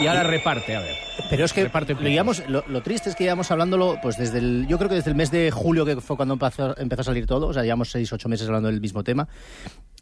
Y 0.00 0.06
ahora 0.06 0.24
reparte, 0.24 0.74
a 0.76 0.80
ver. 0.80 0.96
Pero 1.30 1.44
es 1.44 1.52
que 1.52 1.62
Reparte 1.64 1.94
lo, 1.94 2.00
llevamos- 2.02 2.42
lo, 2.48 2.64
lo 2.66 2.82
triste 2.82 3.08
es 3.10 3.16
que 3.16 3.24
llevamos 3.24 3.50
hablándolo, 3.50 3.98
pues 4.02 4.16
desde 4.18 4.38
el, 4.38 4.66
yo 4.68 4.76
creo 4.76 4.88
que 4.88 4.96
desde 4.96 5.10
el 5.10 5.16
mes 5.16 5.30
de 5.30 5.50
julio, 5.50 5.84
que 5.86 6.00
fue 6.00 6.16
cuando 6.16 6.34
empezó, 6.34 6.76
empezó 6.78 7.02
a 7.02 7.04
salir 7.04 7.26
todo, 7.26 7.46
o 7.46 7.52
sea, 7.52 7.62
llevamos 7.62 7.90
seis, 7.90 8.12
ocho 8.12 8.28
meses 8.28 8.46
hablando 8.46 8.68
del 8.68 8.80
mismo 8.80 9.04
tema, 9.04 9.28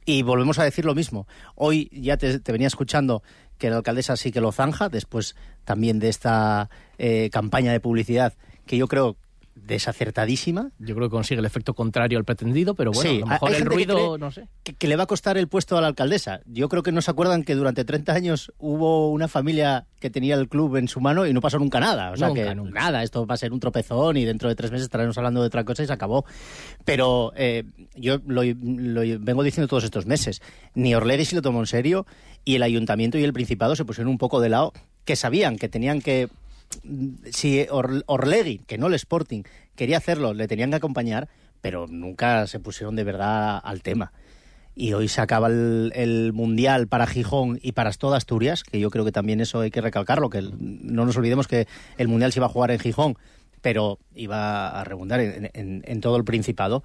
y 0.05 0.23
volvemos 0.23 0.59
a 0.59 0.65
decir 0.65 0.85
lo 0.85 0.95
mismo. 0.95 1.27
Hoy 1.55 1.89
ya 1.93 2.17
te, 2.17 2.39
te 2.41 2.53
venía 2.53 2.67
escuchando 2.67 3.23
que 3.59 3.71
la 3.71 3.77
alcaldesa 3.77 4.17
sí 4.17 4.33
que 4.33 4.41
lo 4.41 4.51
zanja, 4.51 4.89
después 4.89 5.37
también 5.65 5.99
de 6.01 6.09
esta 6.09 6.71
eh, 6.99 7.29
campaña 7.31 7.71
de 7.73 7.79
publicidad, 7.81 8.33
que 8.67 8.77
yo 8.79 8.89
creo 8.89 9.17
desacertadísima. 9.55 10.71
Yo 10.79 10.95
creo 10.95 11.09
que 11.09 11.13
consigue 11.13 11.41
el 11.41 11.45
efecto 11.47 11.75
contrario 11.75 12.19
al 12.19 12.25
pretendido, 12.25 12.75
pero 12.75 12.93
bueno, 12.93 13.11
Sí, 13.11 13.17
a 13.17 13.21
lo 13.21 13.27
mejor 13.27 13.49
el 13.51 13.55
gente 13.57 13.69
que 13.71 13.75
ruido, 13.75 13.97
cree 13.97 14.19
no 14.19 14.31
sé. 14.31 14.49
que, 14.63 14.75
que 14.75 14.89
le 14.89 14.97
va 14.97 15.05
a 15.05 15.07
costar 15.07 15.37
el 15.37 15.49
puesto 15.49 15.77
a 15.77 15.81
la 15.81 15.87
alcaldesa. 15.89 16.41
Yo 16.47 16.69
creo 16.69 16.83
que 16.83 16.93
no 16.93 17.03
se 17.03 17.11
acuerdan 17.11 17.43
que 17.43 17.55
durante 17.55 17.85
30 17.85 18.13
años 18.13 18.53
hubo 18.59 19.11
una 19.11 19.29
familia 19.29 19.87
que 20.01 20.11
tenía 20.11 20.35
el 20.35 20.49
club 20.49 20.77
en 20.77 20.89
su 20.89 21.01
mano 21.01 21.27
y 21.27 21.33
no 21.33 21.41
pasó 21.41 21.59
nunca 21.59 21.81
nada. 21.81 22.11
O 22.13 22.17
sea 22.17 22.29
Nunca, 22.29 22.43
que 22.45 22.55
nunca. 22.55 22.81
nada, 22.81 23.03
esto 23.03 23.27
va 23.27 23.35
a 23.35 23.39
ser 23.39 23.53
un 23.53 23.61
tropezón 23.61 24.17
y 24.17 24.25
dentro 24.25 24.49
de 24.49 24.55
tres 24.55 24.71
meses 24.71 24.85
estaremos 24.85 25.17
hablando 25.19 25.41
de 25.41 25.47
otra 25.47 25.65
cosa 25.65 25.83
y 25.83 25.87
se 25.87 25.93
acabó. 25.93 26.25
Pero 26.85 27.33
eh, 27.37 27.65
yo 27.95 28.19
lo, 28.27 28.43
lo 28.45 29.01
vengo 29.21 29.43
diciendo 29.43 29.69
todos 29.69 29.85
estos 29.85 30.07
meses. 30.07 30.41
Ni 30.75 30.95
Orlegui 30.95 31.25
se 31.25 31.37
lo 31.37 31.43
tomó 31.43 31.61
en 31.61 31.67
serio 31.67 32.07
y 32.45 32.57
el 32.57 32.63
ayuntamiento 32.63 33.19
y 33.19 33.25
el 33.25 33.33
principado 33.33 33.77
se 33.77 33.85
pusieron 33.85 34.11
un 34.11 34.19
poco 34.19 34.41
de 34.41 34.49
lado, 34.49 34.73
que 35.05 35.15
sabían 35.17 35.57
que 35.57 35.69
tenían 35.69 36.01
que 36.01 36.29
si 37.31 37.67
Or- 37.71 38.05
que 38.67 38.79
no 38.79 38.87
el 38.89 38.95
Sporting, 38.95 39.43
quería 39.77 39.99
hacerlo, 39.99 40.35
le 40.35 40.49
tenían 40.49 40.71
que 40.71 40.77
acompañar, 40.77 41.29
pero 41.61 41.87
nunca 41.87 42.47
se 42.47 42.61
pusieron 42.61 42.97
de 42.97 43.05
verdad 43.05 43.61
al 43.63 43.83
tema. 43.83 44.13
Y 44.75 44.95
hoy 44.95 45.09
se 45.09 45.21
acaba 45.21 45.49
el, 45.49 45.93
Mundial 46.33 46.89
para 46.89 47.07
Gijón 47.07 47.59
y 47.63 47.73
para 47.73 47.93
toda 47.93 48.17
Asturias, 48.17 48.65
que 48.65 48.81
yo 48.81 48.91
creo 48.91 49.05
que 49.05 49.13
también 49.13 49.41
eso 49.41 49.61
hay 49.61 49.71
que 49.71 49.83
recalcarlo, 49.83 50.31
que 50.31 50.41
no 50.43 51.05
nos 51.05 51.17
olvidemos 51.17 51.47
que 51.47 51.67
el 51.99 52.09
Mundial 52.09 52.33
se 52.33 52.39
iba 52.39 52.47
a 52.47 52.51
jugar 52.51 52.71
en 52.71 52.79
Gijón, 52.79 53.17
pero 53.61 53.99
iba 54.15 54.69
a 54.81 54.83
en- 55.53 55.83
en 55.87 56.01
todo 56.01 56.17
el 56.17 56.25
Principado. 56.25 56.83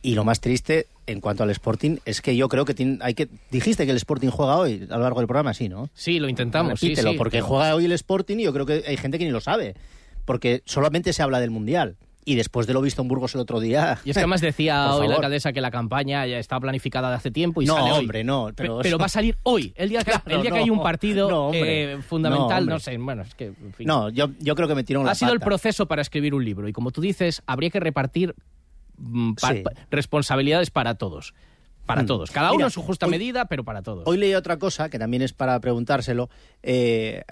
Y 0.00 0.14
lo 0.14 0.24
más 0.24 0.40
triste 0.40 0.86
en 1.06 1.20
cuanto 1.20 1.42
al 1.42 1.50
Sporting 1.50 1.96
es 2.04 2.20
que 2.22 2.36
yo 2.36 2.48
creo 2.48 2.64
que, 2.64 2.74
tiene- 2.74 2.98
hay 3.00 3.14
que 3.14 3.28
dijiste 3.50 3.84
que 3.84 3.90
el 3.90 3.96
Sporting 3.96 4.28
juega 4.28 4.56
hoy 4.56 4.86
a 4.90 4.96
lo 4.96 5.02
largo 5.02 5.20
del 5.20 5.26
programa, 5.26 5.54
sí, 5.54 5.68
¿no? 5.68 5.90
Sí, 5.94 6.18
lo 6.20 6.28
intentamos, 6.28 6.78
sí, 6.78 6.88
Repítelo, 6.88 7.12
sí. 7.12 7.16
porque 7.18 7.40
juega 7.40 7.74
hoy 7.74 7.84
el 7.86 7.92
Sporting 7.92 8.36
y 8.38 8.44
yo 8.44 8.52
creo 8.52 8.66
que 8.66 8.84
hay 8.86 8.96
gente 8.96 9.18
que 9.18 9.24
ni 9.24 9.30
lo 9.30 9.40
sabe. 9.40 9.74
Porque 10.24 10.62
solamente 10.66 11.12
se 11.12 11.22
habla 11.22 11.40
del 11.40 11.50
Mundial. 11.50 11.96
Y 12.24 12.34
después 12.34 12.66
de 12.66 12.74
lo 12.74 12.82
visto 12.82 13.00
en 13.00 13.08
Burgos 13.08 13.34
el 13.34 13.40
otro 13.40 13.58
día. 13.58 13.98
Y 14.04 14.10
es 14.10 14.14
que 14.14 14.20
además 14.20 14.40
decía 14.42 14.92
hoy 14.94 15.06
la 15.08 15.14
favor. 15.14 15.14
alcalesa 15.14 15.52
que 15.54 15.62
la 15.62 15.70
campaña 15.70 16.26
ya 16.26 16.38
estaba 16.38 16.60
planificada 16.60 17.08
de 17.08 17.16
hace 17.16 17.30
tiempo 17.30 17.62
y 17.62 17.64
No, 17.64 17.74
sale 17.76 17.90
hoy. 17.92 17.98
hombre, 18.00 18.22
no, 18.22 18.50
Pe- 18.54 18.68
pero 18.82 18.98
va 18.98 19.06
a 19.06 19.08
salir 19.08 19.38
hoy, 19.44 19.72
el 19.76 19.88
día 19.88 20.00
que, 20.04 20.10
Claro, 20.12 20.22
el 20.36 20.42
día 20.42 20.50
que 20.50 20.58
hay 20.58 20.68
un 20.68 20.82
partido 20.82 21.30
No, 21.30 21.46
hombre. 21.46 21.94
eh, 21.94 22.02
fundamental, 22.02 22.66
No, 22.66 22.78
sé, 22.78 22.98
bueno, 22.98 23.22
es 23.22 23.34
que... 23.34 23.46
en 23.46 23.72
fin. 23.74 23.86
No, 23.86 24.10
yo, 24.10 24.28
yo 24.40 24.54
creo 24.54 24.68
que 24.68 24.74
metieron 24.74 25.06
la 25.06 25.12
ha 25.12 25.14
sido 25.14 25.32
el 25.32 25.40
proceso 25.40 25.86
para 25.86 26.02
escribir 26.02 26.34
un 26.34 26.44
libro 26.44 26.68
y 26.68 26.72
como 26.74 26.90
tú 26.90 27.00
dices, 27.00 27.42
habría 27.46 27.70
que 27.70 27.80
repartir 27.80 28.34
pa- 29.40 29.52
Sí. 29.54 29.60
pa- 29.62 29.72
responsabilidades 29.90 30.70
para 30.70 30.94
todos. 30.96 31.34
Para 31.86 32.02
Mm. 32.02 32.06
todos. 32.06 32.30
Cada 32.30 32.52
uno 32.52 32.66
en 32.66 32.70
su 32.70 32.82
justa 32.82 33.06
hoy- 33.06 33.12
medida, 33.12 33.46
pero 33.46 33.64
para 33.64 33.80
todos. 33.82 34.02
Hoy 34.06 34.18
leí 34.18 34.34
otra 34.34 34.58
cosa 34.58 34.90
que 34.90 34.98
también 34.98 35.22
es 35.22 35.32
para 35.32 35.58
preguntárselo 35.60 36.28
eh, 36.62 37.22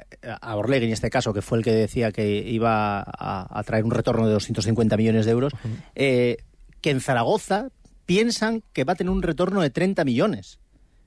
a 0.41 0.57
Orlegui 0.57 0.87
en 0.87 0.93
este 0.93 1.11
caso, 1.11 1.35
que 1.35 1.43
fue 1.43 1.59
el 1.59 1.65
que 1.65 1.73
decía 1.73 2.11
que 2.11 2.39
iba 2.49 3.01
a, 3.01 3.59
a 3.59 3.63
traer 3.65 3.85
un 3.85 3.91
retorno 3.91 4.27
de 4.27 4.33
250 4.33 4.97
millones 4.97 5.27
de 5.27 5.33
euros, 5.33 5.53
eh, 5.95 6.39
que 6.81 6.91
en 6.91 7.01
Zaragoza 7.03 7.69
piensan 8.07 8.63
que 8.73 8.85
va 8.85 8.95
a 8.95 8.97
tener 8.97 9.11
un 9.11 9.21
retorno 9.23 9.61
de 9.61 9.69
30 9.71 10.05
millones. 10.05 10.59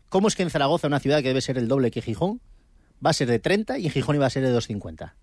¿Cómo 0.09 0.27
es 0.27 0.35
que 0.35 0.43
en 0.43 0.49
Zaragoza, 0.51 0.85
una 0.87 0.99
ciudad 0.99 1.21
que 1.21 1.29
debe 1.29 1.41
ser 1.41 1.57
el 1.57 1.67
doble 1.67 1.89
que 1.91 2.01
Gijón, 2.03 2.41
va 3.03 3.11
a 3.11 3.13
ser 3.13 3.29
de 3.29 3.39
30 3.39 3.77
y 3.79 3.85
en 3.85 3.91
Gijón 3.91 4.15
iba 4.15 4.25
a 4.25 4.29
ser 4.29 4.43
de 4.43 4.49
250? 4.51 5.15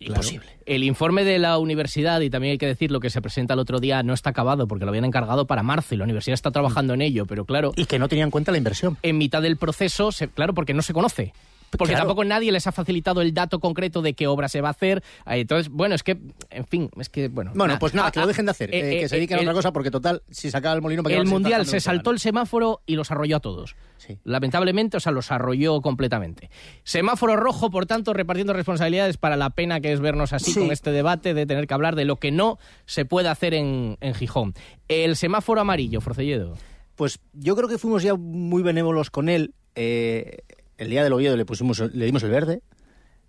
Imposible. 0.00 0.46
El 0.66 0.84
informe 0.84 1.24
de 1.24 1.38
la 1.38 1.58
universidad, 1.58 2.20
y 2.20 2.30
también 2.30 2.52
hay 2.52 2.58
que 2.58 2.66
decir 2.66 2.90
lo 2.90 3.00
que 3.00 3.10
se 3.10 3.20
presenta 3.20 3.54
el 3.54 3.60
otro 3.60 3.80
día, 3.80 4.02
no 4.02 4.14
está 4.14 4.30
acabado 4.30 4.68
porque 4.68 4.84
lo 4.84 4.90
habían 4.90 5.04
encargado 5.04 5.46
para 5.46 5.62
marzo 5.62 5.94
y 5.94 5.98
la 5.98 6.04
universidad 6.04 6.34
está 6.34 6.50
trabajando 6.50 6.94
en 6.94 7.02
ello, 7.02 7.26
pero 7.26 7.44
claro. 7.44 7.72
Y 7.76 7.86
que 7.86 7.98
no 7.98 8.08
tenían 8.08 8.26
en 8.26 8.30
cuenta 8.30 8.52
la 8.52 8.58
inversión. 8.58 8.96
En 9.02 9.18
mitad 9.18 9.42
del 9.42 9.56
proceso, 9.56 10.12
se- 10.12 10.28
claro, 10.28 10.54
porque 10.54 10.74
no 10.74 10.82
se 10.82 10.92
conoce. 10.92 11.32
Porque 11.76 11.92
Claro. 11.92 12.06
tampoco 12.06 12.24
nadie 12.24 12.50
les 12.52 12.66
ha 12.66 12.72
facilitado 12.72 13.20
el 13.20 13.34
dato 13.34 13.60
concreto 13.60 14.00
de 14.00 14.14
qué 14.14 14.26
obra 14.26 14.48
se 14.48 14.60
va 14.60 14.68
a 14.68 14.70
hacer. 14.70 15.02
Eh, 15.26 15.40
Entonces, 15.40 15.68
bueno, 15.70 15.94
es 15.94 16.02
que, 16.02 16.18
en 16.50 16.66
fin, 16.66 16.88
es 16.98 17.08
que, 17.08 17.28
bueno. 17.28 17.52
Bueno, 17.54 17.74
na- 17.74 17.78
pues 17.78 17.92
nada, 17.94 18.08
ah, 18.08 18.10
que 18.12 18.20
lo 18.20 18.24
ah, 18.24 18.28
dejen 18.28 18.46
de 18.46 18.50
hacer, 18.52 18.74
eh, 18.74 18.96
eh, 18.96 19.00
que 19.00 19.08
se 19.08 19.16
dediquen 19.16 19.38
a 19.38 19.40
otra 19.42 19.52
cosa, 19.52 19.72
porque 19.72 19.90
total, 19.90 20.22
si 20.30 20.50
se 20.50 20.56
acaba 20.56 20.74
el 20.74 20.82
molino... 20.82 21.02
¿para 21.02 21.14
qué 21.14 21.20
el 21.20 21.26
Mundial 21.26 21.66
se 21.66 21.80
saltó 21.80 22.10
el 22.10 22.18
semáforo 22.20 22.80
y 22.86 22.94
los 22.96 23.10
arrolló 23.10 23.36
a 23.36 23.40
todos. 23.40 23.76
Lamentablemente, 24.24 24.96
o 24.96 25.00
sea, 25.00 25.12
los 25.12 25.30
arrolló 25.30 25.80
completamente. 25.82 26.50
Semáforo 26.84 27.36
rojo, 27.36 27.70
por 27.70 27.84
tanto, 27.86 28.14
repartiendo 28.14 28.52
responsabilidades 28.54 29.16
para 29.18 29.36
la 29.36 29.50
pena 29.50 29.80
que 29.80 29.92
es 29.92 30.00
vernos 30.00 30.32
así 30.32 30.52
Sí. 30.52 30.60
con 30.60 30.70
este 30.72 30.90
debate 30.92 31.34
de 31.34 31.44
tener 31.46 31.66
que 31.66 31.74
hablar 31.74 31.94
de 31.96 32.04
lo 32.06 32.16
que 32.16 32.30
no 32.30 32.58
se 32.86 33.04
puede 33.04 33.28
hacer 33.28 33.52
en, 33.54 33.98
en 34.00 34.14
Gijón. 34.14 34.54
El 34.88 35.16
semáforo 35.16 35.60
amarillo, 35.60 36.00
Forcelledo. 36.00 36.54
Pues 36.94 37.20
yo 37.34 37.54
creo 37.54 37.68
que 37.68 37.76
fuimos 37.78 38.02
ya 38.02 38.14
muy 38.14 38.62
benévolos 38.62 39.10
con 39.10 39.28
él. 39.28 39.52
Eh, 39.74 40.38
el 40.78 40.90
día 40.90 41.04
del 41.04 41.12
Oviedo 41.12 41.36
le 41.36 41.44
pusimos, 41.44 41.78
le 41.80 42.04
dimos 42.06 42.22
el 42.22 42.30
verde. 42.30 42.62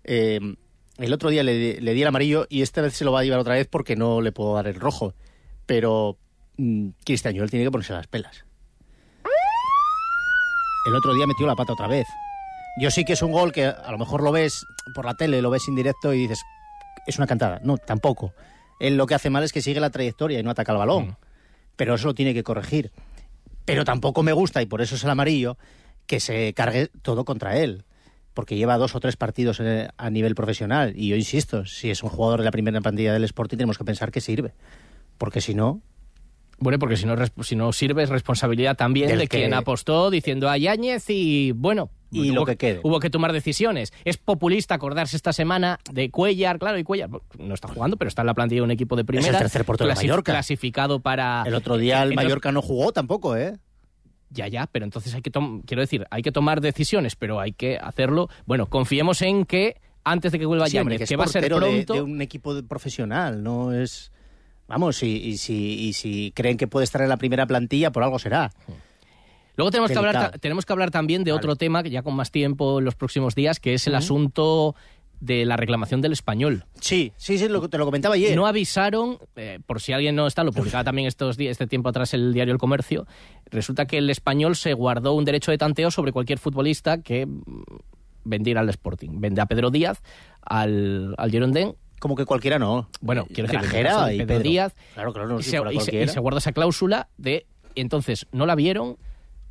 Eh, 0.04 0.40
el 0.98 1.12
otro 1.12 1.30
día 1.30 1.42
le, 1.42 1.54
di- 1.54 1.80
le 1.80 1.94
di 1.94 2.02
el 2.02 2.08
amarillo 2.08 2.46
y 2.48 2.62
esta 2.62 2.80
vez 2.82 2.94
se 2.94 3.04
lo 3.04 3.12
va 3.12 3.20
a 3.20 3.24
llevar 3.24 3.40
otra 3.40 3.54
vez 3.54 3.66
porque 3.68 3.96
no 3.96 4.20
le 4.20 4.32
puedo 4.32 4.54
dar 4.54 4.66
el 4.68 4.74
rojo. 4.74 5.14
Pero 5.66 6.18
mm, 6.56 6.88
Cristian 7.04 7.36
Joel 7.36 7.50
tiene 7.50 7.64
que 7.66 7.70
ponerse 7.70 7.92
las 7.92 8.06
pelas. 8.06 8.44
El 10.86 10.94
otro 10.94 11.12
día 11.14 11.26
metió 11.26 11.46
la 11.46 11.56
pata 11.56 11.72
otra 11.74 11.86
vez. 11.88 12.06
Yo 12.80 12.90
sí 12.90 13.04
que 13.04 13.12
es 13.12 13.22
un 13.22 13.32
gol 13.32 13.52
que 13.52 13.66
a 13.66 13.90
lo 13.90 13.98
mejor 13.98 14.22
lo 14.22 14.32
ves 14.32 14.64
por 14.94 15.04
la 15.04 15.14
tele, 15.14 15.42
lo 15.42 15.50
ves 15.50 15.68
en 15.68 15.74
directo 15.74 16.14
y 16.14 16.18
dices, 16.20 16.40
es 17.06 17.18
una 17.18 17.26
cantada. 17.26 17.60
No, 17.62 17.76
tampoco. 17.76 18.32
Él 18.78 18.96
lo 18.96 19.06
que 19.06 19.14
hace 19.14 19.28
mal 19.28 19.42
es 19.42 19.52
que 19.52 19.60
sigue 19.60 19.80
la 19.80 19.90
trayectoria 19.90 20.38
y 20.38 20.42
no 20.42 20.50
ataca 20.50 20.72
el 20.72 20.78
balón. 20.78 21.16
Pero 21.76 21.94
eso 21.94 22.06
lo 22.08 22.14
tiene 22.14 22.32
que 22.32 22.42
corregir. 22.42 22.92
Pero 23.66 23.84
tampoco 23.84 24.22
me 24.22 24.32
gusta, 24.32 24.62
y 24.62 24.66
por 24.66 24.80
eso 24.80 24.94
es 24.94 25.04
el 25.04 25.10
amarillo, 25.10 25.58
que 26.10 26.18
se 26.18 26.52
cargue 26.54 26.88
todo 27.02 27.24
contra 27.24 27.56
él. 27.56 27.84
Porque 28.34 28.56
lleva 28.56 28.76
dos 28.78 28.96
o 28.96 29.00
tres 29.00 29.16
partidos 29.16 29.60
eh, 29.60 29.88
a 29.96 30.10
nivel 30.10 30.34
profesional. 30.34 30.92
Y 30.96 31.06
yo 31.08 31.14
insisto, 31.16 31.66
si 31.66 31.88
es 31.90 32.02
un 32.02 32.10
jugador 32.10 32.40
de 32.40 32.44
la 32.46 32.50
primera 32.50 32.80
plantilla 32.80 33.12
del 33.12 33.22
Sporting, 33.22 33.56
tenemos 33.58 33.78
que 33.78 33.84
pensar 33.84 34.10
que 34.10 34.20
sirve. 34.20 34.52
Porque 35.18 35.40
si 35.40 35.54
no, 35.54 35.82
Bueno, 36.58 36.78
porque 36.80 36.96
si 36.96 37.06
no, 37.06 37.14
si 37.42 37.54
no 37.56 37.72
sirve 37.72 38.02
es 38.02 38.08
responsabilidad 38.10 38.76
también 38.76 39.08
de 39.16 39.28
que- 39.28 39.38
quien 39.38 39.54
apostó 39.54 40.10
diciendo 40.10 40.48
a 40.50 40.58
Yáñez 40.58 41.04
y 41.08 41.52
bueno. 41.52 41.90
Y 42.10 42.30
hubo- 42.30 42.40
lo 42.40 42.44
que 42.44 42.56
quede. 42.56 42.80
Hubo 42.82 42.98
que 43.00 43.08
tomar 43.08 43.32
decisiones. 43.32 43.92
Es 44.04 44.16
populista 44.16 44.74
acordarse 44.74 45.16
esta 45.16 45.32
semana 45.32 45.78
de 45.92 46.10
Cuellar, 46.10 46.58
claro, 46.58 46.76
y 46.78 46.82
Cuellar 46.84 47.08
no 47.38 47.54
está 47.54 47.68
jugando, 47.68 47.96
pero 47.96 48.08
está 48.08 48.22
en 48.22 48.26
la 48.26 48.34
plantilla 48.34 48.58
de 48.60 48.64
un 48.64 48.70
equipo 48.72 48.96
de 48.96 49.04
primera. 49.04 49.38
tercer 49.38 49.64
portero 49.64 49.88
clasi- 49.90 49.96
Mallorca. 50.08 50.32
Clasificado 50.32 50.98
para... 51.00 51.44
el 51.46 51.54
otro 51.54 51.78
día 51.78 52.02
el 52.02 52.14
Mallorca 52.14 52.50
no 52.52 52.60
jugó 52.62 52.92
tampoco, 52.92 53.36
¿eh? 53.36 53.56
Ya, 54.30 54.46
ya, 54.48 54.66
pero 54.70 54.84
entonces 54.84 55.12
hay 55.14 55.22
que 55.22 55.30
tomar, 55.30 55.62
quiero 55.66 55.80
decir, 55.80 56.06
hay 56.10 56.22
que 56.22 56.30
tomar 56.32 56.60
decisiones, 56.60 57.16
pero 57.16 57.40
hay 57.40 57.52
que 57.52 57.76
hacerlo. 57.78 58.28
Bueno, 58.46 58.66
confiemos 58.66 59.20
en 59.22 59.44
que 59.44 59.76
antes 60.04 60.32
de 60.32 60.38
que 60.38 60.46
vuelva 60.46 60.66
Sí, 60.66 60.74
Yáñez, 60.76 61.08
que 61.08 61.16
va 61.16 61.24
a 61.24 61.28
ser 61.28 61.42
de- 61.42 61.48
pronto, 61.56 61.94
de, 61.94 62.02
un 62.02 62.22
equipo 62.22 62.54
de- 62.54 62.62
profesional, 62.62 63.42
no 63.42 63.72
es... 63.72 64.12
Vamos, 64.68 65.02
y, 65.02 65.16
y 65.16 65.36
si, 65.36 65.88
y 65.88 65.92
si 65.94 66.32
creen 66.34 66.56
que 66.56 66.68
puede 66.68 66.84
estar 66.84 67.02
en 67.02 67.08
la 67.08 67.16
primera 67.16 67.44
plantilla, 67.44 67.90
por 67.90 68.04
algo 68.04 68.20
será. 68.20 68.52
Luego 69.56 69.72
tenemos 69.72 69.90
que, 69.90 69.98
hablar, 69.98 70.38
tenemos 70.38 70.64
que 70.64 70.72
hablar 70.72 70.90
también 70.92 71.24
de 71.24 71.32
otro 71.32 71.56
tema, 71.56 71.82
que 71.82 71.90
ya 71.90 72.02
con 72.02 72.14
más 72.14 72.30
tiempo 72.30 72.78
en 72.78 72.84
los 72.84 72.94
próximos 72.94 73.34
días, 73.34 73.58
que 73.58 73.74
es 73.74 73.86
el 73.88 73.94
asunto 73.96 74.76
de 75.20 75.44
la 75.44 75.56
reclamación 75.56 76.00
del 76.00 76.12
español. 76.12 76.64
Sí, 76.80 77.12
sí, 77.16 77.38
sí, 77.38 77.48
lo, 77.48 77.68
te 77.68 77.78
lo 77.78 77.84
comentaba 77.84 78.14
ayer. 78.14 78.34
No 78.34 78.46
avisaron, 78.46 79.18
eh, 79.36 79.60
por 79.66 79.80
si 79.80 79.92
alguien 79.92 80.16
no 80.16 80.26
está, 80.26 80.42
lo 80.44 80.52
publicaba 80.52 80.82
también 80.84 81.06
estos 81.06 81.36
días, 81.36 81.52
este 81.52 81.66
tiempo 81.66 81.90
atrás 81.90 82.14
el 82.14 82.32
diario 82.32 82.52
El 82.52 82.58
Comercio, 82.58 83.06
resulta 83.50 83.86
que 83.86 83.98
el 83.98 84.08
español 84.10 84.56
se 84.56 84.72
guardó 84.72 85.12
un 85.14 85.24
derecho 85.24 85.50
de 85.50 85.58
tanteo 85.58 85.90
sobre 85.90 86.12
cualquier 86.12 86.38
futbolista 86.38 87.02
que 87.02 87.26
mm, 87.26 87.42
vendiera 88.24 88.60
al 88.60 88.68
Sporting. 88.70 89.20
Vende 89.20 89.40
a 89.40 89.46
Pedro 89.46 89.70
Díaz, 89.70 90.02
al, 90.42 91.14
al 91.18 91.30
Girondin, 91.30 91.74
Como 91.98 92.16
que 92.16 92.24
cualquiera 92.24 92.58
no. 92.58 92.88
bueno, 93.00 93.26
quiero 93.26 93.50
decir, 93.50 93.70
Pedro 93.70 94.10
y 94.10 94.18
Pedro 94.18 94.26
Pedro. 94.26 94.40
Díaz, 94.42 94.74
Claro, 94.94 95.12
claro, 95.12 95.28
no, 95.28 95.40
y, 95.40 95.42
se, 95.42 96.02
y 96.02 96.08
se 96.08 96.20
guarda 96.20 96.38
esa 96.38 96.52
cláusula 96.52 97.08
de 97.18 97.46
entonces 97.74 98.26
no 98.32 98.46
la 98.46 98.54
vieron 98.54 98.96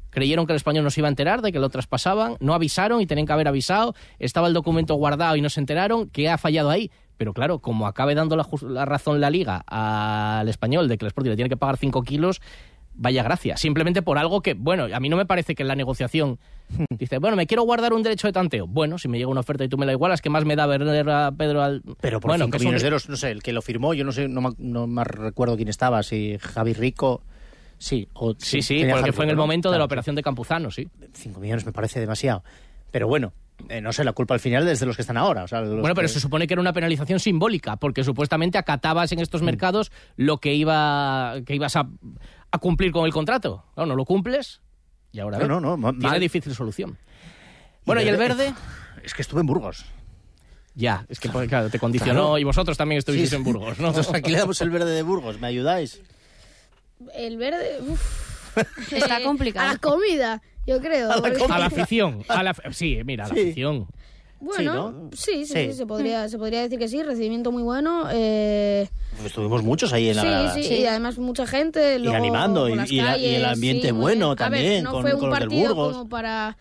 creyeron 0.09 0.45
que 0.45 0.53
el 0.53 0.57
español 0.57 0.83
no 0.83 0.89
se 0.91 1.01
iba 1.01 1.07
a 1.07 1.09
enterar 1.09 1.41
de 1.41 1.51
que 1.51 1.59
lo 1.59 1.69
traspasaban 1.69 2.35
no 2.39 2.53
avisaron 2.53 3.01
y 3.01 3.05
tenían 3.05 3.25
que 3.27 3.33
haber 3.33 3.47
avisado 3.47 3.95
estaba 4.19 4.47
el 4.47 4.53
documento 4.53 4.95
guardado 4.95 5.35
y 5.35 5.41
no 5.41 5.49
se 5.49 5.59
enteraron 5.59 6.09
¿qué 6.09 6.29
ha 6.29 6.37
fallado 6.37 6.69
ahí? 6.69 6.91
pero 7.17 7.33
claro, 7.33 7.59
como 7.59 7.85
acabe 7.85 8.15
dando 8.15 8.35
la, 8.37 8.47
la 8.63 8.85
razón 8.85 9.19
la 9.19 9.29
liga 9.29 9.63
al 9.67 10.47
español 10.47 10.87
de 10.87 10.97
que 10.97 11.05
el 11.05 11.07
Sporting 11.07 11.31
le 11.31 11.35
tiene 11.35 11.49
que 11.49 11.57
pagar 11.57 11.77
5 11.77 12.01
kilos 12.03 12.41
vaya 13.01 13.23
gracia, 13.23 13.55
simplemente 13.55 14.01
por 14.01 14.17
algo 14.17 14.41
que, 14.41 14.55
bueno, 14.55 14.87
a 14.93 14.99
mí 14.99 15.07
no 15.07 15.15
me 15.15 15.25
parece 15.25 15.55
que 15.55 15.63
en 15.63 15.69
la 15.69 15.75
negociación 15.75 16.37
dice, 16.89 17.17
bueno, 17.19 17.37
me 17.37 17.47
quiero 17.47 17.63
guardar 17.63 17.93
un 17.93 18.03
derecho 18.03 18.27
de 18.27 18.33
tanteo. 18.33 18.67
Bueno, 18.67 18.97
si 18.97 19.07
me 19.07 19.17
llega 19.17 19.29
una 19.29 19.39
oferta 19.39 19.63
y 19.63 19.69
tú 19.69 19.77
me 19.77 19.85
la 19.85 19.93
igualas, 19.93 20.21
¿qué 20.21 20.29
más 20.29 20.43
me 20.43 20.57
da 20.57 20.65
vender 20.65 21.09
a 21.09 21.31
Pedro 21.31 21.61
al... 21.63 21.81
Pero 22.01 22.19
por 22.19 22.31
bueno, 22.31 22.45
5 22.45 22.51
que 22.51 22.57
son- 22.59 22.65
millones 22.65 22.81
de 22.81 22.87
euros, 22.89 23.07
no 23.07 23.15
sé, 23.15 23.31
el 23.31 23.41
que 23.41 23.53
lo 23.53 23.61
firmó, 23.61 23.93
yo 23.93 24.03
no 24.03 24.11
sé, 24.11 24.27
no, 24.27 24.53
no 24.57 24.85
me 24.87 25.03
recuerdo 25.05 25.55
quién 25.55 25.69
estaba, 25.69 26.03
si 26.03 26.37
Javi 26.39 26.73
Rico, 26.73 27.21
sí. 27.79 28.07
O, 28.13 28.35
Sí, 28.37 28.61
sí, 28.61 28.85
porque 28.91 29.11
fue 29.13 29.25
en 29.25 29.31
el 29.31 29.35
momento 29.37 29.71
de 29.71 29.79
la 29.79 29.85
operación 29.85 30.15
de 30.15 30.21
Campuzano, 30.21 30.69
sí. 30.69 30.87
5 31.13 31.39
millones 31.39 31.65
me 31.65 31.71
parece 31.71 31.99
demasiado. 31.99 32.43
Pero 32.91 33.07
bueno, 33.07 33.33
eh, 33.69 33.81
no 33.81 33.91
sé, 33.91 34.03
la 34.03 34.13
culpa 34.13 34.35
al 34.35 34.39
final 34.39 34.67
es 34.67 34.79
de 34.79 34.85
los 34.85 34.95
que 34.95 35.01
están 35.01 35.17
ahora. 35.17 35.43
o 35.43 35.47
sea, 35.47 35.61
Bueno, 35.61 35.81
pero 35.95 36.07
que- 36.07 36.13
se 36.13 36.19
supone 36.19 36.45
que 36.47 36.53
era 36.53 36.61
una 36.61 36.73
penalización 36.73 37.19
simbólica, 37.19 37.75
porque 37.77 38.03
supuestamente 38.03 38.57
acatabas 38.57 39.11
en 39.11 39.19
Mm. 39.19 39.21
estos 39.23 39.41
mercados 39.41 39.91
lo 40.15 40.37
que 40.37 40.53
iba 40.53 41.35
que 41.45 41.55
ibas 41.55 41.75
a, 41.75 41.87
a 42.51 42.57
cumplir 42.59 42.91
con 42.91 43.05
el 43.05 43.11
contrato. 43.13 43.63
No, 43.75 43.85
no 43.85 43.95
lo 43.95 44.05
cumples 44.05 44.61
y 45.11 45.19
ahora 45.19 45.39
No, 45.39 45.59
no, 45.59 45.75
no, 45.77 45.93
tiene 45.97 46.19
difícil 46.19 46.53
solución. 46.53 46.97
Bueno, 47.85 48.01
¿y 48.01 48.07
el 48.07 48.17
verde? 48.17 48.53
Es 49.03 49.13
que 49.13 49.21
estuve 49.23 49.41
en 49.41 49.47
Burgos. 49.47 49.85
Ya, 50.75 51.05
es 51.09 51.19
que 51.19 51.29
pues, 51.29 51.49
claro, 51.49 51.69
te 51.69 51.79
condicionó 51.79 52.13
Claro. 52.21 52.37
y 52.37 52.43
vosotros 52.43 52.77
también 52.77 52.99
estuvisteis 52.99 53.29
Sí. 53.31 53.35
en 53.35 53.43
Burgos, 53.43 53.79
¿no? 53.79 53.87
Entonces 53.89 54.13
aquí 54.13 54.31
le 54.31 54.37
damos 54.37 54.61
el 54.61 54.69
verde 54.69 54.91
de 54.91 55.01
Burgos, 55.03 55.39
¿me 55.39 55.47
ayudáis? 55.47 56.01
El 57.13 57.37
verde. 57.37 57.79
uf. 57.87 58.55
Está 58.91 59.19
Eh, 59.19 59.23
complicado. 59.23 59.69
A 59.69 59.73
la 59.73 59.77
comida, 59.79 60.41
yo 60.67 60.79
creo. 60.79 61.09
porque- 61.21 61.43
A 61.49 61.59
la 61.59 61.65
afición, 61.67 62.23
a 62.27 62.43
la, 62.43 62.55
sí, 62.71 62.99
mira, 63.05 63.25
a 63.25 63.27
la 63.29 63.33
Sí. 63.35 63.41
afición. 63.41 63.87
Bueno, 64.41 65.09
sí, 65.13 65.45
sí, 65.45 65.45
Sí. 65.45 65.53
sí, 65.71 65.73
se, 65.73 65.85
podría, 65.85 66.29
se 66.29 66.37
podría 66.37 66.61
decir 66.61 66.79
que 66.79 66.87
sí. 66.87 67.03
Recibimiento 67.03 67.51
muy 67.51 67.61
bueno. 67.61 68.05
Eh, 68.11 68.87
estuvimos 69.25 69.63
muchos 69.63 69.91
ahí 69.91 70.07
en 70.09 70.15
sí, 70.15 70.21
la... 70.25 70.53
sí, 70.53 70.61
y 70.61 70.85
además 70.85 71.17
mucha 71.17 71.45
gente. 71.45 71.97
Y 71.97 71.99
luego 71.99 72.15
animando, 72.17 72.69
y- 72.69 72.75
las 72.75 72.89
y 72.89 72.95
la- 72.97 73.03
y 73.03 73.05
calles, 73.21 73.35
el 73.37 73.45
ambiente 73.45 73.87
sí, 73.87 73.93
bueno. 73.93 74.27
A 74.27 74.29
ver, 74.29 74.37
también, 74.37 74.83
no 74.85 74.91
con- 74.93 75.01
fue 75.01 75.13
un 75.13 75.19
con 75.19 75.29
los 75.29 75.39
del 75.39 75.47
partido 75.49 75.75
Burgos. 75.75 75.97
como 75.97 76.09
para 76.09 76.57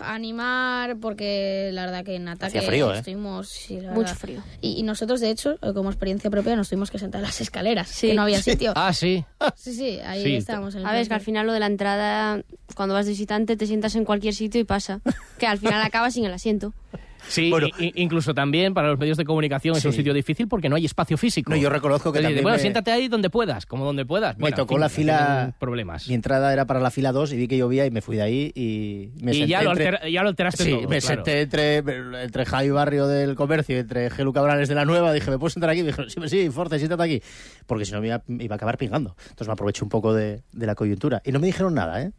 animar, 0.00 0.96
porque 0.98 1.70
la 1.72 1.84
verdad 1.86 2.04
que 2.04 2.16
en 2.16 2.28
ataque 2.28 2.58
Hacía 2.58 2.62
frío, 2.68 2.92
¿eh? 2.94 2.98
estuvimos... 2.98 3.48
sí, 3.48 3.80
la 3.80 3.90
Mucho 3.90 4.00
verdad. 4.00 4.16
frío. 4.16 4.42
Y, 4.60 4.78
y 4.78 4.82
nosotros, 4.82 5.20
de 5.20 5.30
hecho, 5.30 5.58
como 5.74 5.90
experiencia 5.90 6.30
propia, 6.30 6.56
nos 6.56 6.68
tuvimos 6.68 6.90
que 6.90 6.98
sentar 6.98 7.20
en 7.20 7.26
las 7.26 7.40
escaleras, 7.40 8.00
que 8.00 8.14
no 8.14 8.22
había 8.22 8.40
sitio. 8.42 8.72
Ah, 8.76 8.92
sí. 8.92 9.24
Sí, 9.56 9.74
sí, 9.74 10.00
ahí 10.04 10.22
Sí. 10.22 10.36
estábamos. 10.36 10.74
En 10.74 10.80
el 10.80 10.86
A 10.86 10.92
ver, 10.92 11.02
es 11.02 11.08
que 11.08 11.14
al 11.14 11.20
final 11.20 11.46
lo 11.46 11.52
de 11.52 11.60
la 11.60 11.66
entrada, 11.66 12.42
cuando 12.74 12.94
vas 12.94 13.06
de 13.06 13.12
visitante, 13.12 13.56
te 13.56 13.66
sientas 13.66 13.94
en 13.94 14.04
cualquier 14.04 14.34
sitio 14.34 14.60
y 14.60 14.64
pasa. 14.64 15.00
Que 15.38 15.46
al 15.46 15.58
final 15.58 15.82
acabas 15.82 16.14
sin 16.14 16.24
el 16.24 16.32
asiento. 16.32 16.72
Sí, 17.28 17.52
i- 17.78 17.92
incluso 18.02 18.34
también 18.34 18.74
para 18.74 18.88
los 18.88 18.98
medios 18.98 19.16
de 19.16 19.24
comunicación 19.24 19.76
es 19.76 19.84
un 19.84 19.92
sitio 19.92 20.12
difícil 20.14 20.48
porque 20.48 20.68
no 20.68 20.76
hay 20.76 20.84
espacio 20.84 21.16
físico. 21.16 21.50
No, 21.50 21.56
yo 21.56 21.68
reconozco 21.70 22.12
que 22.12 22.18
Es 22.18 22.22
decir, 22.22 22.36
también 22.36 22.42
Bueno, 22.44 22.56
me- 22.56 22.60
siéntate 22.62 22.90
ahí 22.90 23.08
donde 23.08 23.30
puedas, 23.30 23.66
como 23.66 23.84
donde 23.84 24.04
puedas. 24.04 24.36
Me 24.38 24.48
en 24.48 24.54
tocó 24.54 24.74
fin, 24.74 24.80
la 24.80 24.88
fila... 24.88 25.54
Problemas. 25.58 26.08
Mi 26.08 26.14
entrada 26.14 26.52
era 26.52 26.66
para 26.66 26.80
la 26.80 26.90
fila 26.90 27.12
2 27.12 27.32
y 27.32 27.36
vi 27.36 27.48
que 27.48 27.56
llovía 27.56 27.86
y 27.86 27.90
me 27.90 28.00
fui 28.02 28.16
de 28.16 28.22
ahí 28.22 28.52
y 28.54 29.10
me 29.22 29.32
Y 29.32 29.38
senté 29.40 29.48
ya 29.50 29.62
lo 29.62 29.72
entre- 29.72 30.12
ya 30.12 30.22
lo 30.22 30.28
alteraste 30.28 30.64
Sí, 30.64 30.70
todo, 30.70 30.88
me 30.88 30.98
claro. 31.00 31.00
senté 31.24 31.40
entre, 31.42 31.76
entre 31.78 32.44
Javi 32.44 32.70
Barrio 32.70 33.06
del 33.06 33.34
Comercio 33.34 33.76
y 33.76 33.80
entre 33.80 34.10
Gelu 34.10 34.32
Cabrales 34.32 34.68
de 34.68 34.74
la 34.74 34.84
Nueva. 34.84 35.12
Dije, 35.12 35.30
¿me 35.30 35.38
puedo 35.38 35.50
sentar 35.50 35.70
aquí? 35.70 35.80
Y 35.80 35.82
me 35.84 35.88
dijeron, 35.88 36.10
sí, 36.10 36.20
sí, 36.26 36.50
Forte, 36.50 36.78
siéntate 36.78 37.02
aquí. 37.02 37.22
Porque 37.66 37.84
si 37.84 37.92
no 37.92 38.00
me 38.00 38.08
iba, 38.08 38.22
me 38.26 38.44
iba 38.44 38.54
a 38.54 38.56
acabar 38.56 38.76
pingando. 38.78 39.14
Entonces 39.22 39.46
me 39.46 39.52
aproveché 39.52 39.84
un 39.84 39.90
poco 39.90 40.12
de, 40.14 40.42
de 40.52 40.66
la 40.66 40.74
coyuntura. 40.74 41.22
Y 41.24 41.32
no 41.32 41.38
me 41.40 41.46
dijeron 41.46 41.74
nada, 41.74 42.02
¿eh? 42.02 42.10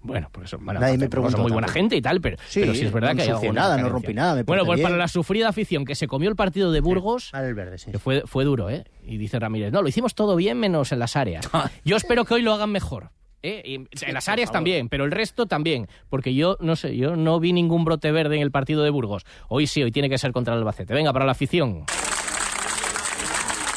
Bueno, 0.00 0.28
por 0.30 0.44
eso, 0.44 0.58
bueno, 0.58 0.80
Nadie 0.80 0.94
aparte, 0.94 1.04
me 1.04 1.08
preguntó 1.10 1.32
son 1.32 1.42
muy 1.42 1.52
buena 1.52 1.66
tampoco. 1.66 1.80
gente 1.80 1.96
y 1.96 2.02
tal, 2.02 2.20
pero 2.20 2.36
Sí, 2.46 2.60
pero 2.60 2.74
sí 2.74 2.84
es 2.86 2.92
verdad 2.92 3.14
no 3.14 3.16
que 3.16 3.46
hay 3.46 3.52
nada, 3.52 3.76
no 3.78 3.88
rompí 3.88 4.14
nada, 4.14 4.36
me 4.36 4.42
Bueno, 4.44 4.64
pues 4.64 4.80
para 4.80 4.96
la 4.96 5.08
sufrida 5.08 5.48
afición 5.48 5.84
que 5.84 5.94
se 5.94 6.06
comió 6.06 6.28
el 6.30 6.36
partido 6.36 6.70
de 6.70 6.80
Burgos, 6.80 7.30
el 7.34 7.54
verde, 7.54 7.78
sí. 7.78 7.90
fue, 7.98 8.22
fue 8.26 8.44
duro, 8.44 8.70
¿eh? 8.70 8.84
Y 9.04 9.16
dice 9.16 9.38
Ramírez, 9.38 9.72
no, 9.72 9.82
lo 9.82 9.88
hicimos 9.88 10.14
todo 10.14 10.36
bien 10.36 10.58
menos 10.58 10.92
en 10.92 11.00
las 11.00 11.16
áreas. 11.16 11.48
Yo 11.84 11.96
espero 11.96 12.24
que 12.24 12.34
hoy 12.34 12.42
lo 12.42 12.52
hagan 12.52 12.70
mejor. 12.70 13.10
¿eh? 13.42 13.62
Y 13.64 13.74
en 13.74 14.14
las 14.14 14.28
áreas 14.28 14.50
también, 14.52 14.88
pero 14.88 15.04
el 15.04 15.10
resto 15.10 15.46
también, 15.46 15.88
porque 16.08 16.34
yo 16.34 16.56
no 16.60 16.76
sé, 16.76 16.96
yo 16.96 17.16
no 17.16 17.40
vi 17.40 17.52
ningún 17.52 17.84
brote 17.84 18.10
verde 18.12 18.36
en 18.36 18.42
el 18.42 18.50
partido 18.50 18.82
de 18.82 18.90
Burgos. 18.90 19.24
Hoy 19.48 19.66
sí, 19.66 19.82
hoy 19.82 19.92
tiene 19.92 20.08
que 20.08 20.18
ser 20.18 20.32
contra 20.32 20.54
el 20.54 20.60
Albacete. 20.60 20.94
Venga, 20.94 21.12
para 21.12 21.24
la 21.24 21.32
afición. 21.32 21.84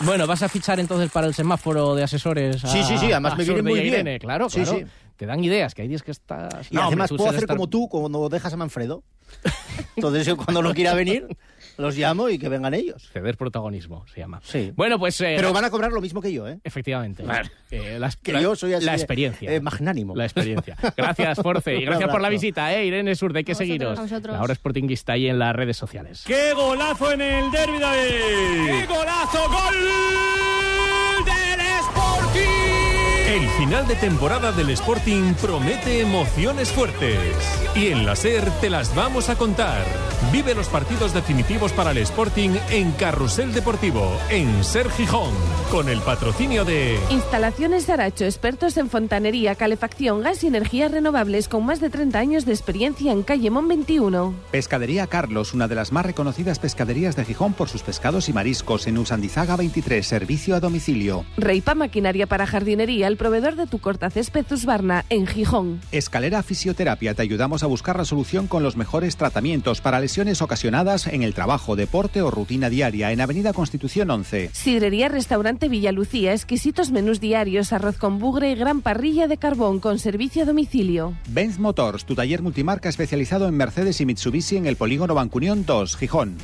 Bueno, 0.04 0.28
¿vas 0.28 0.42
a 0.44 0.50
fichar 0.50 0.80
entonces 0.80 1.10
para 1.12 1.28
el 1.28 1.34
semáforo 1.34 1.96
de 1.96 2.04
asesores? 2.04 2.64
a- 2.64 2.68
Sí, 2.68 2.84
sí, 2.84 2.98
sí, 2.98 3.12
además 3.12 3.38
me 3.38 3.44
viene 3.44 3.62
muy 3.62 3.74
bien. 3.82 3.86
Irene? 3.94 4.20
Claro, 4.20 4.50
Sí, 4.50 4.62
claro. 4.62 4.80
sí. 4.80 4.86
Te 5.18 5.26
dan 5.28 5.44
ideas, 5.44 5.76
que 5.76 5.84
hay 5.84 5.88
días 5.88 6.02
que 6.02 6.12
estás... 6.12 6.50
Y 6.72 6.76
No, 6.76 6.82
hombre, 6.82 6.88
además 6.96 7.10
tú 7.10 7.18
puedo 7.18 7.30
hacer 7.30 7.44
estar- 7.44 7.56
como 7.56 7.68
tú 7.70 7.88
cuando 7.88 8.28
dejas 8.30 8.52
a 8.54 8.58
Manfredo. 8.58 9.04
Entonces 9.96 10.26
yo 10.26 10.36
cuando 10.36 10.62
no 10.64 10.74
quiera 10.74 10.94
venir, 10.96 11.28
los 11.82 11.98
llamo 11.98 12.30
y 12.30 12.38
que 12.38 12.48
vengan 12.50 12.74
ellos. 12.74 13.10
Ceder 13.12 13.36
protagonismo, 13.38 14.06
se 14.14 14.20
llama. 14.22 14.40
Sí. 14.44 14.72
Bueno, 14.76 14.98
pues... 15.00 15.20
eh, 15.22 15.34
Pero 15.36 15.52
van 15.54 15.66
a 15.66 15.70
cobrar 15.70 15.92
lo 15.92 16.00
mismo 16.02 16.22
que 16.22 16.32
yo, 16.32 16.48
¿eh? 16.48 16.60
Efectivamente. 16.64 17.24
Eh, 17.72 17.98
la, 18.00 18.10
Que 18.24 18.34
la- 18.34 18.42
yo 18.44 18.56
soy 18.56 18.74
así 18.74 18.86
la 18.86 18.94
experiencia. 18.94 19.52
eh, 19.52 19.60
magnánimo. 19.60 20.16
La 20.16 20.26
experiencia. 20.26 20.78
Gracias, 20.98 21.40
Force. 21.42 21.76
Y 21.76 21.86
gracias 21.86 22.10
por 22.10 22.22
la 22.22 22.30
visita, 22.30 22.74
¿eh? 22.74 22.86
Irene 22.86 23.16
Surde, 23.16 23.40
hay 23.40 23.44
que 23.44 23.56
seguiros. 23.56 23.98
a 23.98 24.04
vosotros. 24.04 24.36
Ahora 24.36 24.54
Sportinguista 24.56 25.14
ahí 25.14 25.28
en 25.28 25.40
las 25.40 25.56
redes 25.56 25.78
sociales. 25.78 26.24
¡Qué 26.26 26.54
golazo 26.54 27.12
en 27.12 27.22
el 27.22 27.52
derbi, 27.52 27.80
David! 27.80 28.10
¡Qué 28.68 28.86
golazo! 28.88 29.48
¡Gol! 29.50 30.51
El 33.32 33.48
final 33.52 33.88
de 33.88 33.96
temporada 33.96 34.52
del 34.52 34.72
Sporting 34.72 35.36
promete 35.36 36.02
emociones 36.02 36.70
fuertes. 36.70 37.18
Y 37.74 37.88
en 37.88 38.06
la 38.06 38.18
SER 38.18 38.44
te 38.60 38.70
las 38.70 38.94
vamos 38.94 39.30
a 39.30 39.38
contar. 39.38 39.86
Vive 40.34 40.54
los 40.54 40.68
partidos 40.68 41.14
definitivos 41.14 41.72
para 41.72 41.92
el 41.92 42.00
Sporting 42.00 42.50
en 42.72 42.92
Carrusel 42.92 43.54
Deportivo, 43.54 44.12
en 44.30 44.66
SER 44.66 44.92
Gijón, 44.92 45.32
con 45.72 45.88
el 45.88 46.02
patrocinio 46.02 46.66
de... 46.66 47.00
Instalaciones 47.10 47.90
Aracho, 47.90 48.26
expertos 48.26 48.76
en 48.76 48.90
fontanería, 48.90 49.56
calefacción, 49.56 50.22
gas 50.22 50.44
y 50.44 50.48
energías 50.48 50.92
renovables 50.92 51.48
con 51.48 51.66
más 51.66 51.80
de 51.80 51.90
30 51.90 52.20
años 52.20 52.46
de 52.46 52.52
experiencia 52.52 53.14
en 53.14 53.24
Calle 53.24 53.50
Mon 53.50 53.70
21. 53.70 54.36
Pescadería 54.52 55.08
Carlos, 55.08 55.54
una 55.54 55.70
de 55.70 55.76
las 55.76 55.94
más 55.94 56.06
reconocidas 56.06 56.60
pescaderías 56.60 57.16
de 57.16 57.24
Gijón 57.24 57.54
por 57.54 57.70
sus 57.70 57.82
pescados 57.82 58.28
y 58.28 58.34
mariscos 58.34 58.88
en 58.88 58.98
Usandizaga 58.98 59.56
23, 59.56 60.06
servicio 60.06 60.54
a 60.54 60.60
domicilio. 60.60 61.24
Reipa 61.38 61.76
Maquinaria 61.76 62.28
para 62.28 62.46
Jardinería, 62.46 63.08
el 63.08 63.21
proveedor 63.22 63.56
de 63.56 63.68
tu 63.68 63.78
cortacésped 63.78 64.48
Husqvarna 64.52 65.06
en 65.10 65.28
Gijón. 65.28 65.80
Escalera 65.92 66.42
Fisioterapia, 66.42 67.14
te 67.14 67.22
ayudamos 67.22 67.62
a 67.62 67.68
buscar 67.68 67.96
la 67.96 68.04
solución 68.04 68.48
con 68.48 68.64
los 68.64 68.78
mejores 68.78 69.16
tratamientos 69.16 69.80
para 69.80 70.00
lesiones 70.00 70.42
ocasionadas 70.42 71.06
en 71.06 71.22
el 71.22 71.36
trabajo, 71.36 71.76
deporte 71.76 72.24
o 72.24 72.32
rutina 72.32 72.72
diaria 72.72 73.12
en 73.12 73.22
Avenida 73.22 73.54
Constitución 73.54 74.10
11. 74.10 74.50
Sidrería 74.54 75.08
Restaurante 75.08 75.70
Villalucía, 75.70 76.34
exquisitos 76.34 76.90
menús 76.90 77.20
diarios, 77.20 77.74
arroz 77.74 78.00
con 78.00 78.18
bugre 78.18 78.54
y 78.54 78.56
gran 78.56 78.82
parrilla 78.82 79.28
de 79.28 79.38
carbón 79.38 79.80
con 79.80 80.00
servicio 80.00 80.42
a 80.42 80.46
domicilio. 80.46 81.14
Benz 81.30 81.60
Motors, 81.60 82.06
tu 82.06 82.16
taller 82.16 82.42
multimarca 82.42 82.90
especializado 82.90 83.48
en 83.48 83.54
Mercedes 83.56 84.02
y 84.02 84.08
Mitsubishi 84.08 84.58
en 84.58 84.66
el 84.66 84.78
polígono 84.78 85.14
Bancunión 85.14 85.64
2, 85.64 85.96
Gijón. 85.96 86.38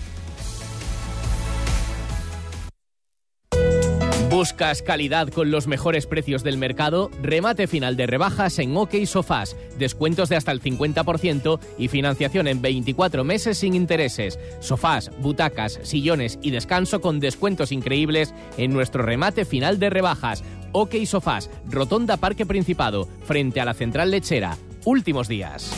¿Buscas 4.38 4.84
calidad 4.84 5.30
con 5.30 5.50
los 5.50 5.66
mejores 5.66 6.06
precios 6.06 6.44
del 6.44 6.60
mercado? 6.60 7.10
Remate 7.24 7.66
final 7.66 7.98
de 7.98 8.06
rebajas 8.06 8.60
en 8.60 8.78
OK 8.78 8.94
Sofás, 9.08 9.56
descuentos 9.80 10.30
de 10.30 10.36
hasta 10.36 10.52
el 10.52 10.62
50% 10.62 11.60
y 11.80 11.88
financiación 11.88 12.48
en 12.48 12.62
24 12.62 13.24
meses 13.24 13.58
sin 13.58 13.74
intereses. 13.74 14.38
Sofás, 14.60 15.10
butacas, 15.22 15.80
sillones 15.82 16.38
y 16.44 16.52
descanso 16.52 17.02
con 17.02 17.20
descuentos 17.20 17.72
increíbles 17.72 18.32
en 18.60 18.74
nuestro 18.74 19.02
remate 19.02 19.44
final 19.44 19.80
de 19.80 19.90
rebajas. 19.90 20.44
OK 20.72 20.94
Sofás, 21.08 21.50
Rotonda 21.68 22.18
Parque 22.18 22.46
Principado, 22.46 23.10
frente 23.26 23.60
a 23.60 23.66
la 23.66 23.74
Central 23.74 24.12
Lechera. 24.12 24.56
Últimos 24.86 25.28
días. 25.28 25.72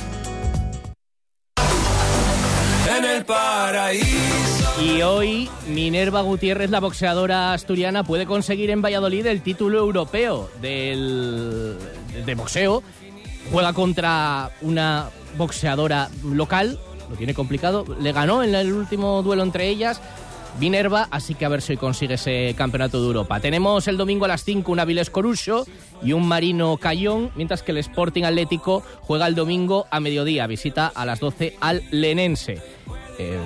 En 2.97 3.05
el 3.05 3.23
paraíso. 3.23 4.58
Y 4.81 5.01
hoy 5.01 5.49
Minerva 5.67 6.21
Gutiérrez, 6.21 6.69
la 6.69 6.79
boxeadora 6.79 7.53
asturiana, 7.53 8.03
puede 8.03 8.25
conseguir 8.25 8.69
en 8.69 8.81
Valladolid 8.81 9.25
el 9.25 9.41
título 9.41 9.79
europeo 9.79 10.49
del, 10.61 11.77
de 12.25 12.35
boxeo. 12.35 12.81
Juega 13.51 13.73
contra 13.73 14.51
una 14.61 15.09
boxeadora 15.37 16.09
local 16.23 16.79
lo 17.09 17.15
tiene 17.15 17.33
complicado. 17.33 17.85
Le 17.99 18.11
ganó 18.11 18.43
en 18.43 18.55
el 18.55 18.71
último 18.71 19.21
duelo 19.23 19.43
entre 19.43 19.67
ellas. 19.67 20.01
Minerva, 20.59 21.07
así 21.11 21.35
que 21.35 21.45
a 21.45 21.49
ver 21.49 21.61
si 21.61 21.77
consigue 21.77 22.15
ese 22.15 22.53
campeonato 22.57 22.99
de 22.99 23.07
Europa. 23.07 23.39
Tenemos 23.39 23.87
el 23.87 23.97
domingo 23.97 24.25
a 24.25 24.27
las 24.27 24.43
5 24.43 24.71
un 24.71 24.79
Avilés 24.79 25.09
Corucho 25.09 25.65
y 26.01 26.13
un 26.13 26.27
Marino 26.27 26.75
Cayón, 26.77 27.31
mientras 27.35 27.63
que 27.63 27.71
el 27.71 27.77
Sporting 27.77 28.23
Atlético 28.23 28.83
juega 29.01 29.27
el 29.27 29.35
domingo 29.35 29.87
a 29.91 29.99
mediodía, 29.99 30.47
visita 30.47 30.87
a 30.87 31.05
las 31.05 31.19
12 31.19 31.55
al 31.61 31.83
Lenense. 31.91 32.61
Eh, 33.19 33.37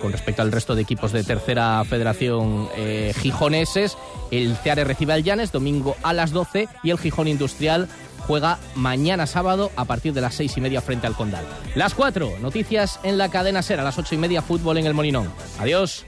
con 0.00 0.12
respecto 0.12 0.42
al 0.42 0.52
resto 0.52 0.74
de 0.74 0.82
equipos 0.82 1.12
de 1.12 1.24
tercera 1.24 1.82
federación 1.84 2.68
eh, 2.76 3.12
gijoneses, 3.18 3.96
el 4.30 4.56
Ceare 4.56 4.84
recibe 4.84 5.12
al 5.12 5.24
Llanes 5.24 5.52
domingo 5.52 5.96
a 6.02 6.12
las 6.12 6.30
12 6.30 6.68
y 6.82 6.90
el 6.90 6.98
Gijón 6.98 7.28
Industrial 7.28 7.88
juega 8.26 8.58
mañana 8.74 9.26
sábado 9.26 9.70
a 9.76 9.86
partir 9.86 10.12
de 10.12 10.20
las 10.20 10.34
seis 10.34 10.56
y 10.56 10.60
media 10.60 10.80
frente 10.80 11.06
al 11.06 11.14
Condal. 11.14 11.46
Las 11.74 11.94
cuatro, 11.94 12.30
noticias 12.40 13.00
en 13.02 13.16
la 13.18 13.30
cadena 13.30 13.62
Ser, 13.62 13.80
a 13.80 13.84
las 13.84 13.98
ocho 13.98 14.14
y 14.14 14.18
media, 14.18 14.42
fútbol 14.42 14.78
en 14.78 14.86
el 14.86 14.94
Molinón. 14.94 15.32
Adiós. 15.58 16.04